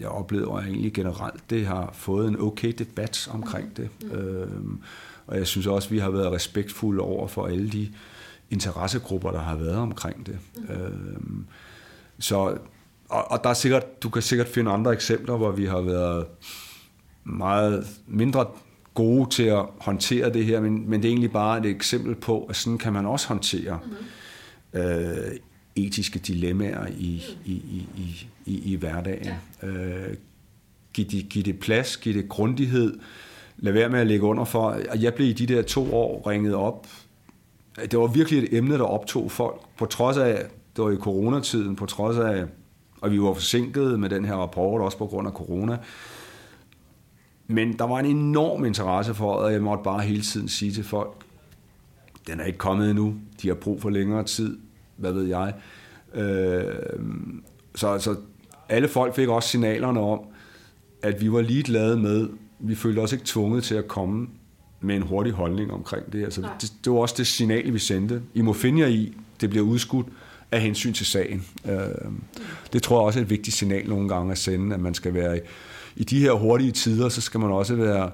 jeg 0.00 0.08
oplever 0.08 0.58
at 0.58 0.66
egentlig 0.66 0.92
generelt, 0.92 1.50
det 1.50 1.66
har 1.66 1.90
fået 1.94 2.28
en 2.28 2.40
okay 2.40 2.72
debat 2.78 3.28
omkring 3.32 3.76
det. 3.76 3.88
Mm. 4.02 4.18
Øh, 4.18 4.48
og 5.26 5.36
jeg 5.36 5.46
synes 5.46 5.66
også, 5.66 5.88
at 5.88 5.92
vi 5.92 5.98
har 5.98 6.10
været 6.10 6.32
respektfulde 6.32 7.02
over 7.02 7.28
for 7.28 7.46
alle 7.46 7.68
de 7.68 7.88
interessegrupper, 8.50 9.30
der 9.30 9.40
har 9.40 9.56
været 9.56 9.76
omkring 9.76 10.26
det. 10.26 10.38
Mm. 10.56 10.74
Øh, 10.74 11.44
så, 12.18 12.58
og, 13.08 13.30
og 13.30 13.44
der 13.44 13.50
er 13.50 13.54
sikkert, 13.54 14.02
du 14.02 14.08
kan 14.08 14.22
sikkert 14.22 14.48
finde 14.48 14.70
andre 14.70 14.92
eksempler, 14.92 15.36
hvor 15.36 15.50
vi 15.50 15.66
har 15.66 15.80
været 15.80 16.26
meget 17.24 17.86
mindre 18.06 18.46
gode 18.94 19.30
til 19.30 19.42
at 19.42 19.66
håndtere 19.80 20.32
det 20.32 20.44
her, 20.44 20.60
men, 20.60 20.90
men 20.90 21.02
det 21.02 21.08
er 21.08 21.12
egentlig 21.12 21.32
bare 21.32 21.58
et 21.58 21.66
eksempel 21.66 22.14
på, 22.14 22.44
at 22.44 22.56
sådan 22.56 22.78
kan 22.78 22.92
man 22.92 23.06
også 23.06 23.28
håndtere 23.28 23.78
mm-hmm. 23.84 24.80
øh, 24.80 25.32
etiske 25.76 26.18
dilemmaer 26.18 26.86
i, 26.86 27.22
i, 27.44 27.52
i, 27.52 27.88
i, 27.96 28.26
i, 28.46 28.72
i 28.72 28.76
hverdagen. 28.76 29.34
Ja. 29.62 29.68
Øh, 29.68 30.16
giv, 30.92 31.04
det, 31.04 31.28
giv 31.28 31.42
det 31.42 31.60
plads, 31.60 31.96
giv 31.96 32.14
det 32.14 32.28
grundighed, 32.28 32.98
lad 33.58 33.72
være 33.72 33.88
med 33.88 34.00
at 34.00 34.06
lægge 34.06 34.24
under 34.24 34.44
for. 34.44 34.80
Jeg 34.96 35.14
blev 35.14 35.28
i 35.28 35.32
de 35.32 35.46
der 35.46 35.62
to 35.62 35.94
år 35.94 36.30
ringet 36.30 36.54
op. 36.54 36.86
Det 37.76 37.98
var 37.98 38.06
virkelig 38.06 38.42
et 38.42 38.56
emne, 38.56 38.74
der 38.74 38.84
optog 38.84 39.30
folk, 39.30 39.60
på 39.78 39.86
trods 39.86 40.16
af, 40.16 40.46
det 40.76 40.84
var 40.84 40.90
i 40.90 40.96
coronatiden, 40.96 41.76
på 41.76 41.86
trods 41.86 42.16
af, 42.16 42.44
og 43.00 43.10
vi 43.10 43.22
var 43.22 43.32
forsinket 43.32 44.00
med 44.00 44.08
den 44.08 44.24
her 44.24 44.34
rapport, 44.34 44.80
også 44.80 44.98
på 44.98 45.06
grund 45.06 45.28
af 45.28 45.32
corona, 45.32 45.78
men 47.46 47.78
der 47.78 47.84
var 47.84 47.98
en 47.98 48.06
enorm 48.06 48.64
interesse 48.64 49.14
for, 49.14 49.32
og 49.32 49.52
jeg 49.52 49.62
måtte 49.62 49.84
bare 49.84 50.00
hele 50.00 50.22
tiden 50.22 50.48
sige 50.48 50.72
til 50.72 50.84
folk, 50.84 51.24
den 52.26 52.40
er 52.40 52.44
ikke 52.44 52.58
kommet 52.58 52.90
endnu, 52.90 53.14
de 53.42 53.48
har 53.48 53.54
brug 53.54 53.82
for 53.82 53.90
længere 53.90 54.24
tid, 54.24 54.58
hvad 54.96 55.12
ved 55.12 55.24
jeg. 55.24 55.54
Øh, 56.14 56.64
så, 57.74 57.88
altså, 57.88 58.16
alle 58.68 58.88
folk 58.88 59.14
fik 59.14 59.28
også 59.28 59.48
signalerne 59.48 60.00
om, 60.00 60.20
at 61.02 61.20
vi 61.20 61.32
var 61.32 61.40
ligeglade 61.40 61.96
med, 61.96 62.28
vi 62.58 62.74
følte 62.74 63.00
os 63.00 63.12
ikke 63.12 63.24
tvunget 63.24 63.64
til 63.64 63.74
at 63.74 63.88
komme 63.88 64.28
med 64.80 64.96
en 64.96 65.02
hurtig 65.02 65.32
holdning 65.32 65.72
omkring 65.72 66.12
det. 66.12 66.24
Altså, 66.24 66.48
det, 66.60 66.72
det 66.84 66.92
var 66.92 66.98
også 66.98 67.14
det 67.18 67.26
signal, 67.26 67.72
vi 67.72 67.78
sendte. 67.78 68.22
I 68.34 68.40
må 68.40 68.52
finde 68.52 68.80
jer 68.80 68.86
i, 68.86 69.12
det 69.40 69.50
bliver 69.50 69.66
udskudt 69.66 70.06
af 70.52 70.60
hensyn 70.60 70.92
til 70.92 71.06
sagen. 71.06 71.46
Øh, 71.68 71.78
det 72.72 72.82
tror 72.82 73.00
jeg 73.00 73.06
også 73.06 73.18
er 73.18 73.22
et 73.22 73.30
vigtigt 73.30 73.56
signal 73.56 73.88
nogle 73.88 74.08
gange 74.08 74.32
at 74.32 74.38
sende, 74.38 74.74
at 74.74 74.80
man 74.80 74.94
skal 74.94 75.14
være 75.14 75.36
i, 75.36 75.40
i 75.96 76.04
de 76.04 76.20
her 76.20 76.32
hurtige 76.32 76.72
tider, 76.72 77.08
så 77.08 77.20
skal 77.20 77.40
man 77.40 77.50
også 77.50 77.74
være 77.74 78.10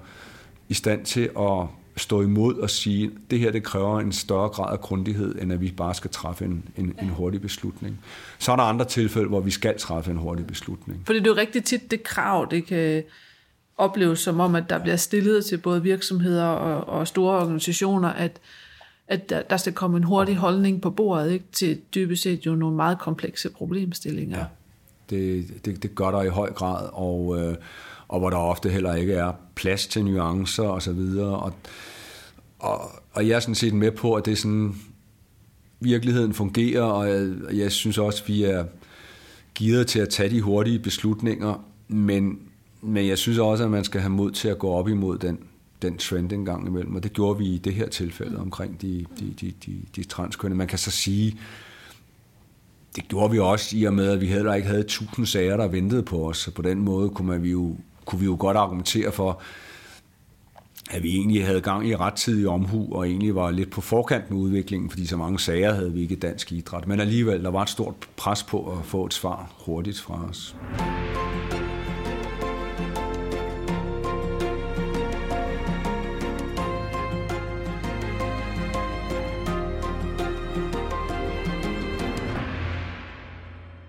i 0.69 0.75
stand 0.75 1.05
til 1.05 1.31
at 1.39 1.67
stå 1.97 2.23
imod 2.23 2.55
og 2.55 2.71
sige, 2.71 3.05
at 3.05 3.31
det 3.31 3.39
her 3.39 3.51
det 3.51 3.63
kræver 3.63 4.01
en 4.01 4.13
større 4.13 4.49
grad 4.49 4.73
af 4.73 4.81
grundighed, 4.81 5.35
end 5.43 5.53
at 5.53 5.61
vi 5.61 5.73
bare 5.77 5.95
skal 5.95 6.11
træffe 6.11 6.45
en, 6.45 6.65
en, 6.77 6.95
en 7.03 7.09
hurtig 7.09 7.41
beslutning. 7.41 7.99
Så 8.39 8.53
er 8.53 8.57
der 8.57 8.63
andre 8.63 8.85
tilfælde, 8.85 9.29
hvor 9.29 9.41
vi 9.41 9.51
skal 9.51 9.79
træffe 9.79 10.11
en 10.11 10.17
hurtig 10.17 10.47
beslutning. 10.47 11.03
Fordi 11.07 11.19
det 11.19 11.27
er 11.27 11.31
jo 11.31 11.37
rigtig 11.37 11.65
tit 11.65 11.91
det 11.91 12.03
krav, 12.03 12.47
det 12.51 12.67
kan 12.67 13.03
opleves 13.79 14.21
som 14.21 14.41
om, 14.41 14.55
at 14.55 14.71
der 14.71 14.79
bliver 14.79 14.97
stillet 14.97 15.45
til 15.45 15.59
både 15.59 15.83
virksomheder 15.83 16.45
og, 16.45 16.99
og 16.99 17.09
store 17.09 17.41
organisationer, 17.41 18.09
at, 18.09 18.41
at 19.09 19.31
der, 19.31 19.43
der 19.43 19.57
skal 19.57 19.73
komme 19.73 19.97
en 19.97 20.05
hurtig 20.05 20.37
holdning 20.37 20.83
på 20.83 20.91
bordet 20.91 21.33
ikke, 21.33 21.45
til 21.53 21.81
dybest 21.95 22.23
set 22.23 22.47
jo 22.47 22.55
nogle 22.55 22.77
meget 22.77 22.99
komplekse 22.99 23.51
problemstillinger. 23.51 24.39
Ja. 24.39 24.45
Det, 25.11 25.47
det, 25.65 25.83
det 25.83 25.95
gør 25.95 26.11
der 26.11 26.23
i 26.23 26.29
høj 26.29 26.53
grad, 26.53 26.89
og, 26.93 27.39
øh, 27.41 27.57
og 28.09 28.19
hvor 28.19 28.31
der 28.31 28.37
ofte 28.37 28.69
heller 28.69 28.95
ikke 28.95 29.15
er 29.15 29.33
plads 29.55 29.87
til 29.87 30.05
nuancer 30.05 30.63
og 30.63 30.83
så 30.83 30.93
videre. 30.93 31.39
Og, 31.39 31.53
og, 32.59 32.81
og 33.13 33.29
jeg 33.29 33.37
er 33.37 33.41
sådan 33.41 33.55
set 33.55 33.75
med 33.75 33.91
på, 33.91 34.15
at 34.15 34.25
det 34.25 34.33
er 34.33 34.37
sådan, 34.37 34.75
virkeligheden 35.81 36.35
fungerer, 36.35 36.83
og 36.83 37.09
jeg, 37.09 37.35
jeg 37.53 37.73
synes 37.73 37.99
også, 37.99 38.23
at 38.23 38.29
vi 38.29 38.45
er 38.45 38.65
givet 39.55 39.87
til 39.87 39.99
at 39.99 40.09
tage 40.09 40.31
de 40.31 40.41
hurtige 40.41 40.79
beslutninger, 40.79 41.65
men, 41.89 42.39
men 42.81 43.09
jeg 43.09 43.19
synes 43.19 43.39
også, 43.39 43.65
at 43.65 43.71
man 43.71 43.85
skal 43.85 44.01
have 44.01 44.11
mod 44.11 44.31
til 44.31 44.49
at 44.49 44.59
gå 44.59 44.71
op 44.71 44.89
imod 44.89 45.19
den, 45.19 45.39
den 45.83 45.97
trend 45.97 46.33
en 46.33 46.45
gang 46.45 46.67
imellem, 46.67 46.95
og 46.95 47.03
det 47.03 47.13
gjorde 47.13 47.39
vi 47.39 47.45
i 47.45 47.59
det 47.59 47.75
her 47.75 47.89
tilfælde 47.89 48.39
omkring 48.39 48.83
de, 48.83 49.07
de, 49.21 49.35
de, 49.41 49.53
de, 49.67 49.77
de 49.97 50.05
transkønne. 50.05 50.57
Man 50.57 50.67
kan 50.67 50.79
så 50.79 50.91
sige, 50.91 51.39
det 52.97 53.09
gjorde 53.09 53.31
vi 53.31 53.39
også 53.39 53.77
i 53.77 53.85
og 53.85 53.95
med, 53.95 54.11
at 54.11 54.21
vi 54.21 54.27
heller 54.27 54.55
ikke 54.55 54.69
havde 54.69 54.83
tusind 54.83 55.27
sager, 55.27 55.57
der 55.57 55.69
ventede 55.69 56.03
på 56.03 56.29
os. 56.29 56.39
Så 56.39 56.51
på 56.51 56.63
den 56.63 56.81
måde 56.81 57.09
kunne, 57.09 57.29
man, 57.29 57.43
vi 57.43 57.51
jo, 57.51 57.77
kunne 58.05 58.19
vi 58.19 58.25
jo 58.25 58.37
godt 58.39 58.57
argumentere 58.57 59.13
for, 59.13 59.41
at 60.91 61.03
vi 61.03 61.17
egentlig 61.17 61.47
havde 61.47 61.61
gang 61.61 61.89
i 61.89 61.97
rettidig 61.97 62.49
omhu, 62.49 62.95
og 62.95 63.09
egentlig 63.09 63.35
var 63.35 63.51
lidt 63.51 63.71
på 63.71 63.81
forkant 63.81 64.31
med 64.31 64.39
udviklingen, 64.39 64.91
fordi 64.91 65.07
så 65.07 65.17
mange 65.17 65.39
sager 65.39 65.75
havde 65.75 65.93
vi 65.93 66.01
ikke 66.01 66.15
i 66.15 66.19
dansk 66.19 66.53
idræt. 66.53 66.87
Men 66.87 67.01
alligevel, 67.01 67.45
der 67.45 67.51
var 67.51 67.63
et 67.63 67.69
stort 67.69 67.95
pres 68.17 68.43
på 68.43 68.73
at 68.73 68.85
få 68.85 69.07
et 69.07 69.15
svar 69.15 69.53
hurtigt 69.67 70.01
fra 70.01 70.25
os. 70.31 70.57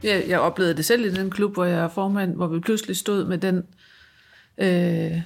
Jeg, 0.07 0.25
jeg 0.27 0.39
oplevede 0.39 0.77
det 0.77 0.85
selv 0.85 1.05
i 1.05 1.11
den 1.11 1.29
klub, 1.29 1.53
hvor 1.53 1.65
jeg 1.65 1.79
er 1.79 1.87
formand, 1.87 2.35
hvor 2.35 2.47
vi 2.47 2.59
pludselig 2.59 2.97
stod 2.97 3.25
med 3.25 3.37
den 3.37 3.63
øh, 4.57 5.21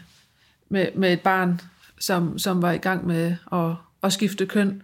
med, 0.69 0.88
med 0.95 1.13
et 1.13 1.21
barn, 1.21 1.61
som, 1.99 2.39
som 2.39 2.61
var 2.61 2.71
i 2.71 2.77
gang 2.77 3.07
med 3.07 3.36
at, 3.53 3.75
at 4.03 4.13
skifte 4.13 4.45
køn. 4.45 4.82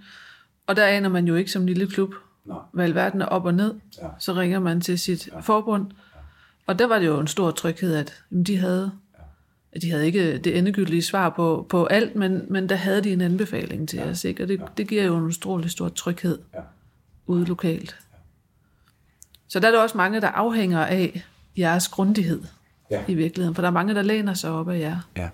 Og 0.67 0.75
der 0.75 0.85
aner 0.85 1.09
man 1.09 1.27
jo 1.27 1.35
ikke 1.35 1.51
som 1.51 1.65
lille 1.65 1.87
klub, 1.87 2.13
Nej. 2.45 2.57
hvad 2.71 2.85
alverden 2.85 3.21
er 3.21 3.25
op 3.25 3.45
og 3.45 3.53
ned. 3.53 3.73
Ja. 4.01 4.07
Så 4.19 4.33
ringer 4.33 4.59
man 4.59 4.81
til 4.81 4.99
sit 4.99 5.27
ja. 5.27 5.39
forbund. 5.39 5.91
Og 6.67 6.79
der 6.79 6.87
var 6.87 6.99
det 6.99 7.05
jo 7.05 7.19
en 7.19 7.27
stor 7.27 7.51
tryghed, 7.51 7.95
at 7.95 8.23
jamen, 8.31 8.43
de 8.43 8.57
havde 8.57 8.91
ja. 9.73 9.79
de 9.79 9.91
havde 9.91 10.05
ikke 10.05 10.37
det 10.37 10.57
endegyldige 10.57 11.01
svar 11.01 11.29
på, 11.29 11.65
på 11.69 11.85
alt, 11.85 12.15
men, 12.15 12.45
men 12.49 12.69
der 12.69 12.75
havde 12.75 13.01
de 13.01 13.13
en 13.13 13.21
anbefaling 13.21 13.89
til 13.89 13.99
ja. 13.99 14.09
os. 14.09 14.23
Ikke? 14.23 14.43
Og 14.43 14.47
det, 14.47 14.59
ja. 14.59 14.65
det 14.77 14.87
giver 14.87 15.03
jo 15.03 15.17
en 15.17 15.25
utrolig 15.25 15.71
stor 15.71 15.89
tryghed 15.89 16.39
ja. 16.53 16.59
ude 17.27 17.45
lokalt. 17.45 17.95
Så 19.47 19.59
der 19.59 19.67
er 19.67 19.71
der 19.71 19.79
også 19.79 19.97
mange, 19.97 20.21
der 20.21 20.27
afhænger 20.27 20.85
af 20.85 21.25
jeres 21.57 21.87
grundighed 21.87 22.41
ja. 22.91 23.01
i 23.07 23.13
virkeligheden, 23.13 23.55
for 23.55 23.61
der 23.61 23.69
er 23.69 23.73
mange, 23.73 23.95
der 23.95 24.01
læner 24.01 24.33
sig 24.33 24.51
op 24.51 24.69
af 24.69 24.79
jer. 24.79 24.97
Ja, 25.17 25.29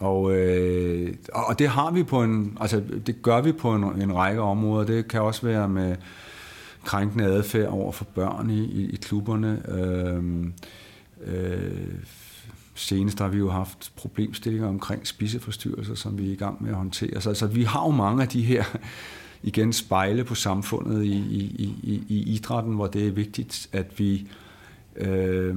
og, 0.00 0.36
øh, 0.36 1.14
og 1.32 1.58
det 1.58 1.68
har 1.68 1.90
vi 1.90 2.02
på 2.02 2.22
en, 2.22 2.58
altså 2.60 2.82
det 3.06 3.22
gør 3.22 3.40
vi 3.40 3.52
på 3.52 3.74
en, 3.74 3.84
en 4.02 4.14
række 4.14 4.40
områder. 4.40 4.86
Det 4.86 5.08
kan 5.08 5.20
også 5.20 5.46
være 5.46 5.68
med 5.68 5.96
krænkende 6.84 7.24
adfærd 7.24 7.68
over 7.68 7.92
for 7.92 8.04
børn 8.04 8.50
i, 8.50 8.64
i, 8.64 8.90
i 8.90 8.96
klubberne. 8.96 9.62
Øh, 9.68 10.46
øh, 11.26 11.94
senest 12.74 13.18
har 13.18 13.28
vi 13.28 13.38
jo 13.38 13.50
haft 13.50 13.92
problemstillinger 13.96 14.68
omkring 14.68 15.06
spiseforstyrrelser, 15.06 15.94
som 15.94 16.18
vi 16.18 16.28
er 16.28 16.32
i 16.32 16.36
gang 16.36 16.62
med 16.62 16.70
at 16.70 16.76
håndtere. 16.76 17.20
Så 17.20 17.28
altså, 17.28 17.46
vi 17.46 17.64
har 17.64 17.84
jo 17.84 17.90
mange 17.90 18.22
af 18.22 18.28
de 18.28 18.42
her 18.42 18.64
igen 19.46 19.72
spejle 19.72 20.24
på 20.24 20.34
samfundet 20.34 21.04
i, 21.04 21.16
i, 21.16 21.74
i, 21.82 22.04
i 22.08 22.34
idrætten, 22.34 22.74
hvor 22.74 22.86
det 22.86 23.06
er 23.06 23.10
vigtigt, 23.10 23.68
at 23.72 23.98
vi... 23.98 24.28
Øh, 24.96 25.56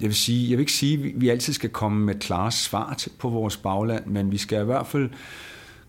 jeg 0.00 0.08
vil, 0.08 0.14
sige, 0.14 0.50
jeg 0.50 0.58
vil 0.58 0.62
ikke 0.62 0.72
sige, 0.72 1.08
at 1.08 1.20
vi 1.20 1.28
altid 1.28 1.52
skal 1.52 1.70
komme 1.70 2.04
med 2.04 2.14
klare 2.14 2.52
svar 2.52 2.94
til, 2.94 3.12
på 3.18 3.28
vores 3.28 3.56
bagland, 3.56 4.06
men 4.06 4.32
vi 4.32 4.38
skal 4.38 4.62
i 4.62 4.64
hvert 4.64 4.86
fald 4.86 5.10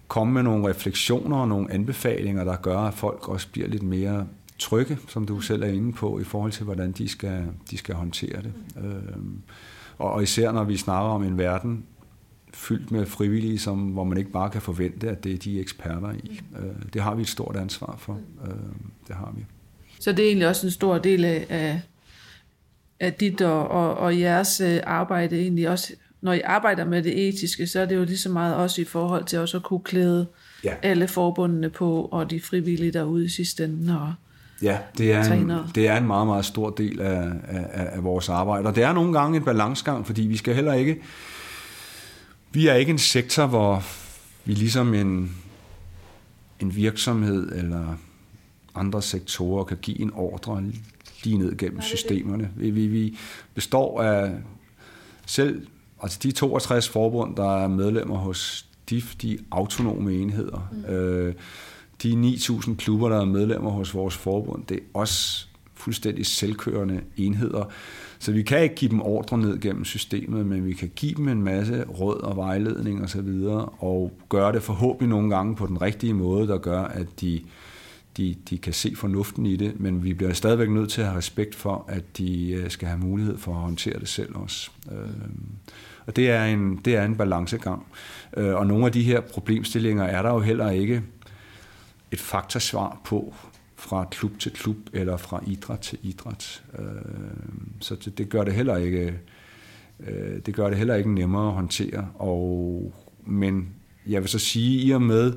komme 0.07 0.33
med 0.33 0.43
nogle 0.43 0.69
refleksioner 0.69 1.37
og 1.37 1.47
nogle 1.47 1.73
anbefalinger, 1.73 2.43
der 2.43 2.55
gør, 2.55 2.77
at 2.77 2.93
folk 2.93 3.29
også 3.29 3.47
bliver 3.51 3.67
lidt 3.67 3.83
mere 3.83 4.27
trygge, 4.59 4.97
som 5.07 5.25
du 5.25 5.39
selv 5.39 5.63
er 5.63 5.67
inde 5.67 5.93
på, 5.93 6.19
i 6.19 6.23
forhold 6.23 6.51
til, 6.51 6.65
hvordan 6.65 6.91
de 6.91 7.07
skal, 7.07 7.43
de 7.71 7.77
skal 7.77 7.95
håndtere 7.95 8.41
det. 8.41 8.53
Øh, 8.83 9.23
og 9.97 10.23
især 10.23 10.51
når 10.51 10.63
vi 10.63 10.77
snakker 10.77 11.09
om 11.09 11.23
en 11.23 11.37
verden, 11.37 11.83
fyldt 12.61 12.91
med 12.91 13.05
frivillige, 13.05 13.59
som, 13.59 13.79
hvor 13.79 14.03
man 14.03 14.17
ikke 14.17 14.31
bare 14.31 14.49
kan 14.49 14.61
forvente, 14.61 15.09
at 15.09 15.23
det 15.23 15.33
er 15.33 15.37
de 15.37 15.59
eksperter 15.59 16.11
i. 16.11 16.41
Øh, 16.59 16.93
det 16.93 17.01
har 17.01 17.15
vi 17.15 17.21
et 17.21 17.27
stort 17.27 17.55
ansvar 17.55 17.95
for. 17.99 18.19
Øh, 18.45 18.53
det 19.07 19.15
har 19.15 19.33
vi. 19.37 19.45
Så 19.99 20.11
det 20.11 20.19
er 20.19 20.27
egentlig 20.27 20.47
også 20.47 20.67
en 20.67 20.71
stor 20.71 20.97
del 20.97 21.25
af, 21.25 21.81
af 22.99 23.13
dit 23.13 23.41
og, 23.41 23.67
og, 23.67 23.97
og 23.97 24.19
jeres 24.19 24.61
øh, 24.61 24.79
arbejde 24.83 25.41
egentlig 25.41 25.69
også, 25.69 25.93
når 26.21 26.33
I 26.33 26.41
arbejder 26.41 26.85
med 26.85 27.03
det 27.03 27.27
etiske, 27.27 27.67
så 27.67 27.79
er 27.79 27.85
det 27.85 27.95
jo 27.95 28.03
lige 28.03 28.17
så 28.17 28.29
meget 28.29 28.55
også 28.55 28.81
i 28.81 28.85
forhold 28.85 29.25
til 29.25 29.39
også 29.39 29.57
at 29.57 29.63
kunne 29.63 29.83
klæde 29.83 30.27
ja. 30.63 30.73
alle 30.81 31.07
forbundene 31.07 31.69
på, 31.69 32.09
og 32.11 32.31
de 32.31 32.41
frivillige 32.41 32.91
derude 32.91 33.25
i 33.25 33.29
sidste 33.29 33.63
ende. 33.63 34.01
Og 34.01 34.13
ja, 34.61 34.77
det 34.97 35.13
er, 35.13 35.33
en, 35.33 35.51
det 35.75 35.87
er 35.87 35.97
en 35.97 36.07
meget, 36.07 36.27
meget 36.27 36.45
stor 36.45 36.69
del 36.69 37.01
af, 37.01 37.31
af, 37.47 37.87
af 37.95 38.03
vores 38.03 38.29
arbejde. 38.29 38.67
Og 38.67 38.75
det 38.75 38.83
er 38.83 38.93
nogle 38.93 39.19
gange 39.19 39.37
en 39.37 39.43
balancgang, 39.43 40.05
fordi 40.05 40.21
vi 40.21 40.37
skal 40.37 40.55
heller 40.55 40.73
ikke... 40.73 41.01
Vi 42.51 42.67
er 42.67 42.73
ikke 42.73 42.89
en 42.89 42.97
sektor, 42.97 43.45
hvor 43.45 43.83
vi 44.45 44.53
ligesom 44.53 44.93
en, 44.93 45.35
en 46.59 46.75
virksomhed 46.75 47.51
eller 47.51 47.97
andre 48.75 49.01
sektorer 49.01 49.63
kan 49.63 49.77
give 49.81 50.01
en 50.01 50.13
ordre 50.13 50.63
lige 51.23 51.37
ned 51.37 51.57
gennem 51.57 51.81
systemerne. 51.81 52.51
Vi, 52.55 52.69
vi, 52.69 52.87
vi 52.87 53.17
består 53.53 54.01
af 54.01 54.31
selv 55.25 55.67
altså 56.01 56.19
de 56.23 56.31
62 56.31 56.89
forbund, 56.89 57.35
der 57.35 57.63
er 57.63 57.67
medlemmer 57.67 58.17
hos 58.17 58.65
DIF, 58.89 59.15
de 59.15 59.37
autonome 59.51 60.13
enheder. 60.13 60.69
Mm. 60.71 60.93
Øh, 60.93 61.35
de 62.03 62.35
9.000 62.37 62.75
klubber, 62.75 63.09
der 63.09 63.21
er 63.21 63.25
medlemmer 63.25 63.71
hos 63.71 63.93
vores 63.93 64.17
forbund, 64.17 64.65
det 64.65 64.77
er 64.77 64.81
også 64.93 65.47
fuldstændig 65.81 66.25
selvkørende 66.25 67.01
enheder. 67.17 67.65
Så 68.19 68.31
vi 68.31 68.43
kan 68.43 68.63
ikke 68.63 68.75
give 68.75 68.91
dem 68.91 69.01
ordre 69.01 69.37
ned 69.37 69.59
gennem 69.59 69.85
systemet, 69.85 70.45
men 70.45 70.65
vi 70.65 70.73
kan 70.73 70.91
give 70.95 71.13
dem 71.13 71.27
en 71.27 71.43
masse 71.43 71.83
råd 71.83 72.21
og 72.21 72.37
vejledning 72.37 73.03
osv., 73.03 73.29
og, 73.47 73.83
og 73.83 74.11
gøre 74.29 74.51
det 74.51 74.63
forhåbentlig 74.63 75.09
nogle 75.09 75.35
gange 75.35 75.55
på 75.55 75.67
den 75.67 75.81
rigtige 75.81 76.13
måde, 76.13 76.47
der 76.47 76.57
gør, 76.57 76.81
at 76.81 77.21
de, 77.21 77.41
de, 78.17 78.35
de 78.49 78.57
kan 78.57 78.73
se 78.73 78.95
fornuften 78.95 79.45
i 79.45 79.55
det, 79.55 79.79
men 79.79 80.03
vi 80.03 80.13
bliver 80.13 80.33
stadigvæk 80.33 80.69
nødt 80.69 80.89
til 80.89 81.01
at 81.01 81.07
have 81.07 81.17
respekt 81.17 81.55
for, 81.55 81.85
at 81.87 82.17
de 82.17 82.51
øh, 82.51 82.69
skal 82.69 82.87
have 82.87 82.99
mulighed 82.99 83.37
for 83.37 83.51
at 83.51 83.59
håndtere 83.59 83.99
det 83.99 84.07
selv 84.07 84.35
også. 84.35 84.71
Øh, 84.91 85.09
og 86.05 86.15
det 86.15 86.29
er 86.29 86.45
en, 86.45 86.81
det 86.85 86.95
er 86.95 87.05
en 87.05 87.15
balancegang. 87.15 87.85
Øh, 88.37 88.55
og 88.55 88.67
nogle 88.67 88.85
af 88.85 88.91
de 88.91 89.03
her 89.03 89.21
problemstillinger 89.21 90.03
er 90.03 90.21
der 90.21 90.29
jo 90.29 90.39
heller 90.39 90.69
ikke 90.69 91.03
et 92.11 92.19
faktasvar 92.19 93.01
på 93.03 93.33
fra 93.81 94.07
klub 94.11 94.39
til 94.39 94.51
klub 94.51 94.77
eller 94.93 95.17
fra 95.17 95.43
idræt 95.47 95.79
til 95.79 95.97
idræt. 96.01 96.63
Øh, 96.79 96.85
så 97.79 97.95
det, 97.95 98.17
det 98.17 98.29
gør 98.29 98.43
det 98.43 98.53
heller 98.53 98.77
ikke 98.77 99.19
øh, 99.99 100.39
det 100.45 100.55
gør 100.55 100.69
det 100.69 100.77
heller 100.77 100.95
ikke 100.95 101.13
nemmere 101.13 101.47
at 101.47 101.53
håndtere. 101.53 102.07
Og, 102.15 102.93
men 103.25 103.69
jeg 104.07 104.21
vil 104.21 104.29
så 104.29 104.39
sige, 104.39 104.81
i 104.81 104.91
og 104.91 105.01
med, 105.01 105.33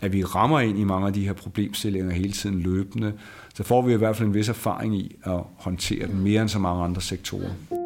at 0.00 0.12
vi 0.12 0.24
rammer 0.24 0.60
ind 0.60 0.78
i 0.78 0.84
mange 0.84 1.06
af 1.06 1.12
de 1.12 1.24
her 1.24 1.32
problemstillinger 1.32 2.12
hele 2.12 2.32
tiden 2.32 2.60
løbende, 2.60 3.12
så 3.54 3.62
får 3.62 3.82
vi 3.82 3.92
i 3.92 3.96
hvert 3.96 4.16
fald 4.16 4.28
en 4.28 4.34
vis 4.34 4.48
erfaring 4.48 4.96
i 4.96 5.16
at 5.24 5.40
håndtere 5.56 6.06
dem 6.06 6.16
mere 6.16 6.42
end 6.42 6.48
så 6.48 6.58
mange 6.58 6.84
andre 6.84 7.02
sektorer. 7.02 7.85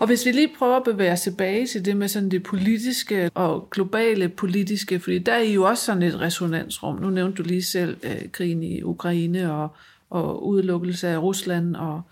Og 0.00 0.06
hvis 0.06 0.26
vi 0.26 0.30
lige 0.30 0.54
prøver 0.58 0.76
at 0.76 0.84
bevæge 0.84 1.12
os 1.12 1.20
tilbage 1.20 1.66
til 1.66 1.84
det 1.84 1.96
med 1.96 2.08
sådan 2.08 2.28
det 2.28 2.42
politiske 2.42 3.30
og 3.34 3.70
globale 3.70 4.28
politiske, 4.28 5.00
fordi 5.00 5.18
der 5.18 5.32
er 5.32 5.42
jo 5.42 5.62
også 5.62 5.84
sådan 5.84 6.02
et 6.02 6.20
resonansrum. 6.20 7.00
Nu 7.00 7.10
nævnte 7.10 7.42
du 7.42 7.48
lige 7.48 7.62
selv 7.62 7.96
øh, 8.02 8.28
krigen 8.32 8.62
i 8.62 8.82
Ukraine 8.82 9.52
og, 9.52 9.68
og 10.10 10.46
udelukkelse 10.46 11.08
af 11.08 11.18
Rusland, 11.18 11.76
og, 11.76 12.02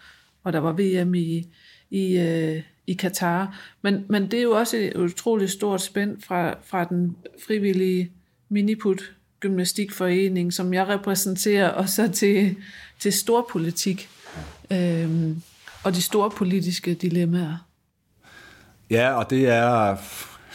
og 0.44 0.52
der 0.52 0.58
var 0.58 0.72
VM 0.72 1.14
i, 1.14 1.46
i, 1.90 2.18
øh, 2.18 2.62
i 2.86 2.92
Katar. 2.92 3.58
Men, 3.82 4.04
men 4.08 4.30
det 4.30 4.38
er 4.38 4.42
jo 4.42 4.52
også 4.52 4.76
et 4.76 4.96
utroligt 4.96 5.50
stort 5.50 5.82
spænd 5.82 6.22
fra, 6.22 6.54
fra 6.64 6.84
den 6.84 7.16
frivillige 7.46 8.10
miniput 8.48 9.12
gymnastikforening, 9.40 10.52
som 10.52 10.74
jeg 10.74 10.88
repræsenterer, 10.88 11.68
og 11.68 11.88
så 11.88 12.08
til, 12.12 12.56
til 12.98 13.12
storpolitik 13.12 14.08
øhm, 14.72 15.42
og 15.84 15.94
de 15.94 16.02
store 16.02 16.30
politiske 16.30 16.94
dilemmaer. 16.94 17.65
Ja, 18.90 19.12
og 19.12 19.30
det 19.30 19.48
er... 19.48 19.96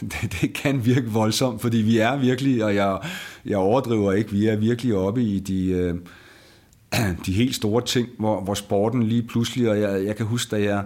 Det, 0.02 0.38
det 0.42 0.54
kan 0.54 0.86
virke 0.86 1.08
voldsomt, 1.08 1.62
fordi 1.62 1.78
vi 1.78 1.98
er 1.98 2.18
virkelig, 2.18 2.64
og 2.64 2.76
jeg, 2.76 3.00
jeg 3.46 3.58
overdriver 3.58 4.12
ikke, 4.12 4.32
vi 4.32 4.48
er 4.48 4.56
virkelig 4.56 4.96
oppe 4.96 5.24
i 5.24 5.40
de, 5.40 5.70
øh, 5.70 5.96
de 7.26 7.34
helt 7.34 7.56
store 7.56 7.86
ting, 7.86 8.10
hvor, 8.20 8.42
hvor 8.42 8.54
sporten 8.54 9.04
lige 9.04 9.24
pludselig, 9.24 9.70
og 9.70 9.82
jeg, 9.82 10.06
jeg 10.06 10.16
kan 10.16 10.26
huske, 10.26 10.56
da 10.56 10.64
jeg, 10.64 10.84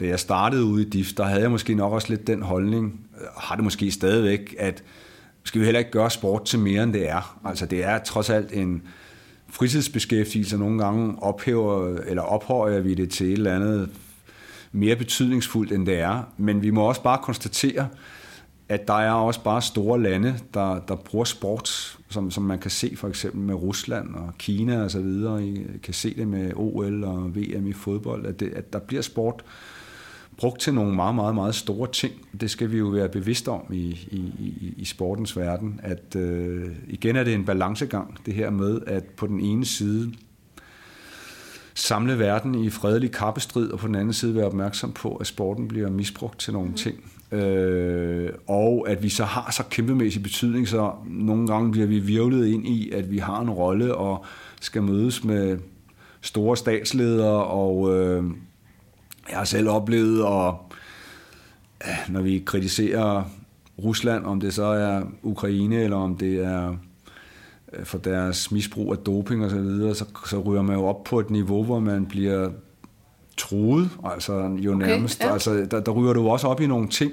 da 0.00 0.06
jeg 0.06 0.20
startede 0.20 0.64
ude 0.64 0.82
i 0.86 0.90
DIF, 0.90 1.12
der 1.12 1.24
havde 1.24 1.42
jeg 1.42 1.50
måske 1.50 1.74
nok 1.74 1.92
også 1.92 2.08
lidt 2.08 2.26
den 2.26 2.42
holdning, 2.42 3.00
øh, 3.20 3.26
har 3.36 3.54
det 3.54 3.64
måske 3.64 3.90
stadigvæk, 3.90 4.54
at 4.58 4.82
skal 5.44 5.60
vi 5.60 5.64
heller 5.64 5.78
ikke 5.78 5.90
gøre 5.90 6.10
sport 6.10 6.44
til 6.44 6.58
mere, 6.58 6.82
end 6.82 6.92
det 6.92 7.08
er. 7.08 7.40
Altså 7.44 7.66
det 7.66 7.84
er 7.84 7.98
trods 7.98 8.30
alt 8.30 8.52
en 8.52 8.82
fritidsbeskæftigelse, 9.48 10.58
nogle 10.58 10.84
gange 10.84 11.22
ophæver, 11.22 11.98
eller 12.06 12.22
ophøjer 12.22 12.80
vi 12.80 12.94
det 12.94 13.10
til 13.10 13.26
et 13.26 13.32
eller 13.32 13.54
andet 13.54 13.90
mere 14.74 14.96
betydningsfuldt, 14.96 15.72
end 15.72 15.86
det 15.86 16.00
er. 16.00 16.22
Men 16.36 16.62
vi 16.62 16.70
må 16.70 16.82
også 16.82 17.02
bare 17.02 17.18
konstatere, 17.22 17.88
at 18.68 18.88
der 18.88 18.94
er 18.94 19.12
også 19.12 19.42
bare 19.42 19.62
store 19.62 20.02
lande, 20.02 20.34
der, 20.54 20.80
der 20.88 20.96
bruger 20.96 21.24
sport, 21.24 21.98
som, 22.08 22.30
som 22.30 22.42
man 22.42 22.58
kan 22.58 22.70
se 22.70 22.96
for 22.96 23.08
eksempel 23.08 23.40
med 23.40 23.54
Rusland 23.54 24.14
og 24.14 24.32
Kina 24.38 24.82
og 24.82 24.90
så 24.90 25.00
videre. 25.00 25.44
I 25.44 25.66
kan 25.82 25.94
se 25.94 26.14
det 26.16 26.28
med 26.28 26.52
OL 26.54 27.04
og 27.04 27.36
VM 27.36 27.66
i 27.66 27.72
fodbold, 27.72 28.26
at, 28.26 28.40
det, 28.40 28.52
at 28.52 28.72
der 28.72 28.78
bliver 28.78 29.02
sport 29.02 29.44
brugt 30.36 30.60
til 30.60 30.74
nogle 30.74 30.94
meget, 30.94 31.14
meget, 31.14 31.34
meget 31.34 31.54
store 31.54 31.88
ting. 31.92 32.12
Det 32.40 32.50
skal 32.50 32.72
vi 32.72 32.78
jo 32.78 32.86
være 32.86 33.08
bevidste 33.08 33.48
om 33.48 33.72
i, 33.72 34.08
i, 34.10 34.18
i, 34.38 34.74
i 34.76 34.84
sportens 34.84 35.36
verden, 35.36 35.80
at 35.82 36.16
øh, 36.16 36.70
igen 36.88 37.16
er 37.16 37.24
det 37.24 37.34
en 37.34 37.44
balancegang, 37.44 38.18
det 38.26 38.34
her 38.34 38.50
med, 38.50 38.80
at 38.86 39.04
på 39.04 39.26
den 39.26 39.40
ene 39.40 39.64
side 39.64 40.12
samle 41.74 42.18
verden 42.18 42.54
i 42.54 42.70
fredelig 42.70 43.12
kappestrid, 43.12 43.70
og 43.70 43.78
på 43.78 43.86
den 43.86 43.94
anden 43.94 44.12
side 44.12 44.34
være 44.34 44.46
opmærksom 44.46 44.92
på, 44.92 45.16
at 45.16 45.26
sporten 45.26 45.68
bliver 45.68 45.90
misbrugt 45.90 46.40
til 46.40 46.52
nogle 46.52 46.68
mm. 46.68 46.74
ting. 46.74 46.96
Øh, 47.32 48.30
og 48.46 48.84
at 48.88 49.02
vi 49.02 49.08
så 49.08 49.24
har 49.24 49.50
så 49.52 49.62
kæmpemæssig 49.70 50.22
betydning, 50.22 50.68
så 50.68 50.92
nogle 51.06 51.46
gange 51.46 51.72
bliver 51.72 51.86
vi 51.86 51.98
virvlet 51.98 52.46
ind 52.46 52.66
i, 52.66 52.90
at 52.90 53.10
vi 53.10 53.18
har 53.18 53.40
en 53.40 53.50
rolle 53.50 53.94
og 53.94 54.24
skal 54.60 54.82
mødes 54.82 55.24
med 55.24 55.58
store 56.20 56.56
statsledere, 56.56 57.44
og 57.44 57.96
øh, 57.96 58.24
jeg 59.30 59.38
har 59.38 59.44
selv 59.44 59.68
oplevet, 59.68 60.24
og 60.24 60.72
når 62.08 62.20
vi 62.20 62.42
kritiserer 62.46 63.24
Rusland, 63.84 64.24
om 64.24 64.40
det 64.40 64.54
så 64.54 64.64
er 64.64 65.02
Ukraine, 65.22 65.76
eller 65.76 65.96
om 65.96 66.16
det 66.16 66.44
er 66.44 66.76
for 67.84 67.98
deres 67.98 68.50
misbrug 68.50 68.92
af 68.92 68.98
doping 68.98 69.44
og 69.44 69.50
så 69.50 69.56
videre, 69.56 69.94
så, 69.94 70.04
så 70.26 70.40
ryger 70.40 70.62
man 70.62 70.76
jo 70.76 70.86
op 70.86 71.04
på 71.04 71.20
et 71.20 71.30
niveau, 71.30 71.64
hvor 71.64 71.80
man 71.80 72.06
bliver 72.06 72.50
truet, 73.36 73.90
altså 74.04 74.56
jo 74.58 74.74
okay, 74.74 74.86
nærmest. 74.86 75.20
Ja. 75.20 75.32
Altså, 75.32 75.66
der, 75.70 75.80
der 75.80 75.92
ryger 75.92 76.12
du 76.12 76.28
også 76.28 76.46
op 76.46 76.60
i 76.60 76.66
nogle 76.66 76.88
ting, 76.88 77.12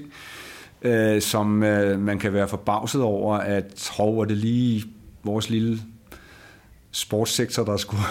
øh, 0.82 1.22
som 1.22 1.64
øh, 1.64 2.00
man 2.00 2.20
kan 2.20 2.34
være 2.34 2.48
forbavset 2.48 3.02
over, 3.02 3.38
at 3.38 3.92
hov, 3.98 4.18
var 4.18 4.26
det 4.26 4.38
lige 4.38 4.84
vores 5.24 5.50
lille 5.50 5.80
sportssektor, 6.92 7.64
der 7.64 7.78
skulle 7.78 8.04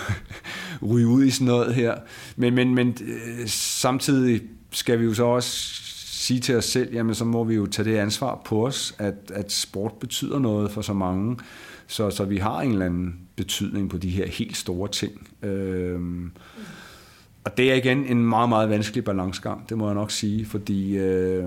ryge 0.91 1.07
ud 1.07 1.25
i 1.25 1.31
sådan 1.31 1.47
noget 1.47 1.75
her. 1.75 1.95
Men, 2.37 2.55
men, 2.55 2.75
men 2.75 2.97
øh, 3.07 3.49
samtidig 3.49 4.43
skal 4.71 5.01
vi 5.01 5.05
jo 5.05 5.15
så 5.15 5.25
også 5.25 5.51
sige 6.21 6.41
til 6.41 6.57
os 6.57 6.65
selv, 6.65 6.95
jamen 6.95 7.15
så 7.15 7.25
må 7.25 7.45
vi 7.45 7.55
jo 7.55 7.67
tage 7.67 7.91
det 7.91 7.97
ansvar 7.97 8.43
på 8.45 8.67
os, 8.67 8.95
at, 8.99 9.15
at 9.35 9.53
sport 9.53 9.93
betyder 9.93 10.39
noget 10.39 10.71
for 10.71 10.83
så 10.83 10.93
mange. 10.93 11.37
Så, 11.91 12.11
så 12.11 12.25
vi 12.25 12.37
har 12.37 12.61
en 12.61 12.73
eller 12.73 12.87
anden 12.87 13.19
betydning 13.37 13.91
på 13.91 13.99
de 13.99 14.11
her 14.11 14.27
helt 14.27 14.57
store 14.57 14.89
ting. 14.89 15.29
Øhm, 15.43 16.33
og 17.45 17.57
det 17.57 17.71
er 17.71 17.75
igen 17.75 18.05
en 18.05 18.27
meget, 18.27 18.49
meget 18.49 18.71
vanskelig 18.71 19.05
balancegang, 19.05 19.69
det 19.69 19.79
må 19.79 19.87
jeg 19.87 19.95
nok 19.95 20.11
sige, 20.11 20.47
fordi 20.47 20.97
øh, 20.97 21.45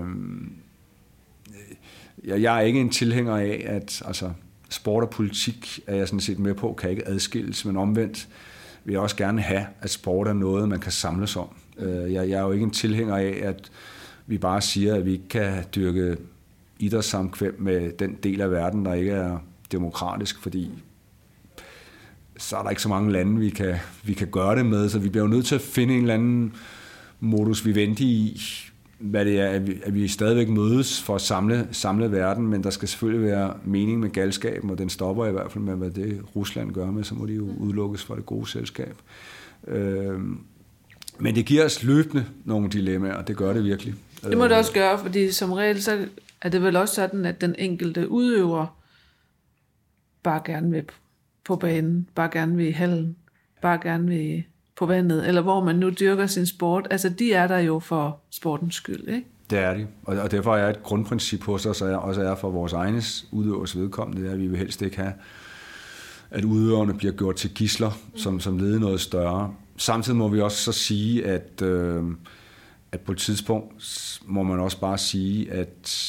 jeg 2.24 2.56
er 2.56 2.60
ikke 2.60 2.80
en 2.80 2.90
tilhænger 2.90 3.36
af, 3.36 3.64
at 3.66 4.02
altså, 4.06 4.30
sport 4.68 5.04
og 5.04 5.10
politik 5.10 5.80
er 5.86 5.96
jeg 5.96 6.08
sådan 6.08 6.20
set 6.20 6.38
med 6.38 6.54
på, 6.54 6.72
kan 6.72 6.90
ikke 6.90 7.08
adskilles, 7.08 7.64
men 7.64 7.76
omvendt 7.76 8.28
vil 8.84 8.92
jeg 8.92 9.00
også 9.00 9.16
gerne 9.16 9.40
have, 9.40 9.66
at 9.80 9.90
sport 9.90 10.28
er 10.28 10.32
noget, 10.32 10.68
man 10.68 10.80
kan 10.80 10.92
samles 10.92 11.36
om. 11.36 11.48
Øh, 11.78 12.12
jeg, 12.12 12.28
jeg 12.28 12.38
er 12.38 12.42
jo 12.42 12.52
ikke 12.52 12.64
en 12.64 12.70
tilhænger 12.70 13.16
af, 13.16 13.40
at 13.42 13.70
vi 14.26 14.38
bare 14.38 14.60
siger, 14.60 14.94
at 14.94 15.06
vi 15.06 15.12
ikke 15.12 15.28
kan 15.28 15.64
dyrke 15.74 16.16
idrætssamkvem 16.78 17.56
med 17.58 17.92
den 17.92 18.14
del 18.22 18.40
af 18.40 18.50
verden, 18.50 18.84
der 18.84 18.94
ikke 18.94 19.12
er 19.12 19.38
demokratisk, 19.74 20.42
fordi 20.42 20.70
så 22.38 22.56
er 22.56 22.62
der 22.62 22.70
ikke 22.70 22.82
så 22.82 22.88
mange 22.88 23.12
lande, 23.12 23.40
vi 23.40 23.50
kan, 23.50 23.74
vi 24.04 24.12
kan 24.12 24.28
gøre 24.28 24.56
det 24.56 24.66
med, 24.66 24.88
så 24.88 24.98
vi 24.98 25.08
bliver 25.08 25.24
jo 25.24 25.30
nødt 25.30 25.46
til 25.46 25.54
at 25.54 25.60
finde 25.60 25.94
en 25.94 26.00
eller 26.00 26.14
anden 26.14 26.54
modus 27.20 27.66
vivendi 27.66 28.04
i, 28.04 28.40
hvad 28.98 29.24
det 29.24 29.40
er, 29.40 29.48
at 29.48 29.66
vi, 29.66 29.80
at 29.82 29.94
vi 29.94 30.08
stadigvæk 30.08 30.48
mødes 30.48 31.02
for 31.02 31.14
at 31.14 31.20
samle, 31.20 31.68
samle 31.72 32.12
verden, 32.12 32.46
men 32.46 32.62
der 32.62 32.70
skal 32.70 32.88
selvfølgelig 32.88 33.26
være 33.26 33.54
mening 33.64 34.00
med 34.00 34.10
galskaben, 34.10 34.70
og 34.70 34.78
den 34.78 34.88
stopper 34.88 35.26
i 35.26 35.32
hvert 35.32 35.52
fald 35.52 35.64
med, 35.64 35.74
hvad 35.74 35.90
det 35.90 36.20
Rusland 36.36 36.72
gør 36.72 36.86
med, 36.86 37.04
så 37.04 37.14
må 37.14 37.26
de 37.26 37.32
jo 37.32 37.48
udelukkes 37.58 38.04
fra 38.04 38.16
det 38.16 38.26
gode 38.26 38.48
selskab. 38.48 38.96
Øh, 39.66 40.20
men 41.18 41.34
det 41.34 41.46
giver 41.46 41.64
os 41.64 41.82
løbende 41.82 42.24
nogle 42.44 42.68
dilemmaer, 42.68 43.22
det 43.22 43.36
gør 43.36 43.52
det 43.52 43.64
virkelig. 43.64 43.94
Det 44.22 44.38
må 44.38 44.44
det 44.44 44.56
også 44.56 44.72
gøre, 44.72 44.98
fordi 44.98 45.32
som 45.32 45.52
regel 45.52 45.82
så 45.82 46.06
er 46.40 46.48
det 46.48 46.62
vel 46.62 46.76
også 46.76 46.94
sådan, 46.94 47.24
at 47.24 47.40
den 47.40 47.54
enkelte 47.58 48.10
udøver 48.10 48.66
bare 50.24 50.40
gerne 50.44 50.70
vil 50.70 50.84
på 51.44 51.56
banen, 51.56 52.08
bare 52.14 52.28
gerne 52.32 52.56
vil 52.56 52.66
i 52.66 52.70
hallen, 52.70 53.16
bare 53.62 53.78
gerne 53.82 54.08
vil 54.08 54.44
på 54.76 54.86
vandet, 54.86 55.28
eller 55.28 55.40
hvor 55.40 55.64
man 55.64 55.76
nu 55.76 55.90
dyrker 55.90 56.26
sin 56.26 56.46
sport. 56.46 56.86
Altså, 56.90 57.08
de 57.08 57.32
er 57.32 57.46
der 57.46 57.58
jo 57.58 57.78
for 57.78 58.20
sportens 58.30 58.74
skyld, 58.74 59.08
ikke? 59.08 59.26
Det 59.50 59.58
er 59.58 59.74
de, 59.74 59.86
og 60.02 60.30
derfor 60.30 60.56
er 60.56 60.70
et 60.70 60.82
grundprincip 60.82 61.42
hos 61.42 61.66
os, 61.66 61.82
og 61.82 61.98
også 61.98 62.22
er 62.22 62.34
for 62.34 62.50
vores 62.50 62.72
egnes 62.72 63.26
udøvers 63.32 63.78
vedkommende, 63.78 64.22
det 64.22 64.28
er, 64.28 64.32
at 64.32 64.40
vi 64.40 64.46
vil 64.46 64.58
helst 64.58 64.82
ikke 64.82 64.96
have, 64.96 65.12
at 66.30 66.44
udøverne 66.44 66.94
bliver 66.94 67.12
gjort 67.12 67.36
til 67.36 67.54
gisler, 67.54 67.90
som, 68.16 68.40
som 68.40 68.58
leder 68.58 68.78
noget 68.78 69.00
større. 69.00 69.54
Samtidig 69.76 70.16
må 70.18 70.28
vi 70.28 70.40
også 70.40 70.56
så 70.56 70.72
sige, 70.72 71.26
at, 71.26 71.62
øh, 71.62 72.04
at 72.92 73.00
på 73.00 73.12
et 73.12 73.18
tidspunkt 73.18 74.20
må 74.26 74.42
man 74.42 74.60
også 74.60 74.80
bare 74.80 74.98
sige, 74.98 75.52
at 75.52 76.00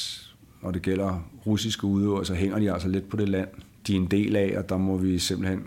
når 0.61 0.71
det 0.71 0.81
gælder 0.81 1.29
russiske 1.45 1.87
udøvere, 1.87 2.25
så 2.25 2.33
hænger 2.33 2.59
de 2.59 2.73
altså 2.73 2.87
lidt 2.87 3.09
på 3.09 3.17
det 3.17 3.29
land, 3.29 3.49
de 3.87 3.93
er 3.93 3.97
en 3.97 4.05
del 4.05 4.35
af, 4.35 4.53
og 4.57 4.69
der 4.69 4.77
må 4.77 4.97
vi 4.97 5.19
simpelthen 5.19 5.63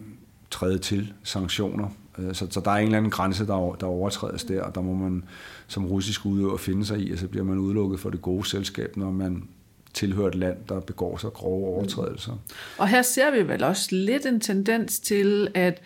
træde 0.50 0.78
til 0.78 1.12
sanktioner. 1.22 1.88
Øh, 2.18 2.34
så, 2.34 2.46
så 2.50 2.60
der 2.60 2.70
er 2.70 2.76
en 2.76 2.84
eller 2.84 2.98
anden 2.98 3.10
grænse, 3.10 3.46
der, 3.46 3.76
der 3.80 3.86
overtrædes 3.86 4.44
der, 4.44 4.62
og 4.62 4.74
der 4.74 4.80
må 4.80 4.94
man 4.94 5.24
som 5.66 5.86
russisk 5.86 6.26
udøver 6.26 6.56
finde 6.56 6.84
sig 6.84 7.00
i, 7.00 7.12
og 7.12 7.18
så 7.18 7.28
bliver 7.28 7.44
man 7.44 7.58
udelukket 7.58 8.00
for 8.00 8.10
det 8.10 8.22
gode 8.22 8.46
selskab, 8.46 8.96
når 8.96 9.10
man 9.10 9.48
tilhører 9.94 10.28
et 10.28 10.34
land, 10.34 10.56
der 10.68 10.80
begår 10.80 11.16
sig 11.16 11.32
grove 11.32 11.66
overtrædelser. 11.66 12.32
Og 12.78 12.88
her 12.88 13.02
ser 13.02 13.30
vi 13.30 13.48
vel 13.48 13.64
også 13.64 13.88
lidt 13.90 14.26
en 14.26 14.40
tendens 14.40 15.00
til, 15.00 15.48
at, 15.54 15.82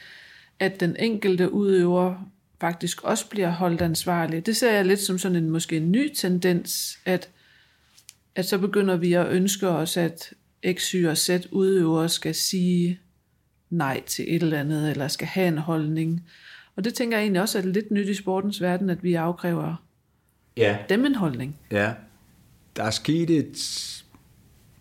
at 0.58 0.80
den 0.80 0.96
enkelte 0.98 1.52
udøver 1.52 2.14
faktisk 2.60 3.02
også 3.04 3.28
bliver 3.28 3.50
holdt 3.50 3.82
ansvarlig. 3.82 4.46
Det 4.46 4.56
ser 4.56 4.72
jeg 4.72 4.84
lidt 4.84 5.00
som 5.00 5.18
sådan 5.18 5.36
en 5.36 5.50
måske 5.50 5.76
en 5.76 5.92
ny 5.92 6.14
tendens, 6.14 6.98
at, 7.04 7.28
at 8.34 8.46
så 8.46 8.58
begynder 8.58 8.96
vi 8.96 9.12
at 9.12 9.26
ønske 9.26 9.68
os, 9.68 9.96
at 9.96 10.32
X, 10.72 10.90
Y 10.90 11.06
og 11.06 11.18
Z 11.18 11.30
udøvere 11.50 12.08
skal 12.08 12.34
sige 12.34 13.00
nej 13.70 14.02
til 14.06 14.24
et 14.36 14.42
eller 14.42 14.60
andet, 14.60 14.90
eller 14.90 15.08
skal 15.08 15.26
have 15.26 15.48
en 15.48 15.58
holdning. 15.58 16.24
Og 16.76 16.84
det 16.84 16.94
tænker 16.94 17.16
jeg 17.16 17.22
egentlig 17.22 17.42
også 17.42 17.58
er 17.58 17.62
lidt 17.62 17.90
nyt 17.90 18.08
i 18.08 18.14
sportens 18.14 18.60
verden, 18.60 18.90
at 18.90 19.04
vi 19.04 19.14
afkræver 19.14 19.82
ja. 20.56 20.78
dem 20.88 21.06
en 21.06 21.14
holdning. 21.14 21.58
Ja, 21.70 21.92
der 22.76 22.84
er 22.84 22.90
sket 22.90 23.30
et, 23.30 23.56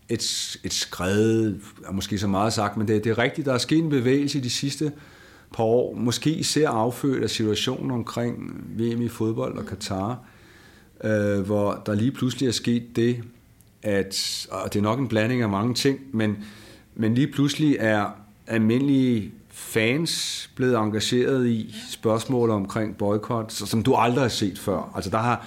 et, 0.08 0.56
et 0.64 0.72
skred, 0.72 1.54
er 1.86 1.92
måske 1.92 2.18
så 2.18 2.26
meget 2.26 2.52
sagt, 2.52 2.76
men 2.76 2.88
det, 2.88 3.04
det 3.04 3.10
er 3.10 3.18
rigtigt, 3.18 3.46
der 3.46 3.54
er 3.54 3.58
sket 3.58 3.78
en 3.78 3.90
bevægelse 3.90 4.38
i 4.38 4.40
de 4.40 4.50
sidste 4.50 4.92
par 5.54 5.64
år, 5.64 5.94
måske 5.94 6.30
især 6.30 6.68
affødt 6.68 7.22
af 7.22 7.30
situationen 7.30 7.90
omkring 7.90 8.64
VM 8.78 9.02
i 9.02 9.08
fodbold 9.08 9.58
og 9.58 9.66
Katar, 9.66 10.24
øh, 11.04 11.40
hvor 11.40 11.82
der 11.86 11.94
lige 11.94 12.12
pludselig 12.12 12.48
er 12.48 12.52
sket 12.52 12.96
det, 12.96 13.24
at, 13.82 14.46
og 14.50 14.72
det 14.72 14.78
er 14.78 14.82
nok 14.82 14.98
en 14.98 15.08
blanding 15.08 15.42
af 15.42 15.48
mange 15.48 15.74
ting, 15.74 15.98
men, 16.12 16.44
men 16.94 17.14
lige 17.14 17.26
pludselig 17.26 17.76
er 17.80 18.06
almindelige 18.46 19.32
fans 19.50 20.50
blevet 20.54 20.76
engageret 20.76 21.46
i 21.46 21.74
spørgsmål 21.90 22.50
omkring 22.50 22.96
boykot, 22.96 23.52
som 23.52 23.82
du 23.82 23.94
aldrig 23.94 24.24
har 24.24 24.28
set 24.28 24.58
før. 24.58 24.92
Altså 24.94 25.10
der 25.10 25.18
har 25.18 25.46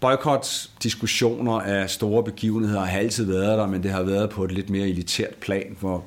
boykot 0.00 0.70
diskussioner 0.82 1.52
af 1.52 1.90
store 1.90 2.24
begivenheder 2.24 2.84
har 2.84 2.98
altid 2.98 3.24
været 3.24 3.58
der, 3.58 3.66
men 3.66 3.82
det 3.82 3.90
har 3.90 4.02
været 4.02 4.30
på 4.30 4.44
et 4.44 4.52
lidt 4.52 4.70
mere 4.70 4.88
elitært 4.88 5.34
plan, 5.34 5.76
hvor 5.80 6.04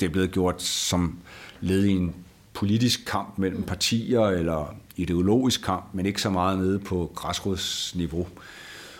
det 0.00 0.06
er 0.06 0.10
blevet 0.10 0.30
gjort 0.30 0.62
som 0.62 1.18
led 1.60 1.84
i 1.84 1.90
en 1.90 2.14
politisk 2.52 3.04
kamp 3.06 3.38
mellem 3.38 3.62
partier 3.62 4.20
eller 4.20 4.74
ideologisk 4.96 5.62
kamp, 5.62 5.84
men 5.92 6.06
ikke 6.06 6.22
så 6.22 6.30
meget 6.30 6.58
nede 6.58 6.78
på 6.78 7.12
græsrodsniveau. 7.14 8.26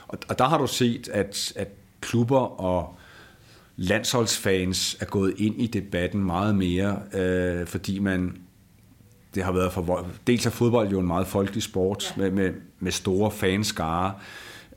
Og, 0.08 0.18
og 0.28 0.38
der 0.38 0.44
har 0.44 0.58
du 0.58 0.66
set, 0.66 1.08
at, 1.08 1.52
at 1.56 1.68
klubber 2.00 2.60
og 2.60 2.98
landsholdsfans 3.76 4.96
er 5.00 5.04
gået 5.04 5.34
ind 5.36 5.60
i 5.60 5.66
debatten 5.66 6.24
meget 6.24 6.54
mere, 6.54 6.98
øh, 7.14 7.66
fordi 7.66 7.98
man 7.98 8.36
det 9.34 9.44
har 9.44 9.52
været 9.52 9.72
for 9.72 10.06
dels 10.26 10.46
er 10.46 10.50
fodbold 10.50 10.88
jo 10.88 11.00
en 11.00 11.06
meget 11.06 11.26
folkelig 11.26 11.62
sport 11.62 12.14
ja. 12.16 12.22
med, 12.22 12.30
med, 12.30 12.52
med 12.80 12.92
store 12.92 13.30
fanskare. 13.30 14.14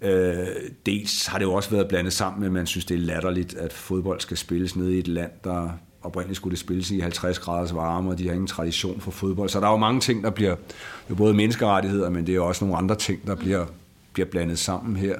Øh, 0.02 0.48
dels 0.86 1.26
har 1.26 1.38
det 1.38 1.46
jo 1.46 1.54
også 1.54 1.70
været 1.70 1.88
blandet 1.88 2.14
sammen 2.14 2.40
med, 2.40 2.48
at 2.48 2.54
man 2.54 2.68
synes, 2.68 2.86
det 2.86 2.96
er 2.96 3.02
latterligt, 3.02 3.54
at 3.54 3.74
fodbold 3.74 4.20
skal 4.20 4.38
spilles 4.38 4.76
nede 4.76 4.96
i 4.96 5.00
et 5.00 5.08
land, 5.08 5.32
der 5.44 5.70
oprindeligt 6.02 6.38
skulle 6.38 6.52
det 6.52 6.60
spilles 6.60 6.92
i 6.92 7.00
50 7.00 7.40
graders 7.40 7.76
varme, 7.76 8.10
og 8.10 8.18
de 8.18 8.28
har 8.28 8.34
ingen 8.34 8.48
tradition 8.48 9.02
for 9.02 9.12
fodbold. 9.12 9.50
Så 9.50 9.60
der 9.60 9.68
er 9.68 9.72
jo 9.72 9.78
mange 9.78 10.02
ting, 10.02 10.24
der 10.24 10.30
bliver, 10.30 10.56
jo 11.10 11.16
både 11.16 11.34
menneskerettigheder, 11.34 12.10
men 12.10 12.28
det 12.28 12.36
er 12.36 12.40
også 12.40 12.66
nogle 12.66 12.78
andre 12.78 12.96
ting, 12.96 13.28
der 13.28 13.36
bliver, 13.36 13.66
bliver 14.14 14.30
blandet 14.30 14.60
sammen 14.60 14.96
her. 14.96 15.16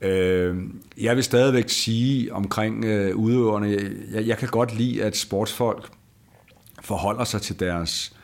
Øh, 0.00 0.56
jeg 1.00 1.16
vil 1.16 1.24
stadigvæk 1.24 1.68
sige 1.68 2.32
omkring 2.32 2.84
øh, 2.84 3.16
udøverne, 3.16 3.90
jeg, 4.12 4.26
jeg 4.26 4.38
kan 4.38 4.48
godt 4.48 4.78
lide, 4.78 5.04
at 5.04 5.16
sportsfolk 5.16 5.88
forholder 6.82 7.24
sig 7.24 7.42
til 7.42 7.60
deres 7.60 8.16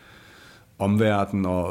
omverden, 0.78 1.46
og, 1.46 1.66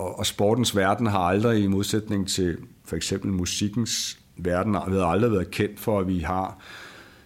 og, 0.00 0.18
og 0.18 0.26
sportens 0.26 0.76
verden 0.76 1.06
har 1.06 1.18
aldrig 1.18 1.62
i 1.62 1.66
modsætning 1.66 2.28
til 2.28 2.56
for 2.84 2.96
eksempel 2.96 3.32
musikkens 3.32 4.18
verden, 4.36 4.74
har 4.74 5.06
aldrig 5.06 5.32
været 5.32 5.50
kendt 5.50 5.80
for, 5.80 6.00
at 6.00 6.08
vi 6.08 6.18
har 6.18 6.58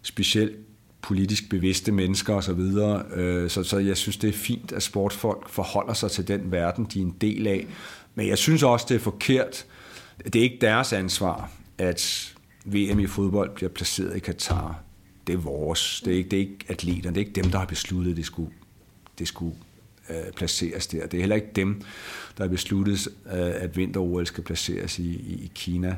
specielt 0.03 0.57
politisk 1.03 1.51
bevidste 1.51 1.93
mennesker 1.93 2.35
osv. 2.35 2.43
Så, 2.43 2.53
videre. 2.53 3.03
Øh, 3.15 3.51
så, 3.51 3.63
så 3.63 3.79
jeg 3.79 3.97
synes, 3.97 4.17
det 4.17 4.29
er 4.29 4.33
fint, 4.33 4.73
at 4.73 4.83
sportsfolk 4.83 5.49
forholder 5.49 5.95
sig 5.95 6.11
til 6.11 6.29
den 6.29 6.53
verden, 6.53 6.85
de 6.85 6.99
er 6.99 7.03
en 7.03 7.17
del 7.21 7.47
af. 7.47 7.67
Men 8.15 8.29
jeg 8.29 8.39
synes 8.39 8.63
også, 8.63 8.87
det 8.89 8.95
er 8.95 8.99
forkert. 8.99 9.67
Det 10.25 10.37
er 10.37 10.43
ikke 10.43 10.59
deres 10.61 10.93
ansvar 10.93 11.51
at 11.79 12.35
VM 12.65 13.01
i 13.01 13.07
fodbold 13.07 13.51
bliver 13.55 13.71
placeret 13.71 14.17
i 14.17 14.19
Katar. 14.19 14.81
Det 15.27 15.33
er 15.33 15.39
vores. 15.39 16.03
Det 16.05 16.13
er 16.13 16.17
ikke, 16.17 16.31
det 16.31 16.37
er 16.37 16.41
ikke 16.41 16.65
atleterne. 16.69 17.15
Det 17.15 17.21
er 17.21 17.27
ikke 17.27 17.43
dem, 17.43 17.51
der 17.51 17.59
har 17.59 17.67
besluttet, 17.67 18.11
at 18.11 18.17
det 18.17 18.27
skulle, 18.27 18.51
det 19.19 19.29
skulle 19.29 19.57
øh, 20.11 20.33
placeres 20.37 20.87
der. 20.87 21.07
Det 21.07 21.19
er 21.19 21.23
heller 21.23 21.37
ikke 21.37 21.51
dem, 21.57 21.83
der 22.39 22.45
har 22.45 22.49
besluttet, 22.49 23.09
øh, 23.27 23.33
at 23.35 23.77
vinter-OL 23.77 24.27
skal 24.27 24.45
placeres 24.45 24.99
i, 24.99 25.09
i, 25.13 25.45
i 25.45 25.53
Kina. 25.55 25.97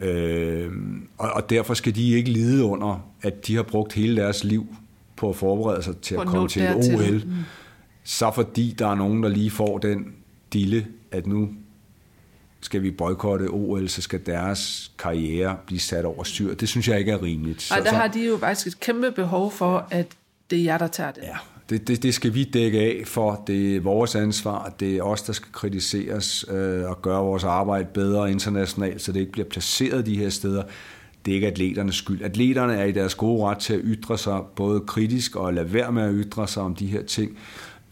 Øh, 0.00 0.72
og, 1.18 1.32
og 1.32 1.50
derfor 1.50 1.74
skal 1.74 1.94
de 1.94 2.12
ikke 2.12 2.30
lide 2.30 2.64
under, 2.64 3.10
at 3.22 3.46
de 3.46 3.56
har 3.56 3.62
brugt 3.62 3.92
hele 3.92 4.16
deres 4.16 4.44
liv 4.44 4.66
på 5.16 5.30
at 5.30 5.36
forberede 5.36 5.82
sig 5.82 5.96
til 5.96 6.14
at 6.14 6.26
komme 6.26 6.48
til 6.48 6.62
et 6.62 6.94
OL. 6.94 7.14
Mm. 7.26 7.32
Så 8.04 8.30
fordi 8.34 8.74
der 8.78 8.86
er 8.86 8.94
nogen, 8.94 9.22
der 9.22 9.28
lige 9.28 9.50
får 9.50 9.78
den 9.78 10.14
dille, 10.52 10.86
at 11.12 11.26
nu 11.26 11.48
skal 12.60 12.82
vi 12.82 12.90
boykotte 12.90 13.44
OL, 13.50 13.88
så 13.88 14.02
skal 14.02 14.26
deres 14.26 14.92
karriere 14.98 15.56
blive 15.66 15.80
sat 15.80 16.04
over 16.04 16.24
styr. 16.24 16.54
Det 16.54 16.68
synes 16.68 16.88
jeg 16.88 16.98
ikke 16.98 17.12
er 17.12 17.22
rimeligt. 17.22 17.72
Og 17.78 17.84
der 17.84 17.92
har 17.92 18.08
de 18.08 18.26
jo 18.26 18.38
faktisk 18.38 18.66
et 18.66 18.80
kæmpe 18.80 19.12
behov 19.12 19.52
for, 19.52 19.86
at 19.90 20.06
det 20.50 20.58
er 20.58 20.62
jer, 20.62 20.78
der 20.78 20.86
tager 20.86 21.10
det. 21.10 21.22
Ja, 21.22 21.36
det, 21.70 21.88
det, 21.88 22.02
det 22.02 22.14
skal 22.14 22.34
vi 22.34 22.44
dække 22.44 22.80
af 22.80 23.02
for. 23.06 23.42
Det 23.46 23.76
er 23.76 23.80
vores 23.80 24.14
ansvar. 24.14 24.74
Det 24.80 24.96
er 24.96 25.02
os, 25.02 25.22
der 25.22 25.32
skal 25.32 25.52
kritiseres 25.52 26.44
øh, 26.50 26.90
og 26.90 27.02
gøre 27.02 27.22
vores 27.22 27.44
arbejde 27.44 27.88
bedre 27.94 28.30
internationalt, 28.30 29.02
så 29.02 29.12
det 29.12 29.20
ikke 29.20 29.32
bliver 29.32 29.48
placeret 29.48 30.06
de 30.06 30.16
her 30.16 30.30
steder. 30.30 30.62
Det 31.24 31.32
er 31.32 31.34
ikke 31.34 31.46
atleternes 31.46 31.94
skyld. 31.94 32.22
Atleterne 32.22 32.74
er 32.74 32.84
i 32.84 32.92
deres 32.92 33.14
gode 33.14 33.44
ret 33.44 33.58
til 33.58 33.74
at 33.74 33.80
ytre 33.84 34.18
sig 34.18 34.40
både 34.56 34.80
kritisk 34.80 35.36
og 35.36 35.54
lade 35.54 35.72
være 35.72 35.92
med 35.92 36.02
at 36.02 36.12
ytre 36.14 36.48
sig 36.48 36.62
om 36.62 36.74
de 36.74 36.86
her 36.86 37.02
ting. 37.02 37.38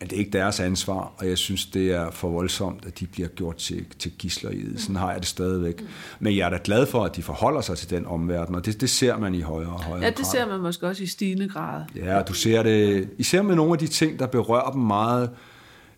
Men 0.01 0.09
det 0.09 0.16
er 0.16 0.18
ikke 0.18 0.30
deres 0.30 0.61
ansvar, 0.61 1.12
og 1.16 1.28
jeg 1.28 1.38
synes, 1.38 1.66
det 1.66 1.92
er 1.92 2.11
for 2.11 2.28
voldsomt, 2.28 2.86
at 2.86 3.01
de 3.01 3.07
bliver 3.07 3.28
gjort 3.28 3.57
til, 3.57 3.84
til 3.99 4.12
gisler 4.18 4.51
i 4.51 4.61
det. 4.61 4.80
Sådan 4.80 4.97
har 4.97 5.11
jeg 5.11 5.20
det 5.20 5.28
stadigvæk. 5.28 5.84
Men 6.20 6.36
jeg 6.36 6.47
er 6.47 6.51
da 6.51 6.59
glad 6.64 6.86
for, 6.86 7.05
at 7.05 7.16
de 7.16 7.22
forholder 7.22 7.61
sig 7.61 7.78
til 7.78 7.90
den 7.90 8.07
omverden, 8.07 8.55
og 8.55 8.66
det, 8.66 8.80
det 8.80 8.90
ser 8.90 9.16
man 9.18 9.34
i 9.34 9.40
højere 9.40 9.72
og 9.72 9.82
højere 9.82 10.05
Ja, 10.05 10.11
det 10.11 10.16
grad. 10.16 10.24
ser 10.24 10.47
man 10.47 10.61
måske 10.61 10.86
også 10.86 11.03
i 11.03 11.07
stigende 11.07 11.49
grad. 11.49 11.82
Ja, 11.97 12.22
du 12.22 12.32
ser 12.32 12.62
det 12.62 13.09
især 13.18 13.42
med 13.42 13.55
nogle 13.55 13.72
af 13.72 13.78
de 13.78 13.86
ting, 13.86 14.18
der 14.18 14.26
berører 14.26 14.70
dem 14.70 14.80
meget 14.80 15.30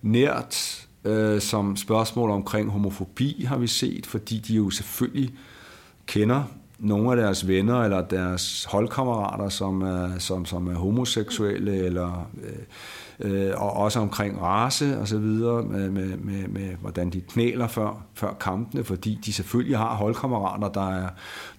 nært, 0.02 0.86
øh, 1.04 1.40
som 1.40 1.76
spørgsmål 1.76 2.30
omkring 2.30 2.70
homofobi 2.70 3.44
har 3.48 3.58
vi 3.58 3.66
set, 3.66 4.06
fordi 4.06 4.38
de 4.38 4.54
jo 4.54 4.70
selvfølgelig 4.70 5.34
kender 6.06 6.42
nogle 6.78 7.10
af 7.10 7.16
deres 7.16 7.48
venner 7.48 7.82
eller 7.82 8.00
deres 8.00 8.64
holdkammerater, 8.64 9.48
som 9.48 9.82
er, 9.82 10.18
som, 10.18 10.46
som 10.46 10.68
er 10.68 10.74
homoseksuelle 10.74 11.76
eller... 11.76 12.30
Øh, 12.44 12.52
øh, 13.20 13.52
og 13.56 13.72
også 13.72 14.00
omkring 14.00 14.42
race 14.42 14.98
og 14.98 15.08
så 15.08 15.18
videre, 15.18 15.62
med, 15.62 15.90
med, 15.90 16.16
med, 16.16 16.48
med 16.48 16.74
hvordan 16.80 17.10
de 17.10 17.20
knæler 17.20 17.68
før, 17.68 18.02
før 18.14 18.36
kampene, 18.40 18.84
fordi 18.84 19.18
de 19.26 19.32
selvfølgelig 19.32 19.78
har 19.78 19.94
holdkammerater, 19.94 20.68
der 20.68 20.90
er, 20.90 21.08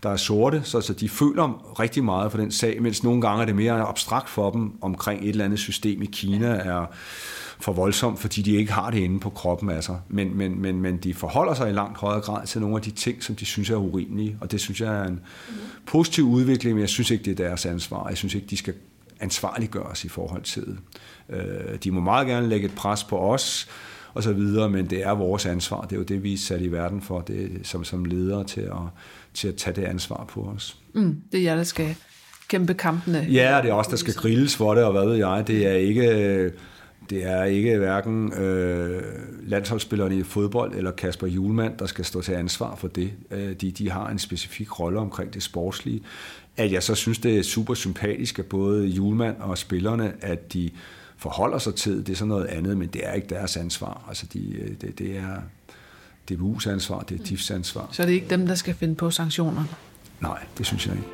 der 0.03 0.09
er 0.09 0.17
sorte, 0.17 0.61
så, 0.63 0.81
så 0.81 0.93
de 0.93 1.09
føler 1.09 1.79
rigtig 1.79 2.03
meget 2.03 2.31
for 2.31 2.37
den 2.37 2.51
sag, 2.51 2.81
mens 2.81 3.03
nogle 3.03 3.21
gange 3.21 3.41
er 3.41 3.45
det 3.45 3.55
mere 3.55 3.81
abstrakt 3.81 4.29
for 4.29 4.51
dem 4.51 4.71
omkring 4.81 5.21
et 5.21 5.29
eller 5.29 5.45
andet 5.45 5.59
system 5.59 6.01
i 6.01 6.05
Kina 6.05 6.47
er 6.47 6.85
for 7.59 7.73
voldsomt, 7.73 8.19
fordi 8.19 8.41
de 8.41 8.55
ikke 8.55 8.71
har 8.71 8.89
det 8.89 8.97
inde 8.97 9.19
på 9.19 9.29
kroppen 9.29 9.69
af 9.69 9.83
sig. 9.83 9.99
Men, 10.07 10.37
men, 10.37 10.61
men, 10.61 10.81
men 10.81 10.97
de 10.97 11.13
forholder 11.13 11.53
sig 11.53 11.69
i 11.69 11.73
langt 11.73 11.97
højere 11.97 12.21
grad 12.21 12.47
til 12.47 12.61
nogle 12.61 12.75
af 12.75 12.81
de 12.81 12.91
ting, 12.91 13.23
som 13.23 13.35
de 13.35 13.45
synes 13.45 13.69
er 13.69 13.75
urimelige, 13.75 14.37
og 14.41 14.51
det 14.51 14.61
synes 14.61 14.81
jeg 14.81 14.95
er 14.95 15.03
en 15.03 15.19
positiv 15.85 16.23
udvikling, 16.29 16.75
men 16.75 16.81
jeg 16.81 16.89
synes 16.89 17.11
ikke, 17.11 17.23
det 17.23 17.31
er 17.31 17.47
deres 17.47 17.65
ansvar. 17.65 18.07
Jeg 18.07 18.17
synes 18.17 18.35
ikke, 18.35 18.47
de 18.47 18.57
skal 18.57 18.73
ansvarliggøres 19.19 20.05
i 20.05 20.09
forhold 20.09 20.41
til 20.41 20.65
det. 20.65 20.77
Øh, 21.29 21.77
de 21.83 21.91
må 21.91 21.99
meget 21.99 22.27
gerne 22.27 22.47
lægge 22.47 22.65
et 22.65 22.75
pres 22.75 23.03
på 23.03 23.17
os, 23.19 23.67
og 24.13 24.23
så 24.23 24.33
videre, 24.33 24.69
men 24.69 24.85
det 24.85 25.05
er 25.05 25.11
vores 25.11 25.45
ansvar. 25.45 25.81
Det 25.81 25.91
er 25.91 25.97
jo 25.97 26.03
det, 26.03 26.23
vi 26.23 26.33
er 26.33 26.37
sat 26.37 26.61
i 26.61 26.71
verden 26.71 27.01
for, 27.01 27.21
det, 27.21 27.59
som, 27.63 27.83
som 27.83 28.05
ledere 28.05 28.43
til 28.43 28.61
at, 28.61 28.77
til 29.33 29.47
at 29.47 29.55
tage 29.55 29.75
det 29.75 29.83
ansvar 29.83 30.25
på 30.33 30.41
os. 30.41 30.77
Mm, 30.93 31.21
det 31.31 31.39
er 31.39 31.43
jeg, 31.43 31.57
der 31.57 31.63
skal 31.63 31.95
kæmpe 32.47 32.73
kampene. 32.73 33.27
Ja, 33.29 33.59
det 33.63 33.69
er 33.69 33.73
også 33.73 33.91
der 33.91 33.97
skal 33.97 34.13
grilles 34.13 34.55
for 34.55 34.75
det, 34.75 34.83
og 34.83 34.91
hvad 34.91 35.05
ved 35.05 35.15
jeg. 35.15 35.43
Det 35.47 35.67
er 35.67 35.73
ikke, 35.73 36.51
det 37.09 37.25
er 37.25 37.43
ikke 37.43 37.77
hverken 37.77 38.33
øh, 38.33 39.03
landsholdsspillerne 39.43 40.17
i 40.17 40.23
fodbold 40.23 40.75
eller 40.75 40.91
Kasper 40.91 41.27
Julemand, 41.27 41.77
der 41.77 41.85
skal 41.85 42.05
stå 42.05 42.21
til 42.21 42.31
ansvar 42.31 42.75
for 42.75 42.87
det. 42.87 43.11
Øh, 43.31 43.53
de, 43.53 43.71
de 43.71 43.89
har 43.89 44.09
en 44.09 44.19
specifik 44.19 44.79
rolle 44.79 44.99
omkring 44.99 45.33
det 45.33 45.43
sportslige. 45.43 46.01
At 46.57 46.71
jeg 46.71 46.83
så 46.83 46.95
synes, 46.95 47.17
det 47.17 47.37
er 47.37 47.43
super 47.43 47.73
sympatisk, 47.73 48.39
at 48.39 48.45
både 48.45 48.87
Julemand 48.87 49.35
og 49.39 49.57
spillerne, 49.57 50.13
at 50.21 50.53
de 50.53 50.69
forholder 51.19 51.57
sig 51.57 51.75
til, 51.75 51.97
det 51.97 52.09
er 52.09 52.15
sådan 52.15 52.29
noget 52.29 52.45
andet, 52.45 52.77
men 52.77 52.87
det 52.87 53.07
er 53.07 53.13
ikke 53.13 53.27
deres 53.27 53.57
ansvar. 53.57 54.05
Altså, 54.07 54.25
de, 54.33 54.55
øh, 54.55 54.69
det, 54.81 54.99
det 54.99 55.17
er 55.17 55.35
DBU's 56.31 56.69
ansvar, 56.69 56.99
det 56.99 57.19
er 57.19 57.23
DIFs 57.23 57.51
ansvar. 57.51 57.89
Så 57.91 58.01
er 58.01 58.05
det 58.05 58.13
ikke 58.13 58.29
dem, 58.29 58.47
der 58.47 58.55
skal 58.55 58.73
finde 58.73 58.95
på 58.95 59.11
sanktioner? 59.11 59.63
Nej, 60.21 60.45
det 60.57 60.65
synes 60.65 60.87
jeg 60.87 60.95
ikke. 60.95 61.07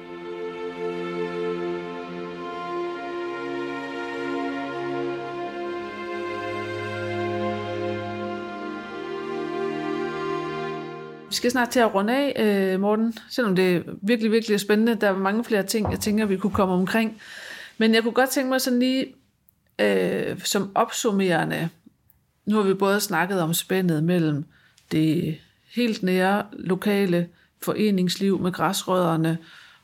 Vi 11.29 11.37
skal 11.37 11.51
snart 11.51 11.69
til 11.69 11.79
at 11.79 11.95
runde 11.95 12.13
af, 12.15 12.43
øh, 12.73 12.79
Morten, 12.79 13.13
selvom 13.29 13.55
det 13.55 13.75
er 13.75 13.81
virkelig, 14.01 14.31
virkelig 14.31 14.59
spændende. 14.59 14.95
Der 14.95 15.09
er 15.09 15.17
mange 15.17 15.43
flere 15.43 15.63
ting, 15.63 15.91
jeg 15.91 15.99
tænker, 15.99 16.25
vi 16.25 16.37
kunne 16.37 16.53
komme 16.53 16.73
omkring. 16.73 17.21
Men 17.77 17.93
jeg 17.93 18.03
kunne 18.03 18.13
godt 18.13 18.29
tænke 18.29 18.49
mig 18.49 18.61
sådan 18.61 18.79
lige 18.79 19.05
øh, 19.79 20.39
som 20.43 20.71
opsummerende. 20.75 21.69
Nu 22.45 22.55
har 22.55 22.63
vi 22.63 22.73
både 22.73 22.99
snakket 22.99 23.41
om 23.41 23.53
spændet 23.53 24.03
mellem 24.03 24.45
det 24.91 25.37
helt 25.75 26.03
nære 26.03 26.45
lokale 26.53 27.27
foreningsliv 27.61 28.39
med 28.41 28.51
græsrødderne, 28.51 29.37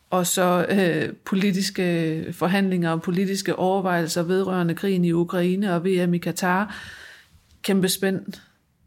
og 0.09 0.27
så 0.27 0.65
øh, 0.69 1.13
politiske 1.25 2.25
forhandlinger 2.31 2.91
og 2.91 3.01
politiske 3.01 3.55
overvejelser 3.55 4.23
vedrørende 4.23 4.75
krigen 4.75 5.05
i 5.05 5.11
Ukraine 5.11 5.75
og 5.75 5.85
VM 5.85 6.13
i 6.13 6.17
Katar. 6.17 6.75
Kæmpe 7.61 7.89
spænd 7.89 8.25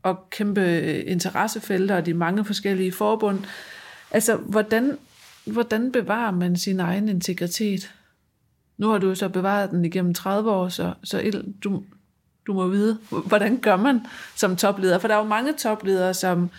og 0.02 0.30
kæmpe 0.30 1.02
interessefelter 1.02 1.96
og 1.96 2.06
de 2.06 2.14
mange 2.14 2.44
forskellige 2.44 2.92
forbund. 2.92 3.38
Altså, 4.10 4.36
hvordan, 4.36 4.98
hvordan 5.44 5.92
bevarer 5.92 6.30
man 6.30 6.56
sin 6.56 6.80
egen 6.80 7.08
integritet? 7.08 7.90
Nu 8.78 8.88
har 8.88 8.98
du 8.98 9.14
så 9.14 9.28
bevaret 9.28 9.70
den 9.70 9.84
igennem 9.84 10.14
30 10.14 10.50
år, 10.50 10.68
så, 10.68 10.94
så 11.04 11.42
du, 11.64 11.82
du 12.46 12.52
må 12.52 12.68
vide, 12.68 12.98
hvordan 13.26 13.58
gør 13.58 13.76
man 13.76 14.00
som 14.36 14.56
topleder? 14.56 14.98
For 14.98 15.08
der 15.08 15.14
er 15.14 15.18
jo 15.18 15.24
mange 15.24 15.52
topledere, 15.52 16.14
som, 16.14 16.50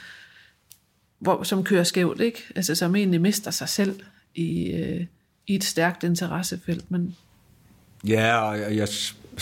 hvor, 1.20 1.44
som 1.44 1.64
kører 1.64 1.84
skævt, 1.84 2.22
ikke? 2.22 2.44
Altså, 2.56 2.76
som 2.76 2.96
egentlig 2.96 3.22
mister 3.22 3.52
sig 3.52 3.70
selv 3.70 4.00
i, 4.36 4.72
øh, 4.72 5.06
i 5.48 5.56
et 5.56 5.64
stærkt 5.64 6.04
interessefelt. 6.04 6.92
Men... 6.92 7.16
Ja, 8.08 8.38
og 8.38 8.60
jeg, 8.60 8.76
jeg, 8.76 8.88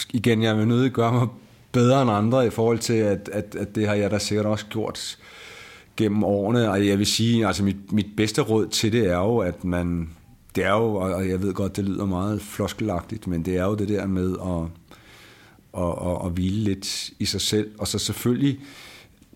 igen, 0.10 0.44
jeg 0.44 0.58
vil 0.58 0.68
nødt 0.68 0.94
gøre 0.94 1.14
mig 1.14 1.28
bedre 1.72 2.02
end 2.02 2.12
andre 2.12 2.48
i 2.48 2.50
forhold 2.50 2.80
til, 2.80 2.94
at, 2.94 3.30
at, 3.34 3.56
at 3.56 3.76
det 3.76 3.88
har 3.88 3.94
jeg 3.94 4.12
da 4.12 4.18
sikkert 4.18 4.46
også 4.46 4.66
gjort 4.66 5.18
gennem 5.98 6.24
årene. 6.24 6.70
Og 6.70 6.88
jeg 6.88 6.98
vil 6.98 7.06
sige, 7.06 7.48
altså 7.48 7.64
mit, 7.64 7.92
mit 7.92 8.08
bedste 8.18 8.42
råd 8.42 8.68
til 8.68 8.92
det 8.92 9.08
er 9.08 9.18
jo, 9.18 9.38
at 9.38 9.64
man, 9.64 10.10
det 10.56 10.64
er 10.64 10.72
jo, 10.72 10.96
og 10.96 11.30
jeg 11.30 11.42
ved 11.42 11.54
godt, 11.54 11.76
det 11.76 11.86
lyder 11.86 12.06
meget 12.06 12.42
floskelagtigt, 12.42 13.28
men 13.28 13.46
det 13.46 13.58
er 13.58 13.66
jo 13.66 13.76
det 13.76 13.90
der 13.90 14.08
med 14.08 14.36
at, 14.46 14.64
at, 15.84 16.10
at, 16.12 16.26
at 16.26 16.32
hvile 16.32 16.64
lidt 16.64 17.12
i 17.20 17.26
sig 17.26 17.42
selv, 17.42 17.72
og 17.80 17.88
så 17.88 18.00
selvfølgelig 18.00 18.60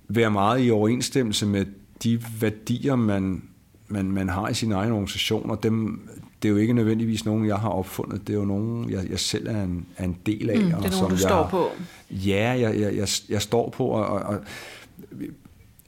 være 0.07 0.31
meget 0.31 0.65
i 0.65 0.71
overensstemmelse 0.71 1.45
med 1.45 1.65
de 2.03 2.23
værdier, 2.39 2.95
man, 2.95 3.43
man, 3.87 4.11
man 4.11 4.29
har 4.29 4.49
i 4.49 4.53
sin 4.53 4.71
egen 4.71 4.91
organisation, 4.91 5.49
og 5.49 5.63
dem, 5.63 6.07
det 6.41 6.47
er 6.47 6.51
jo 6.51 6.57
ikke 6.57 6.73
nødvendigvis 6.73 7.25
nogen, 7.25 7.47
jeg 7.47 7.57
har 7.57 7.69
opfundet. 7.69 8.27
Det 8.27 8.33
er 8.33 8.37
jo 8.37 8.45
nogen, 8.45 8.89
jeg, 8.89 9.09
jeg 9.09 9.19
selv 9.19 9.47
er 9.47 9.63
en, 9.63 9.85
er 9.97 10.03
en 10.03 10.17
del 10.25 10.49
af. 10.49 10.57
Mm, 10.57 10.63
det 10.63 10.73
er 10.73 10.77
nogen, 10.77 10.91
som 10.91 11.07
du 11.07 11.13
jeg, 11.13 11.19
står 11.19 11.47
på. 11.47 11.67
Ja, 12.09 12.59
jeg, 12.59 12.79
jeg, 12.79 12.95
jeg, 12.95 13.07
jeg 13.29 13.41
står 13.41 13.69
på, 13.69 13.85
og, 13.85 14.05
og, 14.05 14.19
og 14.19 14.39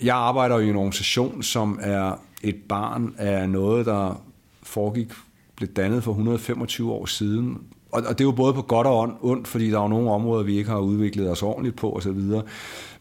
jeg 0.04 0.16
arbejder 0.16 0.56
jo 0.56 0.62
i 0.62 0.70
en 0.70 0.76
organisation, 0.76 1.44
som 1.44 1.80
er 1.82 2.22
et 2.44 2.56
barn 2.56 3.16
af 3.18 3.50
noget, 3.50 3.86
der 3.86 4.22
foregik, 4.70 5.08
blev 5.56 5.70
dannet 5.70 6.04
for 6.04 6.12
125 6.12 6.92
år 6.92 7.06
siden. 7.06 7.58
Og, 7.92 8.04
og 8.08 8.18
det 8.18 8.22
er 8.22 8.26
jo 8.26 8.32
både 8.32 8.54
på 8.54 8.62
godt 8.62 8.88
og 8.88 9.18
ondt, 9.22 9.48
fordi 9.48 9.70
der 9.70 9.78
er 9.78 9.82
jo 9.82 9.88
nogle 9.88 10.12
områder, 10.12 10.44
vi 10.44 10.58
ikke 10.58 10.70
har 10.70 10.80
udviklet 10.80 11.30
os 11.30 11.44
ordentligt 11.44 11.76
på 11.76 11.92
osv. 11.92 12.20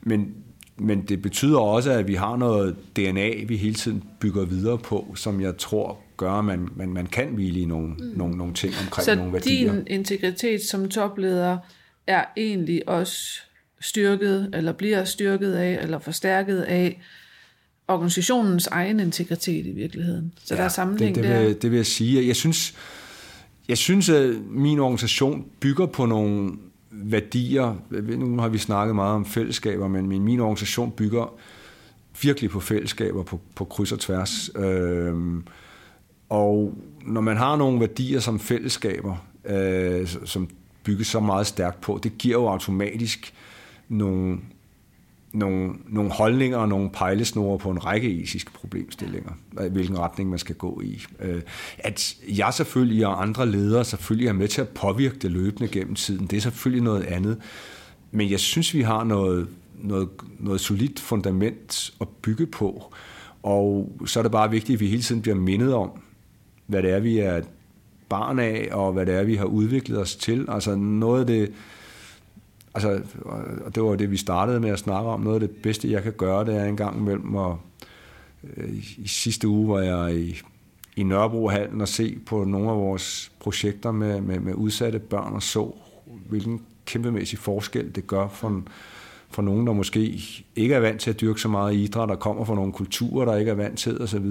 Men 0.03 0.35
men 0.81 1.03
det 1.03 1.23
betyder 1.23 1.59
også, 1.59 1.91
at 1.91 2.09
vi 2.09 2.15
har 2.15 2.37
noget 2.37 2.77
DNA, 2.97 3.45
vi 3.45 3.57
hele 3.57 3.75
tiden 3.75 4.05
bygger 4.21 4.45
videre 4.45 4.79
på, 4.79 5.15
som 5.17 5.41
jeg 5.41 5.57
tror 5.57 6.01
gør, 6.17 6.33
at 6.33 6.45
man, 6.45 6.69
man, 6.77 6.89
man 6.89 7.07
kan 7.07 7.29
hvile 7.29 7.61
i 7.61 7.65
nogle, 7.65 7.89
mm. 7.89 8.13
nogle, 8.17 8.37
nogle 8.37 8.55
ting 8.55 8.75
omkring 8.85 9.05
Så 9.05 9.15
nogle 9.15 9.33
værdier. 9.33 9.71
Så 9.71 9.77
din 9.77 9.87
integritet 9.87 10.61
som 10.61 10.89
topleder 10.89 11.59
er 12.07 12.25
egentlig 12.37 12.89
også 12.89 13.41
styrket, 13.81 14.51
eller 14.55 14.73
bliver 14.73 15.05
styrket 15.05 15.53
af, 15.53 15.79
eller 15.83 15.99
forstærket 15.99 16.61
af 16.61 17.03
organisationens 17.89 18.67
egen 18.67 19.01
integritet 19.01 19.67
i 19.67 19.71
virkeligheden. 19.71 20.33
Så 20.45 20.55
ja, 20.55 20.59
der 20.59 20.65
er 20.65 20.69
sammenhæng 20.69 21.15
det, 21.15 21.25
det 21.25 21.31
der. 21.33 21.43
Vil, 21.43 21.63
det 21.63 21.71
vil 21.71 21.77
jeg 21.77 21.87
sige. 21.87 22.27
Jeg 22.27 22.37
synes, 22.37 22.75
jeg 23.69 23.79
synes, 23.79 24.09
at 24.09 24.35
min 24.51 24.79
organisation 24.79 25.47
bygger 25.61 25.87
på 25.87 26.07
nogle 26.07 26.53
værdier. 26.91 27.77
Nu 28.19 28.41
har 28.41 28.49
vi 28.49 28.59
snakket 28.59 28.95
meget 28.95 29.15
om 29.15 29.27
fællesskaber, 29.27 29.89
men 29.89 30.07
min, 30.07 30.23
min 30.23 30.41
organisation 30.41 30.91
bygger 30.91 31.35
virkelig 32.23 32.51
på 32.51 32.61
fællesskaber 32.61 33.23
på, 33.23 33.41
på 33.55 33.65
kryds 33.65 33.93
og 33.93 33.99
tværs. 33.99 34.51
Øhm, 34.57 35.45
og 36.29 36.75
når 37.07 37.21
man 37.21 37.37
har 37.37 37.57
nogle 37.57 37.81
værdier 37.81 38.21
som 38.21 38.41
fællesskaber, 38.41 39.17
øh, 39.45 40.09
som 40.25 40.49
bygges 40.85 41.07
så 41.07 41.21
meget 41.21 41.47
stærkt 41.47 41.81
på, 41.81 42.01
det 42.03 42.19
giver 42.19 42.39
jo 42.41 42.49
automatisk 42.49 43.35
nogle, 43.89 44.39
nogle, 45.33 45.73
nogle 45.87 46.11
holdninger 46.11 46.59
og 46.59 46.69
nogle 46.69 46.91
pejlesnore 46.91 47.59
på 47.59 47.71
en 47.71 47.85
række 47.85 48.11
etiske 48.11 48.53
problemstillinger, 48.53 49.31
hvilken 49.71 49.99
retning 49.99 50.31
man 50.31 50.39
skal 50.39 50.55
gå 50.55 50.81
i. 50.81 51.05
Øh, 51.21 51.43
at 51.79 52.17
jeg 52.29 52.55
selvfølgelig 52.55 53.07
og 53.07 53.23
andre 53.23 53.47
ledere 53.47 53.85
selvfølgelig 53.85 54.29
er 54.29 54.33
med 54.33 54.49
til 54.49 54.61
at 54.61 54.69
påvirke 54.69 55.19
det 55.19 55.31
løbende 55.31 55.69
gennem 55.69 55.95
tiden, 55.95 56.27
det 56.27 56.37
er 56.37 56.41
selvfølgelig 56.41 56.85
noget 56.85 57.05
andet. 57.05 57.39
Men 58.11 58.31
jeg 58.31 58.41
synes, 58.41 58.75
vi 58.75 58.83
har 58.83 59.05
noget, 59.05 59.49
noget, 59.75 60.09
noget 60.39 60.61
solidt 60.61 61.01
fundament 61.01 61.95
at 62.01 62.09
bygge 62.09 62.47
på, 62.47 62.95
og 63.43 63.93
så 64.07 64.21
er 64.21 64.23
det 64.23 64.33
bare 64.33 64.51
vigtigt, 64.51 64.77
at 64.77 64.81
vi 64.81 64.87
hele 64.87 65.03
tiden 65.03 65.23
bliver 65.23 65.37
mindet 65.37 65.75
om, 65.75 65.91
hvad 66.67 66.83
det 66.83 66.91
er, 66.91 67.01
vi 67.01 67.19
er 67.19 67.41
barn 68.09 68.39
af, 68.39 68.69
og 68.73 68.93
hvad 68.93 69.07
det 69.07 69.15
er, 69.15 69.25
vi 69.25 69.35
har 69.35 69.45
udviklet 69.45 69.99
os 69.99 70.17
til. 70.17 70.47
Altså 70.49 70.75
noget 70.77 71.21
af 71.21 71.27
det, 71.27 71.53
altså, 72.75 73.01
og 73.65 73.75
det 73.75 73.83
var 73.83 73.97
det, 73.97 74.11
vi 74.11 74.17
startede 74.17 74.61
med 74.61 74.71
at 74.71 74.79
snakke 74.79 75.11
om, 75.11 75.21
noget 75.21 75.43
af 75.43 75.49
det 75.49 75.57
bedste, 75.57 75.91
jeg 75.91 76.03
kan 76.03 76.13
gøre, 76.13 76.45
det 76.45 76.57
er 76.57 76.65
en 76.65 76.77
gang 76.77 76.99
imellem, 76.99 77.35
og 77.35 77.59
øh, 78.57 78.75
i 78.99 79.09
sidste 79.09 79.49
uge 79.49 79.69
var 79.69 79.81
jeg 79.81 80.17
i, 80.17 80.41
i 80.97 81.03
Nørrebrohallen 81.03 81.81
og 81.81 81.89
se 81.89 82.19
på 82.27 82.45
nogle 82.45 82.71
af 82.71 82.77
vores 82.77 83.33
projekter 83.41 83.93
med, 83.93 84.21
med, 84.21 84.41
med 84.41 84.55
udsatte 84.55 84.99
børn 84.99 85.35
og 85.35 85.43
så, 85.43 85.73
hvilken 86.29 86.61
kæmpemæssig 86.87 87.39
forskel 87.39 87.95
det 87.95 88.07
gør 88.07 88.29
for, 88.29 88.63
for 89.31 89.43
nogen, 89.43 89.67
der 89.67 89.73
måske 89.73 90.21
ikke 90.57 90.75
er 90.75 90.81
vant 90.81 91.01
til 91.01 91.11
at 91.11 91.21
dyrke 91.21 91.41
så 91.41 91.49
meget 91.49 91.75
idræt, 91.75 92.11
og 92.11 92.19
kommer 92.19 92.45
fra 92.45 92.55
nogle 92.55 92.73
kulturer, 92.73 93.25
der 93.25 93.37
ikke 93.37 93.51
er 93.51 93.55
vant 93.55 93.79
til 93.79 94.03
osv., 94.03 94.27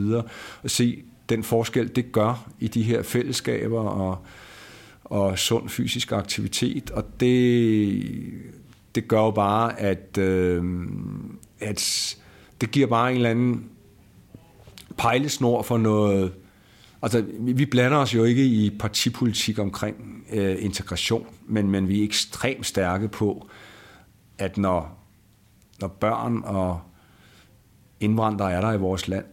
og 0.64 0.70
se 0.70 1.04
den 1.30 1.44
forskel, 1.44 1.96
det 1.96 2.12
gør 2.12 2.50
i 2.60 2.68
de 2.68 2.84
her 2.84 3.02
fællesskaber 3.02 3.80
og, 3.80 4.18
og 5.10 5.39
sund 5.39 5.70
fysisk 5.70 6.12
aktivitet. 6.12 6.91
Og 6.91 7.20
det, 7.20 8.03
det 8.95 9.08
gør 9.08 9.20
jo 9.20 9.32
bare, 9.32 9.80
at, 9.80 10.18
øh, 10.18 10.64
at 11.60 12.16
det 12.62 12.72
giver 12.72 12.88
bare 12.88 13.10
en 13.10 13.16
eller 13.16 13.30
anden 13.30 13.70
pejlesnor 14.97 15.62
for 15.62 15.78
noget... 15.78 16.34
Altså, 17.01 17.26
vi 17.39 17.66
blander 17.66 17.97
os 17.97 18.16
jo 18.16 18.24
ikke 18.24 18.45
i 18.45 18.70
partipolitik 18.80 19.60
omkring 19.60 20.26
øh, 20.34 20.55
integration, 20.60 21.28
men, 21.45 21.72
men 21.72 21.88
vi 21.88 21.99
er 21.99 22.03
ekstremt 22.03 22.66
stærke 22.66 23.08
på, 23.08 23.49
at 24.38 24.58
når, 24.58 24.99
når 25.82 25.88
børn 25.88 26.41
og 26.43 26.80
indvandrere 27.99 28.51
er 28.51 28.62
der 28.62 28.72
i 28.72 28.78
vores 28.78 29.08
land, 29.08 29.26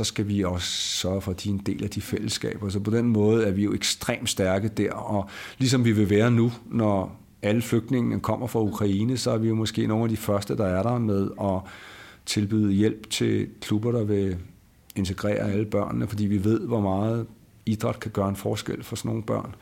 så 0.00 0.04
skal 0.04 0.28
vi 0.28 0.44
også 0.44 0.68
sørge 0.68 1.20
for, 1.20 1.30
at 1.30 1.44
de 1.44 1.48
er 1.48 1.52
en 1.52 1.62
del 1.66 1.84
af 1.84 1.90
de 1.90 2.00
fællesskaber. 2.00 2.68
Så 2.68 2.80
på 2.80 2.90
den 2.90 3.06
måde 3.06 3.44
er 3.44 3.50
vi 3.50 3.64
jo 3.64 3.74
ekstremt 3.74 4.30
stærke 4.30 4.68
der, 4.68 4.92
og 4.92 5.28
ligesom 5.58 5.84
vi 5.84 5.92
vil 5.92 6.10
være 6.10 6.30
nu, 6.30 6.52
når 6.66 7.20
alle 7.42 7.62
flygtningene 7.62 8.20
kommer 8.20 8.46
fra 8.46 8.60
Ukraine, 8.60 9.16
så 9.16 9.30
er 9.30 9.38
vi 9.38 9.48
jo 9.48 9.54
måske 9.54 9.86
nogle 9.86 10.04
af 10.04 10.10
de 10.10 10.16
første, 10.16 10.56
der 10.56 10.66
er 10.66 10.82
der 10.82 10.98
med 10.98 11.28
at 11.40 11.70
tilbyde 12.26 12.72
hjælp 12.72 13.10
til 13.10 13.48
klubber, 13.60 13.92
der 13.92 14.04
vil 14.04 14.36
integrere 14.96 15.52
alle 15.52 15.64
børnene, 15.64 16.06
fordi 16.06 16.26
vi 16.26 16.44
ved, 16.44 16.60
hvor 16.60 16.80
meget 16.80 17.26
idræt 17.66 18.00
kan 18.00 18.10
gøre 18.10 18.28
en 18.28 18.36
forskel 18.36 18.82
for 18.82 18.96
sådan 18.96 19.08
nogle 19.08 19.22
børn. 19.22 19.54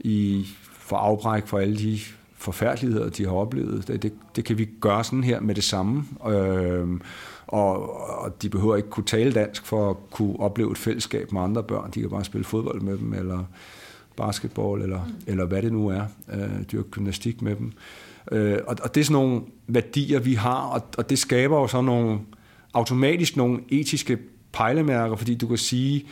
I 0.00 0.46
for 0.72 0.96
afbræk 0.96 1.46
for 1.46 1.58
alle 1.58 1.76
de 1.76 1.98
forfærdeligheder, 2.34 3.10
de 3.10 3.24
har 3.24 3.32
oplevet. 3.32 3.88
Det, 3.88 4.02
det, 4.02 4.12
det 4.36 4.44
kan 4.44 4.58
vi 4.58 4.68
gøre 4.80 5.04
sådan 5.04 5.24
her 5.24 5.40
med 5.40 5.54
det 5.54 5.64
samme. 5.64 6.04
Øh, 6.28 6.88
og, 7.48 7.96
og 8.20 8.42
de 8.42 8.48
behøver 8.48 8.76
ikke 8.76 8.88
kunne 8.88 9.06
tale 9.06 9.32
dansk 9.32 9.66
for 9.66 9.90
at 9.90 9.96
kunne 10.10 10.40
opleve 10.40 10.70
et 10.70 10.78
fællesskab 10.78 11.32
med 11.32 11.40
andre 11.40 11.62
børn. 11.62 11.90
De 11.94 12.00
kan 12.00 12.10
bare 12.10 12.24
spille 12.24 12.44
fodbold 12.44 12.80
med 12.80 12.98
dem, 12.98 13.12
eller 13.14 13.44
basketball, 14.16 14.82
eller, 14.82 15.04
mm. 15.04 15.12
eller 15.26 15.44
hvad 15.44 15.62
det 15.62 15.72
nu 15.72 15.88
er. 15.88 16.02
Øh, 16.32 16.62
dyrke 16.72 16.90
gymnastik 16.90 17.42
med 17.42 17.56
dem. 17.56 17.72
Øh, 18.32 18.58
og, 18.66 18.76
og 18.82 18.94
det 18.94 19.00
er 19.00 19.04
sådan 19.04 19.22
nogle 19.22 19.40
værdier, 19.66 20.20
vi 20.20 20.34
har, 20.34 20.60
og, 20.60 20.82
og 20.98 21.10
det 21.10 21.18
skaber 21.18 21.60
jo 21.60 21.66
så 21.66 21.80
nogle, 21.80 22.18
automatisk 22.74 23.36
nogle 23.36 23.60
etiske 23.68 24.18
pejlemærker, 24.52 25.16
fordi 25.16 25.34
du 25.34 25.46
kan 25.46 25.58
sige, 25.58 26.06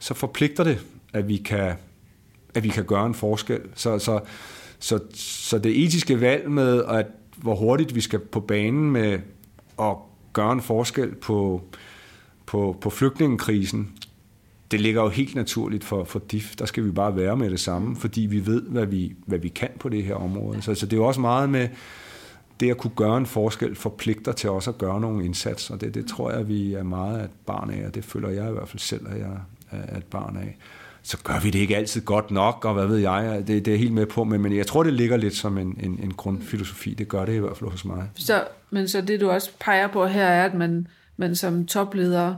så 0.00 0.14
forpligter 0.14 0.64
det, 0.64 0.86
at 1.12 1.28
vi 1.28 1.36
kan, 1.36 1.72
at 2.54 2.64
vi 2.64 2.68
kan 2.68 2.84
gøre 2.84 3.06
en 3.06 3.14
forskel. 3.14 3.60
Så, 3.74 3.98
så, 3.98 4.20
så, 4.78 5.00
så 5.14 5.58
det 5.58 5.84
etiske 5.84 6.20
valg 6.20 6.50
med, 6.50 6.84
at 6.88 7.06
hvor 7.36 7.54
hurtigt 7.54 7.94
vi 7.94 8.00
skal 8.00 8.18
på 8.18 8.40
banen 8.40 8.90
med 8.90 9.18
at 9.80 9.96
gøre 10.32 10.52
en 10.52 10.60
forskel 10.60 11.14
på, 11.14 11.62
på, 12.46 12.76
på 12.80 12.90
flygtningekrisen, 12.90 13.92
det 14.70 14.80
ligger 14.80 15.02
jo 15.02 15.08
helt 15.08 15.34
naturligt 15.34 15.84
for, 15.84 16.04
for 16.04 16.18
DIF. 16.18 16.56
Der 16.56 16.66
skal 16.66 16.84
vi 16.84 16.90
bare 16.90 17.16
være 17.16 17.36
med 17.36 17.50
det 17.50 17.60
samme, 17.60 17.96
fordi 17.96 18.20
vi 18.20 18.46
ved, 18.46 18.62
hvad 18.62 18.86
vi, 18.86 19.14
hvad 19.26 19.38
vi 19.38 19.48
kan 19.48 19.70
på 19.80 19.88
det 19.88 20.04
her 20.04 20.14
område. 20.14 20.62
Så, 20.62 20.74
så 20.74 20.86
det 20.86 20.92
er 20.92 20.96
jo 20.96 21.06
også 21.06 21.20
meget 21.20 21.50
med 21.50 21.68
det 22.60 22.70
at 22.70 22.78
kunne 22.78 22.92
gøre 22.96 23.16
en 23.16 23.26
forskel, 23.26 23.74
forpligter 23.74 24.32
til 24.32 24.50
også 24.50 24.70
at 24.70 24.78
gøre 24.78 25.00
nogle 25.00 25.24
indsatser. 25.24 25.76
Det, 25.76 25.94
det 25.94 26.06
tror 26.06 26.30
jeg, 26.30 26.48
vi 26.48 26.74
er 26.74 26.82
meget 26.82 27.24
et 27.24 27.30
barn 27.46 27.70
af, 27.70 27.86
og 27.86 27.94
det 27.94 28.04
føler 28.04 28.28
jeg 28.28 28.48
i 28.48 28.52
hvert 28.52 28.68
fald 28.68 28.80
selv, 28.80 29.08
at 29.08 29.18
jeg 29.18 29.36
er 29.70 29.96
et 29.96 30.04
barn 30.04 30.36
af. 30.36 30.56
Så 31.02 31.18
gør 31.24 31.40
vi 31.40 31.50
det 31.50 31.58
ikke 31.58 31.76
altid 31.76 32.00
godt 32.00 32.30
nok, 32.30 32.64
og 32.64 32.74
hvad 32.74 32.86
ved 32.86 32.96
jeg, 32.96 33.44
det, 33.46 33.64
det 33.64 33.74
er 33.74 33.78
helt 33.78 33.92
med 33.92 34.06
på, 34.06 34.24
men, 34.24 34.40
men 34.40 34.56
jeg 34.56 34.66
tror, 34.66 34.82
det 34.82 34.92
ligger 34.92 35.16
lidt 35.16 35.36
som 35.36 35.58
en, 35.58 35.78
en, 35.82 36.00
en 36.02 36.14
grundfilosofi. 36.14 36.94
Det 36.94 37.08
gør 37.08 37.24
det 37.24 37.34
i 37.34 37.38
hvert 37.38 37.56
fald 37.56 37.70
hos 37.70 37.84
mig. 37.84 38.10
Så, 38.14 38.44
men 38.70 38.88
så 38.88 39.00
det, 39.00 39.20
du 39.20 39.30
også 39.30 39.50
peger 39.60 39.88
på 39.88 40.06
her, 40.06 40.24
er, 40.24 40.44
at 40.44 40.54
man, 40.54 40.86
man 41.16 41.36
som 41.36 41.66
topleder 41.66 42.34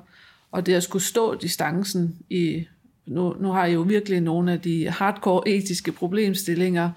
og 0.50 0.66
det 0.66 0.74
at 0.74 0.82
skulle 0.82 1.02
stå 1.02 1.34
distancen 1.34 2.16
i, 2.30 2.66
nu, 3.06 3.36
nu 3.40 3.52
har 3.52 3.64
jeg 3.64 3.74
jo 3.74 3.80
virkelig 3.80 4.20
nogle 4.20 4.52
af 4.52 4.60
de 4.60 4.90
hardcore 4.90 5.48
etiske 5.48 5.92
problemstillinger, 5.92 6.90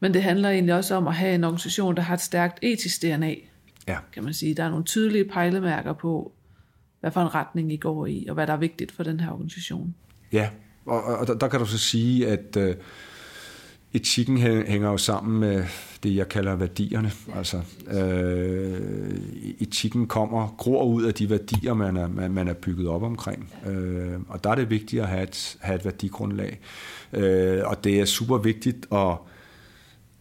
men 0.00 0.14
det 0.14 0.22
handler 0.22 0.50
egentlig 0.50 0.74
også 0.74 0.94
om 0.94 1.08
at 1.08 1.14
have 1.14 1.34
en 1.34 1.44
organisation, 1.44 1.96
der 1.96 2.02
har 2.02 2.14
et 2.14 2.20
stærkt 2.20 2.58
etisk 2.62 3.02
DNA, 3.02 3.34
ja. 3.88 3.98
kan 4.12 4.24
man 4.24 4.34
sige. 4.34 4.54
Der 4.54 4.64
er 4.64 4.68
nogle 4.68 4.84
tydelige 4.84 5.24
pejlemærker 5.24 5.92
på, 5.92 6.32
hvad 7.00 7.10
for 7.10 7.20
en 7.20 7.34
retning 7.34 7.72
I 7.72 7.76
går 7.76 8.06
i, 8.06 8.26
og 8.28 8.34
hvad 8.34 8.46
der 8.46 8.52
er 8.52 8.56
vigtigt 8.56 8.92
for 8.92 9.02
den 9.02 9.20
her 9.20 9.30
organisation. 9.30 9.94
Ja, 10.32 10.48
og, 10.86 11.04
og 11.04 11.26
der, 11.26 11.34
der 11.34 11.48
kan 11.48 11.60
du 11.60 11.66
så 11.66 11.78
sige, 11.78 12.28
at 12.28 12.56
øh, 12.56 12.74
etikken 13.94 14.36
hænger 14.36 14.90
jo 14.90 14.96
sammen 14.96 15.40
med 15.40 15.64
det, 16.02 16.16
jeg 16.16 16.28
kalder 16.28 16.54
værdierne. 16.54 17.12
Altså, 17.34 17.60
øh, 17.90 18.80
etikken 19.60 20.06
kommer, 20.06 20.54
gror 20.58 20.84
ud 20.84 21.02
af 21.02 21.14
de 21.14 21.30
værdier, 21.30 21.74
man 21.74 21.96
er, 21.96 22.08
man, 22.08 22.30
man 22.30 22.48
er 22.48 22.52
bygget 22.52 22.88
op 22.88 23.02
omkring. 23.02 23.52
Øh, 23.66 24.20
og 24.28 24.44
der 24.44 24.50
er 24.50 24.54
det 24.54 24.70
vigtigt 24.70 25.02
at 25.02 25.08
have 25.08 25.22
et, 25.22 25.56
have 25.60 25.76
et 25.76 25.84
værdigrundlag. 25.84 26.60
Øh, 27.12 27.60
og 27.64 27.84
det 27.84 28.00
er 28.00 28.04
super 28.04 28.38
vigtigt 28.38 28.86
at... 28.92 29.16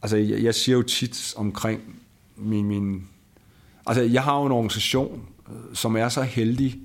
Altså, 0.01 0.17
jeg, 0.17 0.43
jeg 0.43 0.55
siger 0.55 0.75
jo 0.75 0.81
tit 0.81 1.33
omkring 1.37 1.81
min... 2.37 2.65
min 2.65 3.03
altså, 3.87 4.03
jeg 4.03 4.23
har 4.23 4.39
jo 4.39 4.45
en 4.45 4.51
organisation, 4.51 5.21
øh, 5.49 5.75
som 5.75 5.95
er 5.95 6.09
så 6.09 6.21
heldig, 6.21 6.79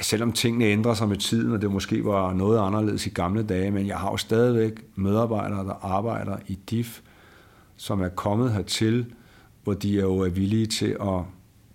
selvom 0.00 0.32
tingene 0.32 0.64
ændrer 0.64 0.94
sig 0.94 1.08
med 1.08 1.16
tiden, 1.16 1.52
og 1.52 1.62
det 1.62 1.70
måske 1.70 2.04
var 2.04 2.32
noget 2.32 2.58
anderledes 2.58 3.06
i 3.06 3.10
gamle 3.10 3.42
dage, 3.42 3.70
men 3.70 3.86
jeg 3.86 3.96
har 3.96 4.10
jo 4.10 4.16
stadigvæk 4.16 4.72
medarbejdere, 4.94 5.64
der 5.64 5.84
arbejder 5.84 6.36
i 6.46 6.58
DIF, 6.70 7.00
som 7.76 8.00
er 8.00 8.08
kommet 8.08 8.52
hertil, 8.52 9.06
hvor 9.64 9.74
de 9.74 9.98
er 9.98 10.02
jo 10.02 10.18
er 10.18 10.28
villige 10.28 10.66
til 10.66 10.96
at, 11.00 11.20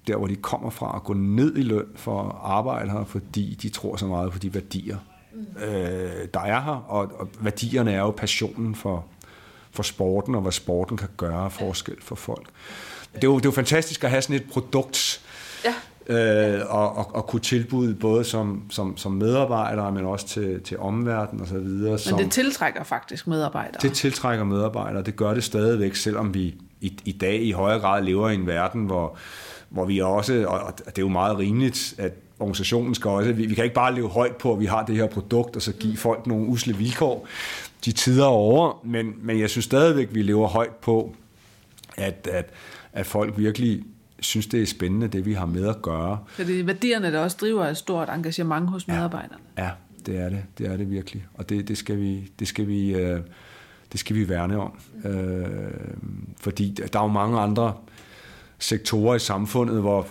der 0.08 0.18
hvor 0.18 0.28
de 0.28 0.36
kommer 0.36 0.70
fra, 0.70 0.96
at 0.96 1.04
gå 1.04 1.14
ned 1.14 1.58
i 1.58 1.62
løn 1.62 1.86
for 1.96 2.24
at 2.24 2.36
arbejde 2.42 2.92
her, 2.92 3.04
fordi 3.04 3.58
de 3.62 3.70
tror 3.70 3.96
så 3.96 4.06
meget 4.06 4.32
på 4.32 4.40
de 4.40 4.54
værdier, 4.54 4.98
mm. 5.34 5.64
øh, 5.64 6.28
der 6.34 6.40
er 6.40 6.62
her, 6.62 6.86
og, 6.88 7.12
og 7.20 7.30
værdierne 7.40 7.92
er 7.92 8.00
jo 8.00 8.12
passionen 8.12 8.76
for, 8.76 9.06
for 9.72 9.84
sporten, 9.84 10.36
og 10.36 10.42
hvad 10.42 10.52
sporten 10.52 10.98
kan 10.98 11.10
gøre 11.18 11.50
forskel 11.50 11.96
for 12.02 12.16
folk. 12.16 12.48
Det 13.16 13.24
er 13.24 13.28
jo, 13.28 13.36
det 13.36 13.46
er 13.46 13.50
jo 13.50 13.52
fantastisk 13.52 14.04
at 14.04 14.10
have 14.10 14.22
sådan 14.22 14.36
et 14.36 14.50
produkt, 14.52 15.22
ja 15.66 15.74
øh, 16.10 16.62
og, 16.70 16.98
og, 16.98 17.16
og 17.16 17.28
kunne 17.28 17.40
tilbyde 17.40 17.96
både 17.96 18.24
som, 18.24 18.62
som, 18.70 18.98
som 18.98 19.12
medarbejdere, 19.12 19.92
men 19.92 20.06
også 20.06 20.28
til, 20.28 20.62
til 20.62 20.80
omverdenen 20.80 21.42
osv. 21.44 21.58
Men 21.58 21.98
som, 21.98 22.18
det 22.18 22.32
tiltrækker 22.32 22.84
faktisk 22.84 23.28
medarbejdere? 23.28 23.82
Det 23.82 23.94
tiltrækker 23.94 24.46
medarbejdere, 24.46 25.04
det 25.04 25.16
gør 25.16 25.34
det 25.34 25.44
stadigvæk, 25.44 25.96
selvom 25.96 26.34
vi 26.34 26.56
i, 26.82 27.00
i 27.06 27.12
dag 27.12 27.42
i 27.42 27.52
højere 27.52 27.80
grad 27.80 28.04
lever 28.04 28.30
i 28.30 28.36
en 28.36 28.48
verden, 28.48 28.86
hvor, 28.86 29.18
hvor 29.70 29.86
vi 29.86 30.00
også, 30.00 30.46
og 30.48 30.74
det 30.78 30.98
er 30.98 31.02
jo 31.02 31.08
meget 31.08 31.38
rimeligt, 31.38 31.96
at 31.98 32.14
organisationen 32.40 32.96
skal 32.96 33.10
også, 33.10 33.32
vi, 33.32 33.46
vi 33.46 33.56
kan 33.56 33.64
ikke 33.64 33.76
bare 33.76 33.96
leve 33.96 34.10
højt 34.10 34.36
på, 34.36 34.54
at 34.54 34.60
vi 34.60 34.66
har 34.66 34.86
det 34.86 34.96
her 34.96 35.08
produkt, 35.08 35.56
og 35.56 35.62
så 35.62 35.74
give 35.74 35.98
folk 35.98 36.28
nogle 36.28 36.48
usle 36.48 36.78
vilkår. 36.78 37.28
De 37.86 37.92
tider 37.92 38.26
over, 38.26 38.82
men, 38.84 39.14
men 39.22 39.40
jeg 39.40 39.50
synes 39.50 39.66
stadigvæk, 39.66 40.08
vi 40.12 40.22
lever 40.22 40.48
højt 40.48 40.76
på, 40.76 41.16
at, 41.98 42.28
at, 42.32 42.50
at 42.94 43.06
folk 43.06 43.34
virkelig 43.38 43.84
synes, 44.22 44.48
det 44.48 44.62
er 44.62 44.66
spændende, 44.66 45.08
det 45.08 45.26
vi 45.26 45.34
har 45.34 45.46
med 45.46 45.68
at 45.68 45.82
gøre. 45.82 46.20
Så 46.38 46.44
det 46.44 46.60
er 46.60 46.64
værdierne, 46.64 47.12
der 47.12 47.20
også 47.20 47.38
driver 47.42 47.66
et 47.66 47.78
stort 47.78 48.10
engagement 48.10 48.70
hos 48.70 48.88
medarbejderne. 48.88 49.44
Ja, 49.58 49.64
ja 49.64 49.72
det 50.06 50.18
er 50.18 50.30
det. 50.30 50.44
Det 50.58 50.68
er 50.68 50.78
det 50.78 50.92
virkelig. 50.92 51.26
Og 51.34 51.50
det, 51.50 51.68
det 51.68 51.78
skal 51.78 52.00
vi, 52.00 52.32
det 52.40 52.48
skal 52.48 52.68
vi, 52.68 52.96
øh, 52.96 53.20
det 53.92 54.00
skal 54.00 54.16
vi 54.16 54.30
værne 54.30 54.60
om. 54.60 54.80
Øh, 55.06 55.46
fordi 56.38 56.78
der 56.94 57.00
er 57.00 57.04
jo 57.04 57.12
mange 57.12 57.40
andre 57.40 57.74
sektorer 58.60 59.16
i 59.16 59.20
samfundet, 59.20 59.82
hvor, 59.82 60.08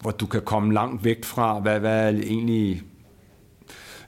hvor 0.00 0.10
du 0.10 0.26
kan 0.26 0.42
komme 0.42 0.74
langt 0.74 1.04
væk 1.04 1.24
fra, 1.24 1.58
hvad, 1.58 1.80
hvad 1.80 2.04
er 2.04 2.08
egentlig 2.08 2.82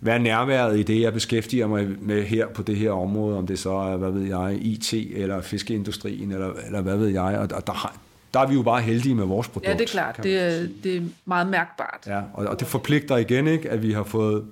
hvad 0.00 0.14
er 0.14 0.18
nærværet 0.18 0.78
i 0.78 0.82
det, 0.82 1.00
jeg 1.00 1.12
beskæftiger 1.12 1.66
mig 1.66 1.88
med 2.00 2.22
her 2.22 2.48
på 2.48 2.62
det 2.62 2.76
her 2.76 2.90
område, 2.90 3.38
om 3.38 3.46
det 3.46 3.58
så 3.58 3.72
er, 3.72 3.96
hvad 3.96 4.10
ved 4.10 4.22
jeg, 4.22 4.58
IT 4.60 4.92
eller 4.92 5.40
fiskeindustrien, 5.40 6.32
eller, 6.32 6.52
eller 6.66 6.80
hvad 6.80 6.96
ved 6.96 7.08
jeg, 7.08 7.38
og 7.38 7.50
der, 7.50 7.60
der, 7.60 7.98
der 8.34 8.40
er 8.40 8.46
vi 8.46 8.54
jo 8.54 8.62
bare 8.62 8.82
heldige 8.82 9.14
med 9.14 9.24
vores 9.24 9.48
produkt. 9.48 9.68
Ja, 9.68 9.72
det 9.72 9.80
er 9.80 9.86
klart. 9.86 10.20
Det 10.22 10.38
er, 10.38 10.66
det 10.82 10.96
er 10.96 11.02
meget 11.24 11.46
mærkbart. 11.46 12.04
Ja, 12.06 12.22
og, 12.34 12.46
og 12.46 12.60
det 12.60 12.68
forpligter 12.68 13.16
igen, 13.16 13.46
ikke, 13.46 13.70
at 13.70 13.82
vi 13.82 13.92
har 13.92 14.04
fået... 14.04 14.44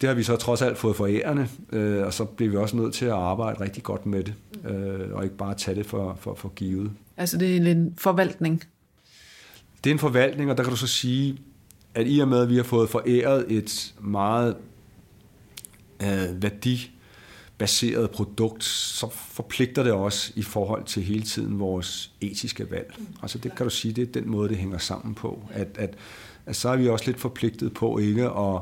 Det 0.00 0.08
har 0.08 0.14
vi 0.14 0.22
så 0.22 0.36
trods 0.36 0.62
alt 0.62 0.78
fået 0.78 0.96
forærende, 0.96 1.48
øh, 1.72 2.06
og 2.06 2.12
så 2.12 2.24
bliver 2.24 2.50
vi 2.50 2.56
også 2.56 2.76
nødt 2.76 2.94
til 2.94 3.04
at 3.04 3.12
arbejde 3.12 3.60
rigtig 3.60 3.82
godt 3.82 4.06
med 4.06 4.24
det, 4.24 4.34
øh, 4.68 5.12
og 5.12 5.24
ikke 5.24 5.36
bare 5.36 5.54
tage 5.54 5.74
det 5.74 5.86
for, 5.86 6.18
for, 6.20 6.34
for 6.34 6.48
givet. 6.48 6.90
Altså 7.16 7.38
det 7.38 7.56
er 7.56 7.70
en 7.70 7.94
forvaltning? 7.98 8.64
Det 9.84 9.90
er 9.90 9.94
en 9.94 9.98
forvaltning, 9.98 10.50
og 10.50 10.56
der 10.56 10.62
kan 10.62 10.70
du 10.70 10.76
så 10.76 10.86
sige, 10.86 11.38
at 11.94 12.06
i 12.08 12.18
og 12.18 12.28
med, 12.28 12.42
at 12.42 12.48
vi 12.48 12.56
har 12.56 12.62
fået 12.62 12.90
foræret 12.90 13.46
et 13.48 13.94
meget 14.00 14.56
øh, 16.02 16.42
værdi 16.42 16.90
baseret 17.58 18.10
produkt, 18.10 18.64
så 18.64 19.08
forpligter 19.10 19.82
det 19.82 19.92
også 19.92 20.32
i 20.36 20.42
forhold 20.42 20.84
til 20.84 21.02
hele 21.02 21.22
tiden 21.22 21.58
vores 21.58 22.10
etiske 22.20 22.70
valg. 22.70 22.94
Altså 23.22 23.38
det 23.38 23.54
kan 23.54 23.66
du 23.66 23.70
sige, 23.70 23.94
det 23.94 24.08
er 24.08 24.20
den 24.20 24.30
måde, 24.30 24.48
det 24.48 24.56
hænger 24.56 24.78
sammen 24.78 25.14
på. 25.14 25.42
At, 25.50 25.68
at, 25.74 25.94
at 26.46 26.56
så 26.56 26.68
er 26.68 26.76
vi 26.76 26.88
også 26.88 27.06
lidt 27.06 27.20
forpligtet 27.20 27.74
på 27.74 27.98
ikke 27.98 28.24
at, 28.24 28.60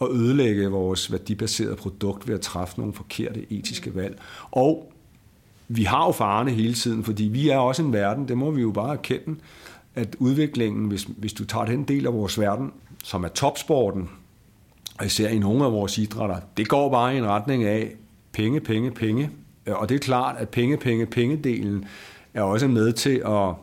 at 0.00 0.08
ødelægge 0.10 0.68
vores 0.68 1.12
værdibaserede 1.12 1.76
produkt 1.76 2.28
ved 2.28 2.34
at 2.34 2.40
træffe 2.40 2.78
nogle 2.78 2.94
forkerte 2.94 3.52
etiske 3.52 3.94
valg. 3.94 4.18
Og 4.50 4.92
vi 5.68 5.84
har 5.84 6.06
jo 6.06 6.12
farerne 6.12 6.50
hele 6.50 6.74
tiden, 6.74 7.04
fordi 7.04 7.24
vi 7.24 7.48
er 7.48 7.58
også 7.58 7.82
en 7.82 7.92
verden, 7.92 8.28
det 8.28 8.38
må 8.38 8.50
vi 8.50 8.62
jo 8.62 8.70
bare 8.70 8.92
erkende, 8.92 9.36
at 9.94 10.16
udviklingen, 10.18 10.88
hvis, 10.88 11.08
hvis 11.16 11.32
du 11.32 11.44
tager 11.44 11.64
den 11.64 11.84
del 11.84 12.06
af 12.06 12.12
vores 12.12 12.40
verden, 12.40 12.72
som 13.04 13.24
er 13.24 13.28
topsporten, 13.28 14.08
og 14.98 15.06
især 15.06 15.28
i 15.28 15.38
nogle 15.38 15.64
af 15.64 15.72
vores 15.72 15.98
idrætter, 15.98 16.40
det 16.56 16.68
går 16.68 16.90
bare 16.90 17.14
i 17.14 17.18
en 17.18 17.26
retning 17.26 17.64
af, 17.64 17.96
penge, 18.36 18.60
penge, 18.60 18.90
penge. 18.90 19.30
Øh, 19.66 19.80
og 19.80 19.88
det 19.88 19.94
er 19.94 19.98
klart, 19.98 20.36
at 20.38 20.48
penge, 20.48 20.76
penge, 20.76 21.06
pengedelen 21.06 21.84
er 22.34 22.42
også 22.42 22.68
med 22.68 22.92
til 22.92 23.22
at 23.26 23.54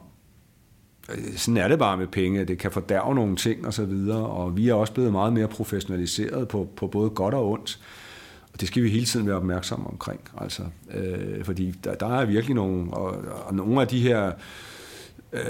øh, 1.09 1.37
sådan 1.37 1.57
er 1.57 1.67
det 1.67 1.79
bare 1.79 1.97
med 1.97 2.07
penge, 2.07 2.45
det 2.45 2.57
kan 2.57 2.71
fordærve 2.71 3.15
nogle 3.15 3.35
ting 3.35 3.67
og 3.67 3.73
så 3.73 3.85
videre, 3.85 4.25
og 4.27 4.57
vi 4.57 4.69
er 4.69 4.73
også 4.73 4.93
blevet 4.93 5.11
meget 5.11 5.33
mere 5.33 5.47
professionaliseret 5.47 6.47
på, 6.47 6.69
på 6.75 6.87
både 6.87 7.09
godt 7.09 7.33
og 7.33 7.51
ondt, 7.51 7.79
og 8.53 8.61
det 8.61 8.67
skal 8.67 8.83
vi 8.83 8.89
hele 8.89 9.05
tiden 9.05 9.27
være 9.27 9.35
opmærksomme 9.35 9.87
omkring, 9.87 10.19
altså, 10.37 10.63
øh, 10.93 11.45
fordi 11.45 11.71
der, 11.83 11.95
der 11.95 12.07
er 12.07 12.25
virkelig 12.25 12.55
nogle, 12.55 12.93
og, 12.93 13.17
og 13.45 13.55
nogle 13.55 13.81
af 13.81 13.87
de 13.87 13.99
her 13.99 14.31
øh, 15.33 15.41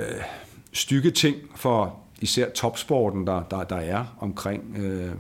stykke 0.74 1.12
ting 1.12 1.38
for 1.56 2.00
især 2.22 2.50
topsporten, 2.50 3.28
der, 3.28 3.44
der, 3.44 3.64
der 3.64 3.76
er 3.76 4.16
omkring 4.20 4.78
øh, 4.78 5.12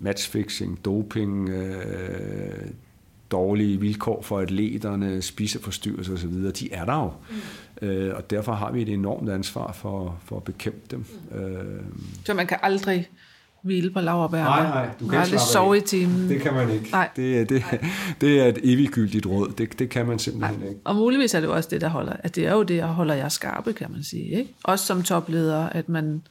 matchfixing, 0.00 0.84
doping, 0.84 1.48
øh, 1.48 2.70
dårlige 3.34 3.80
vilkår 3.80 4.22
for 4.22 4.38
atleterne, 4.38 5.22
spiseforstyrrelser 5.22 6.12
osv., 6.14 6.30
de 6.52 6.72
er 6.72 6.84
der 6.84 6.94
jo. 7.02 7.10
Mm. 7.80 7.88
Øh, 7.88 8.16
og 8.16 8.30
derfor 8.30 8.52
har 8.52 8.72
vi 8.72 8.82
et 8.82 8.88
enormt 8.88 9.30
ansvar 9.30 9.72
for, 9.72 10.16
for 10.24 10.36
at 10.36 10.42
bekæmpe 10.44 10.80
dem. 10.90 11.04
Mm. 11.30 11.38
Øh. 11.38 11.80
Så 12.24 12.34
man 12.34 12.46
kan 12.46 12.56
aldrig 12.62 13.08
hvile 13.62 13.90
på 13.90 14.00
laverbærene. 14.00 14.48
Nej, 14.48 14.62
nej, 14.62 14.88
du 15.00 15.08
kan 15.08 15.18
aldrig 15.18 15.40
sove 15.40 15.76
i 15.76 15.80
timen. 15.80 16.28
Det 16.28 16.40
kan 16.40 16.54
man 16.54 16.70
ikke. 16.70 16.88
Nej. 16.92 17.08
Det, 17.16 17.40
er- 17.40 17.44
det, 17.44 17.62
det 18.20 18.40
er 18.40 18.44
et 18.46 18.58
eviggyldigt 18.62 19.26
råd. 19.26 19.52
Det, 19.58 19.78
det 19.78 19.90
kan 19.90 20.06
man 20.06 20.18
simpelthen 20.18 20.62
ikke. 20.68 20.80
Og 20.84 20.96
muligvis 20.96 21.34
er 21.34 21.40
det 21.40 21.46
jo 21.46 21.54
også 21.54 21.68
det, 21.72 21.80
der 21.80 21.88
holder, 21.88 22.12
at 22.18 22.36
det 22.36 22.46
er 22.46 22.52
jo 22.52 22.62
det, 22.62 22.78
der 22.82 22.86
holder 22.86 23.14
jer 23.14 23.28
skarpe, 23.28 23.72
kan 23.72 23.90
man 23.92 24.02
sige. 24.02 24.24
Ikke? 24.38 24.54
Også 24.64 24.86
som 24.86 25.02
topleder, 25.02 25.66
at 25.68 25.88
man, 25.88 26.22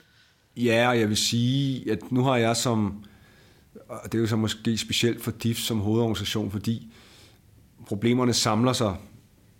Ja, 0.57 0.89
og 0.89 0.99
jeg 0.99 1.09
vil 1.09 1.17
sige, 1.17 1.91
at 1.91 2.11
nu 2.11 2.23
har 2.23 2.37
jeg 2.37 2.55
som, 2.55 2.93
og 3.87 4.11
det 4.11 4.15
er 4.17 4.21
jo 4.21 4.27
så 4.27 4.35
måske 4.35 4.77
specielt 4.77 5.21
for 5.21 5.31
DIF 5.31 5.57
som 5.57 5.79
hovedorganisation, 5.79 6.51
fordi 6.51 6.93
problemerne 7.87 8.33
samler 8.33 8.73
sig. 8.73 8.95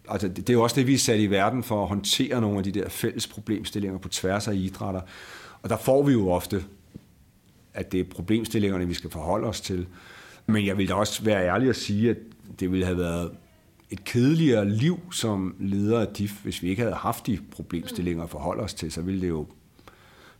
Altså, 0.09 0.27
det 0.27 0.49
er 0.49 0.53
jo 0.53 0.63
også 0.63 0.75
det, 0.75 0.87
vi 0.87 0.93
er 0.93 0.97
sat 0.97 1.19
i 1.19 1.27
verden 1.27 1.63
for 1.63 1.81
at 1.81 1.87
håndtere 1.87 2.41
nogle 2.41 2.57
af 2.57 2.63
de 2.63 2.71
der 2.71 2.89
fælles 2.89 3.27
problemstillinger 3.27 3.97
på 3.97 4.09
tværs 4.09 4.47
af 4.47 4.53
idrætter. 4.53 5.01
Og 5.61 5.69
der 5.69 5.77
får 5.77 6.03
vi 6.03 6.11
jo 6.11 6.29
ofte, 6.29 6.63
at 7.73 7.91
det 7.91 7.99
er 7.99 8.03
problemstillingerne, 8.03 8.87
vi 8.87 8.93
skal 8.93 9.09
forholde 9.09 9.47
os 9.47 9.61
til. 9.61 9.87
Men 10.45 10.65
jeg 10.65 10.77
vil 10.77 10.89
da 10.89 10.93
også 10.93 11.23
være 11.23 11.45
ærlig 11.45 11.69
at 11.69 11.75
sige, 11.75 12.09
at 12.09 12.17
det 12.59 12.71
ville 12.71 12.85
have 12.85 12.97
været 12.97 13.31
et 13.89 14.03
kedeligere 14.03 14.69
liv 14.69 14.99
som 15.11 15.55
leder 15.59 15.99
af 15.99 16.07
DIF, 16.07 16.43
hvis 16.43 16.63
vi 16.63 16.69
ikke 16.69 16.81
havde 16.81 16.95
haft 16.95 17.27
de 17.27 17.39
problemstillinger 17.51 18.23
at 18.23 18.29
forholde 18.29 18.63
os 18.63 18.73
til, 18.73 18.91
så 18.91 19.01
ville 19.01 19.21
det 19.21 19.29
jo 19.29 19.47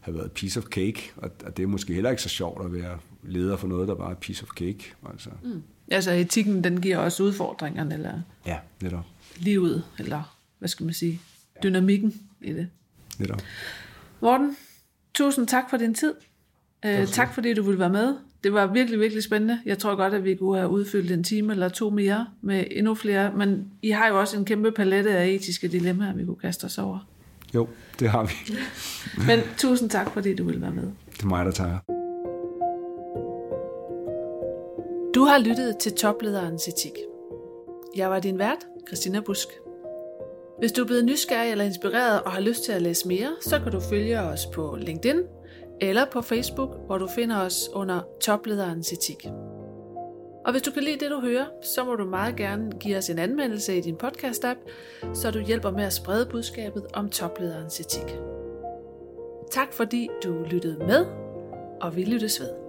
have 0.03 0.17
været 0.17 0.31
piece 0.31 0.59
of 0.59 0.65
cake, 0.65 1.11
og 1.17 1.31
og 1.45 1.57
det 1.57 1.63
er 1.63 1.67
måske 1.67 1.93
heller 1.93 2.09
ikke 2.09 2.21
så 2.21 2.29
sjovt 2.29 2.65
at 2.65 2.73
være 2.73 2.97
leder 3.23 3.57
for 3.57 3.67
noget, 3.67 3.87
der 3.87 3.95
bare 3.95 4.11
er 4.11 4.15
piece 4.15 4.43
of 4.43 4.49
cake. 4.49 4.93
Altså. 5.11 5.29
Mm. 5.43 5.63
altså 5.91 6.11
etikken, 6.11 6.63
den 6.63 6.81
giver 6.81 6.97
også 6.97 7.23
udfordringerne, 7.23 7.93
eller 7.93 8.21
Ja, 8.45 8.57
netop. 8.81 9.05
livet, 9.37 9.83
eller 9.99 10.37
hvad 10.59 10.69
skal 10.69 10.83
man 10.85 10.93
sige, 10.93 11.21
dynamikken 11.63 12.13
i 12.41 12.53
det. 12.53 12.67
netop. 13.19 13.41
Morten, 14.21 14.57
tusind 15.13 15.47
tak 15.47 15.69
for 15.69 15.77
din 15.77 15.93
tid. 15.93 16.13
Uh, 16.85 17.05
tak 17.07 17.33
fordi 17.33 17.53
du 17.53 17.63
ville 17.63 17.79
være 17.79 17.89
med. 17.89 18.15
Det 18.43 18.53
var 18.53 18.67
virkelig, 18.73 18.99
virkelig 18.99 19.23
spændende. 19.23 19.59
Jeg 19.65 19.77
tror 19.77 19.95
godt, 19.95 20.13
at 20.13 20.23
vi 20.23 20.35
kunne 20.35 20.57
have 20.57 20.69
udfyldt 20.69 21.11
en 21.11 21.23
time 21.23 21.53
eller 21.53 21.69
to 21.69 21.89
mere 21.89 22.27
med 22.41 22.65
endnu 22.71 22.95
flere, 22.95 23.31
men 23.37 23.71
I 23.81 23.89
har 23.89 24.07
jo 24.07 24.19
også 24.19 24.37
en 24.37 24.45
kæmpe 24.45 24.71
palette 24.71 25.17
af 25.17 25.27
etiske 25.27 25.67
dilemmaer, 25.67 26.13
vi 26.13 26.25
kunne 26.25 26.35
kaste 26.35 26.65
os 26.65 26.77
over. 26.77 27.09
Jo, 27.55 27.67
det 27.99 28.09
har 28.09 28.23
vi. 28.23 28.55
Men 29.27 29.39
tusind 29.57 29.89
tak, 29.89 30.09
fordi 30.13 30.35
du 30.35 30.43
ville 30.43 30.61
være 30.61 30.71
med. 30.71 30.83
Det 31.11 31.23
er 31.23 31.27
mig, 31.27 31.45
der 31.45 31.51
tager. 31.51 31.77
Du 35.15 35.23
har 35.23 35.37
lyttet 35.37 35.77
til 35.77 35.93
Toplederens 35.93 36.67
Etik. 36.67 36.93
Jeg 37.95 38.09
var 38.09 38.19
din 38.19 38.39
vært, 38.39 38.57
Christina 38.87 39.19
Busk. 39.19 39.47
Hvis 40.59 40.71
du 40.71 40.81
er 40.81 40.85
blevet 40.85 41.05
nysgerrig 41.05 41.51
eller 41.51 41.65
inspireret 41.65 42.21
og 42.21 42.31
har 42.31 42.41
lyst 42.41 42.63
til 42.63 42.71
at 42.71 42.81
læse 42.81 43.07
mere, 43.07 43.29
så 43.41 43.59
kan 43.59 43.71
du 43.71 43.79
følge 43.79 44.19
os 44.19 44.45
på 44.53 44.77
LinkedIn 44.81 45.21
eller 45.81 46.05
på 46.11 46.21
Facebook, 46.21 46.69
hvor 46.85 46.97
du 46.97 47.07
finder 47.15 47.41
os 47.41 47.69
under 47.73 48.01
Toplederens 48.21 48.91
Etik. 48.91 49.27
Og 50.45 50.51
hvis 50.51 50.61
du 50.61 50.71
kan 50.71 50.83
lide 50.83 50.99
det, 50.99 51.11
du 51.11 51.19
hører, 51.19 51.45
så 51.61 51.83
må 51.83 51.95
du 51.95 52.05
meget 52.05 52.35
gerne 52.35 52.71
give 52.79 52.97
os 52.97 53.09
en 53.09 53.19
anmeldelse 53.19 53.77
i 53.77 53.81
din 53.81 53.95
podcast-app, 54.03 54.57
så 55.13 55.31
du 55.31 55.39
hjælper 55.39 55.71
med 55.71 55.83
at 55.83 55.93
sprede 55.93 56.25
budskabet 56.25 56.85
om 56.93 57.09
toplederens 57.09 57.79
etik. 57.79 58.17
Tak 59.51 59.73
fordi 59.73 60.09
du 60.23 60.43
lyttede 60.43 60.77
med, 60.77 61.05
og 61.81 61.95
vi 61.95 62.03
lyttes 62.03 62.41
ved. 62.41 62.62